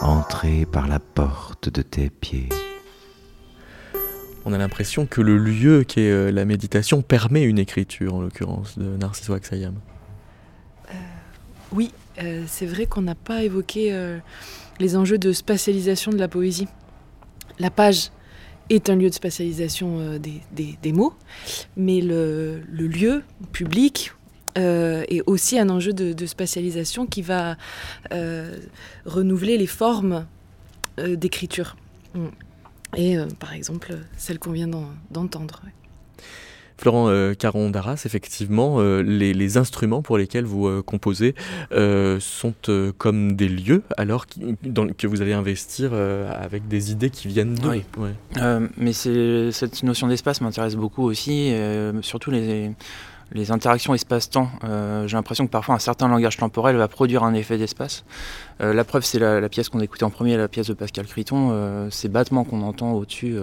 entré 0.00 0.64
par 0.64 0.88
la 0.88 0.98
porte 0.98 1.68
de 1.68 1.82
tes 1.82 2.08
pieds. 2.08 2.48
On 4.46 4.54
a 4.54 4.58
l'impression 4.58 5.04
que 5.04 5.20
le 5.20 5.36
lieu 5.36 5.84
qui 5.84 6.00
est 6.00 6.10
euh, 6.10 6.32
la 6.32 6.46
méditation 6.46 7.02
permet 7.02 7.42
une 7.42 7.58
écriture, 7.58 8.14
en 8.14 8.22
l'occurrence, 8.22 8.78
de 8.78 8.96
Narciso 8.96 9.34
Aksayam. 9.34 9.74
Euh, 10.88 10.94
oui, 11.72 11.92
euh, 12.22 12.44
c'est 12.46 12.66
vrai 12.66 12.86
qu'on 12.86 13.02
n'a 13.02 13.14
pas 13.14 13.42
évoqué 13.42 13.94
les 14.80 14.96
enjeux 14.96 15.18
de 15.18 15.34
spatialisation 15.34 16.12
de 16.12 16.18
la 16.18 16.28
poésie. 16.28 16.68
La 17.58 17.70
page 17.70 18.10
est 18.70 18.90
un 18.90 18.96
lieu 18.96 19.08
de 19.08 19.14
spatialisation 19.14 20.18
des, 20.18 20.92
mots, 20.92 21.14
mais 21.76 22.00
le, 22.00 22.62
le 22.70 22.86
lieu 22.86 23.22
public 23.52 24.12
euh, 24.56 25.04
et 25.08 25.20
aussi 25.26 25.58
un 25.58 25.68
enjeu 25.68 25.92
de, 25.92 26.26
spatialisation 26.26 27.06
qui 27.06 27.22
va 27.22 27.56
euh, 28.12 28.56
renouveler 29.04 29.58
les 29.58 29.66
formes 29.66 30.26
euh, 30.98 31.16
d'écriture. 31.16 31.76
Mm. 32.14 32.26
Et 32.96 33.16
par 33.40 33.52
exemple, 33.52 33.98
celle 34.16 34.38
qu'on 34.38 34.52
vient 34.52 34.68
d'entendre. 35.10 35.62
Florent 36.76 37.34
Caron 37.38 37.70
d'Arras, 37.70 38.02
effectivement, 38.04 38.80
les, 38.80 39.56
instruments 39.56 40.02
pour 40.02 40.18
lesquels 40.18 40.44
vous 40.44 40.82
composez 40.82 41.34
sont 41.70 42.54
comme 42.98 43.36
des 43.36 43.48
lieux, 43.48 43.82
alors 43.96 44.26
que 44.26 45.06
vous 45.06 45.22
allez 45.22 45.32
investir 45.32 45.92
avec 45.94 46.68
des 46.68 46.92
idées 46.92 47.10
qui 47.10 47.28
viennent 47.28 47.54
d'eux. 47.54 47.82
Oui. 47.98 48.08
mais 48.76 48.92
cette 48.92 49.82
notion 49.82 50.08
d'espace 50.08 50.40
m'intéresse 50.40 50.76
beaucoup 50.76 51.04
aussi, 51.04 51.54
surtout 52.02 52.30
les 52.30 52.70
les 53.32 53.50
interactions 53.50 53.94
espace-temps, 53.94 54.48
euh, 54.64 55.06
j'ai 55.06 55.16
l'impression 55.16 55.46
que 55.46 55.50
parfois 55.50 55.74
un 55.74 55.80
certain 55.80 56.08
langage 56.08 56.36
temporel 56.36 56.76
va 56.76 56.88
produire 56.88 57.24
un 57.24 57.34
effet 57.34 57.58
d'espace. 57.58 58.04
Euh, 58.60 58.72
la 58.72 58.84
preuve, 58.84 59.04
c'est 59.04 59.18
la, 59.18 59.48
pièce 59.48 59.68
qu'on 59.68 59.80
écoutait 59.80 60.04
en 60.04 60.10
premier, 60.10 60.36
la 60.36 60.48
pièce 60.48 60.68
de 60.68 60.74
Pascal 60.74 61.06
Criton. 61.06 61.50
Euh, 61.50 61.90
ces 61.90 62.08
battements 62.08 62.44
qu'on 62.44 62.62
entend 62.62 62.92
au-dessus 62.92 63.36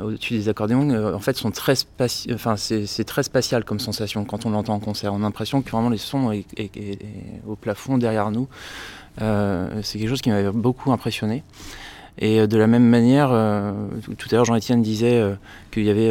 au-dessus 0.00 0.34
des 0.34 0.48
accordéons, 0.48 1.14
en 1.14 1.18
fait, 1.18 1.36
sont 1.36 1.50
très 1.50 1.74
enfin, 2.32 2.56
c'est 2.56 3.04
très 3.04 3.22
spatial 3.22 3.64
comme 3.64 3.80
sensation 3.80 4.24
quand 4.24 4.46
on 4.46 4.50
l'entend 4.50 4.74
en 4.74 4.80
concert. 4.80 5.12
On 5.12 5.18
a 5.18 5.20
l'impression 5.20 5.62
que 5.62 5.70
vraiment 5.70 5.90
les 5.90 5.98
sons 5.98 6.32
est, 6.32 6.46
au 7.46 7.56
plafond 7.56 7.98
derrière 7.98 8.30
nous. 8.30 8.48
c'est 9.18 9.98
quelque 9.98 10.08
chose 10.08 10.22
qui 10.22 10.30
m'avait 10.30 10.50
beaucoup 10.50 10.92
impressionné. 10.92 11.42
Et 12.18 12.40
euh, 12.40 12.46
de 12.46 12.56
la 12.56 12.66
même 12.66 12.84
manière, 12.84 13.30
euh, 13.32 13.72
tout 14.18 14.28
à 14.30 14.34
l'heure 14.34 14.44
Jean-Étienne 14.44 14.82
disait 14.82 15.18
euh, 15.18 15.34
qu'il 15.70 15.84
y 15.84 15.90
avait 15.90 16.10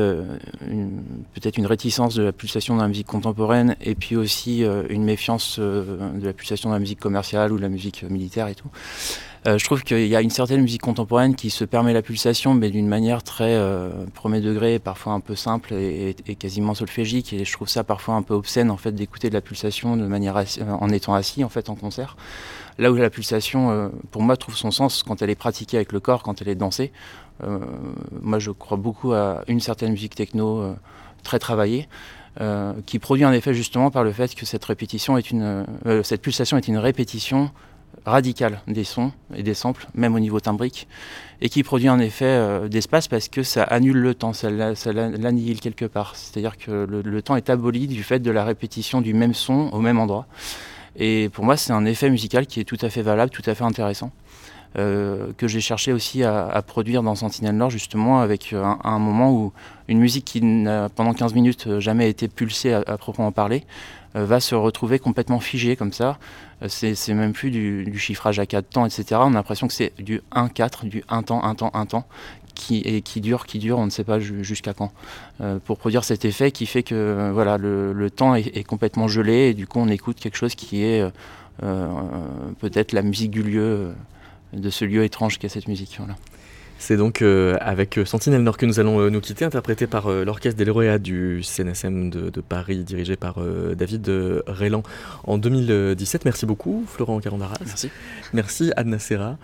peut-être 1.34 1.58
une 1.58 1.68
réticence 1.68 2.16
de 2.16 2.24
la 2.24 2.32
pulsation 2.32 2.76
dans 2.76 2.82
la 2.82 2.88
musique 2.88 3.08
contemporaine 3.08 3.76
et 3.82 3.96
puis 3.96 4.16
aussi 4.16 4.64
une 4.90 5.04
méfiance 5.04 5.60
de 5.60 6.24
la 6.24 6.34
pulsation 6.34 6.70
dans 6.70 6.76
la 6.76 6.80
musique 6.80 7.00
commerciale 7.00 7.52
ou 7.52 7.58
de 7.58 7.62
la 7.62 7.70
musique 7.70 8.04
militaire 8.04 8.48
et 8.48 8.56
tout. 8.56 8.70
Je 9.46 9.66
trouve 9.66 9.84
qu'il 9.84 10.08
y 10.08 10.16
a 10.16 10.22
une 10.22 10.30
certaine 10.30 10.62
musique 10.62 10.82
contemporaine 10.82 11.36
qui 11.36 11.50
se 11.50 11.66
permet 11.66 11.94
la 11.94 12.04
pulsation, 12.04 12.54
mais 12.54 12.70
d'une 12.70 12.88
manière 12.88 13.24
très 13.24 13.60
premier 14.14 14.40
degré, 14.40 14.78
parfois 14.78 15.14
un 15.14 15.20
peu 15.20 15.36
simple 15.36 15.74
et, 15.74 16.16
quasiment 16.38 16.76
solfégique. 16.76 17.34
Et 17.34 17.44
je 17.44 17.52
trouve 17.52 17.68
ça 17.68 17.84
parfois 17.84 18.14
un 18.16 18.22
peu 18.22 18.36
obscène 18.36 18.70
en 18.70 18.78
fait 18.78 18.92
d'écouter 18.92 19.30
de 19.30 19.34
la 19.34 19.42
pulsation 19.42 19.98
de 19.98 20.06
manière 20.06 20.44
en 20.80 20.90
étant 20.90 21.16
assis 21.16 21.44
en 21.44 21.50
fait 21.50 21.70
en 21.70 21.76
concert. 21.76 22.16
Là 22.78 22.92
où 22.92 22.96
la 22.96 23.10
pulsation, 23.10 23.72
euh, 23.72 23.90
pour 24.12 24.22
moi, 24.22 24.38
trouve 24.38 24.56
son 24.56 24.72
sens 24.72 25.04
quand 25.04 25.22
elle 25.22 25.30
est 25.30 25.36
pratiquée 25.36 25.78
avec 25.78 25.92
le 25.92 26.00
corps, 26.00 26.24
quand 26.24 26.42
elle 26.42 26.48
est 26.48 26.56
dansée. 26.56 26.92
Euh, 27.44 27.60
moi, 28.22 28.40
je 28.40 28.52
crois 28.52 28.78
beaucoup 28.78 29.14
à 29.14 29.44
une 29.48 29.60
certaine 29.60 29.92
musique 29.92 30.16
techno 30.16 30.62
euh, 30.62 30.74
très 31.24 31.40
travaillée. 31.40 31.88
qui 32.86 32.98
produit 32.98 33.26
un 33.26 33.34
effet 33.34 33.54
justement 33.54 33.92
par 33.92 34.06
le 34.06 34.14
fait 34.14 34.34
que 34.36 34.46
cette 34.46 34.64
répétition 34.64 35.18
est 35.18 35.32
une, 35.32 35.66
cette 36.02 36.22
pulsation 36.22 36.56
est 36.58 36.68
une 36.70 36.78
répétition 36.78 37.52
radical 38.06 38.62
des 38.68 38.84
sons 38.84 39.12
et 39.36 39.44
des 39.44 39.54
samples, 39.54 39.88
même 39.94 40.16
au 40.16 40.20
niveau 40.20 40.40
timbrique, 40.40 40.88
et 41.42 41.50
qui 41.50 41.64
produit 41.64 41.88
un 41.88 42.00
effet 42.00 42.26
euh, 42.26 42.68
d'espace 42.68 43.08
parce 43.08 43.28
que 43.28 43.44
ça 43.44 43.64
annule 43.64 43.98
le 43.98 44.14
temps, 44.14 44.34
ça 44.34 44.50
l'annihile 44.50 45.60
quelque 45.60 45.86
part. 45.86 46.16
C'est-à-dire 46.16 46.58
que 46.58 46.72
le, 46.72 47.22
temps 47.22 47.36
est 47.36 47.50
aboli 47.50 47.88
du 47.88 48.04
fait 48.04 48.20
de 48.20 48.32
la 48.32 48.44
répétition 48.44 49.02
du 49.02 49.14
même 49.14 49.34
son 49.34 49.70
au 49.72 49.80
même 49.80 50.00
endroit. 50.00 50.28
Et 50.96 51.30
pour 51.30 51.46
moi, 51.46 51.58
c'est 51.58 51.74
un 51.74 51.86
effet 51.86 52.10
musical 52.10 52.48
qui 52.48 52.60
est 52.60 52.64
tout 52.66 52.78
à 52.82 52.90
fait 52.90 53.02
valable, 53.02 53.32
tout 53.32 53.44
à 53.46 53.56
fait 53.56 53.64
intéressant. 53.64 54.12
Euh, 54.78 55.34
que 55.38 55.50
j'ai 55.50 55.60
cherché 55.60 55.92
aussi 55.92 56.24
à, 56.24 56.62
produire 56.66 57.04
dans 57.04 57.16
Sentinel 57.16 57.58
Nord, 57.58 57.72
justement, 57.72 58.22
avec 58.22 58.54
un, 58.54 58.80
un, 58.84 59.00
moment 59.00 59.30
où 59.30 59.52
une 59.90 60.00
musique 60.00 60.24
qui 60.24 60.42
n'a 60.42 60.88
pendant 60.88 61.14
15 61.14 61.34
minutes 61.34 61.80
jamais 61.80 62.10
été 62.10 62.30
pulsée 62.30 62.74
à 62.74 62.98
proprement 62.98 63.34
parler, 63.34 63.64
euh, 63.64 63.66
va 64.14 64.40
se 64.40 64.56
retrouver 64.56 65.00
complètement 65.00 65.40
figé 65.40 65.76
comme 65.76 65.94
ça. 65.94 66.18
Euh, 66.64 66.68
c'est 66.68 67.14
même 67.14 67.34
plus 67.34 67.52
du, 67.52 67.98
chiffrage 67.98 68.40
à 68.40 68.46
4 68.46 68.70
temps, 68.70 68.86
etc. 68.86 69.06
On 69.12 69.32
a 69.32 69.34
l'impression 69.34 69.68
que 69.68 69.74
c'est 69.74 69.94
du 70.00 70.22
1-4, 70.34 70.88
du 70.88 71.04
1 71.10 71.24
temps, 71.24 71.44
1 71.44 71.56
temps, 71.56 71.72
1 71.74 71.86
temps, 71.86 72.06
qui, 72.56 72.80
et 72.80 73.02
qui 73.02 73.22
dure, 73.22 73.46
qui 73.46 73.60
dure, 73.60 73.80
on 73.80 73.86
ne 73.86 73.90
sait 73.90 74.04
pas 74.04 74.20
jusqu'à 74.20 74.74
quand. 74.74 74.92
Euh, 75.42 75.60
pour 75.64 75.78
produire 75.78 76.04
cet 76.04 76.26
effet 76.26 76.52
qui 76.52 76.66
fait 76.66 76.84
que 76.84 77.32
voilà, 77.34 77.58
le, 77.58 78.10
temps 78.10 78.36
est, 78.36 78.64
complètement 78.64 79.08
gelé 79.08 79.50
et 79.50 79.54
du 79.54 79.68
coup 79.68 79.80
on 79.80 79.88
écoute 79.88 80.20
quelque 80.20 80.38
chose 80.38 80.56
qui 80.56 80.84
est 80.84 81.04
peut-être 82.60 82.92
la 82.92 83.02
musique 83.02 83.32
du 83.32 83.44
lieu, 83.44 83.94
de 84.54 84.70
ce 84.70 84.86
lieu 84.86 85.04
étrange 85.04 85.40
qu'est 85.40 85.50
cette 85.50 85.68
musique. 85.68 85.96
Voilà. 85.98 86.16
C'est 86.82 86.98
donc 86.98 87.22
euh, 87.22 87.58
avec 87.62 88.00
euh, 88.00 88.06
Sentinelle 88.06 88.42
Nord 88.42 88.58
que 88.58 88.66
nous 88.66 88.80
allons 88.80 89.00
euh, 89.00 89.12
nous 89.12 89.22
quitter, 89.22 89.46
interprété 89.46 89.86
par 89.86 90.10
l'Orchestre 90.10 90.58
des 90.58 90.66
lauréats 90.66 90.98
du 90.98 91.44
CNSM 91.44 92.10
de, 92.10 92.42
Paris, 92.42 92.84
dirigé 92.84 93.16
par 93.16 93.36
David 93.76 94.12
Rélan 94.48 94.82
en 95.24 95.38
2017. 95.38 96.26
Merci 96.26 96.48
beaucoup, 96.48 96.84
Florent 96.88 97.20
Carandaras. 97.20 97.58
Merci. 97.64 97.92
Merci, 98.34 98.72
Adna 98.76 98.98
Serra. 98.98 99.38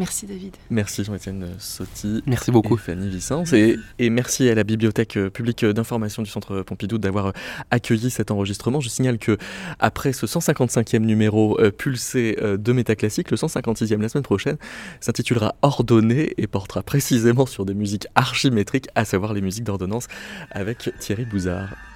Merci 0.00 0.24
David. 0.24 0.56
Merci 0.70 1.04
Jean-Étienne 1.04 1.46
Sotti. 1.58 2.22
Merci 2.24 2.50
beaucoup. 2.50 2.78
Fanny 2.78 3.10
Vicence. 3.10 3.52
Et, 3.52 3.76
merci 4.08 4.48
à 4.48 4.54
la 4.54 4.64
Bibliothèque 4.64 5.18
publique 5.28 5.62
d'information 5.62 6.22
du 6.22 6.30
Centre 6.30 6.62
Pompidou 6.62 6.96
d'avoir 6.96 7.34
accueilli 7.70 8.08
cet 8.08 8.30
enregistrement. 8.30 8.80
Je 8.80 8.88
signale 8.88 9.18
que 9.18 9.36
après 9.78 10.14
ce 10.14 10.24
155e 10.24 11.00
numéro 11.00 11.60
euh, 11.60 11.70
pulsé 11.70 12.38
euh, 12.40 12.56
de 12.56 12.72
Métaclassique, 12.72 13.30
le 13.30 13.36
156e 13.36 14.00
la 14.00 14.08
semaine 14.08 14.24
prochaine 14.24 14.56
s'intitulera 15.00 15.54
Ordonné 15.60 16.32
et 16.38 16.46
portera 16.46 16.82
précisément 16.82 17.44
sur 17.44 17.66
des 17.66 17.74
musiques 17.74 18.06
archimétriques, 18.14 18.88
à 18.94 19.04
savoir 19.04 19.34
les 19.34 19.42
musiques 19.42 19.64
d'ordonnance 19.64 20.06
avec 20.50 20.94
Thierry 20.98 21.26
Bouzard. 21.26 21.89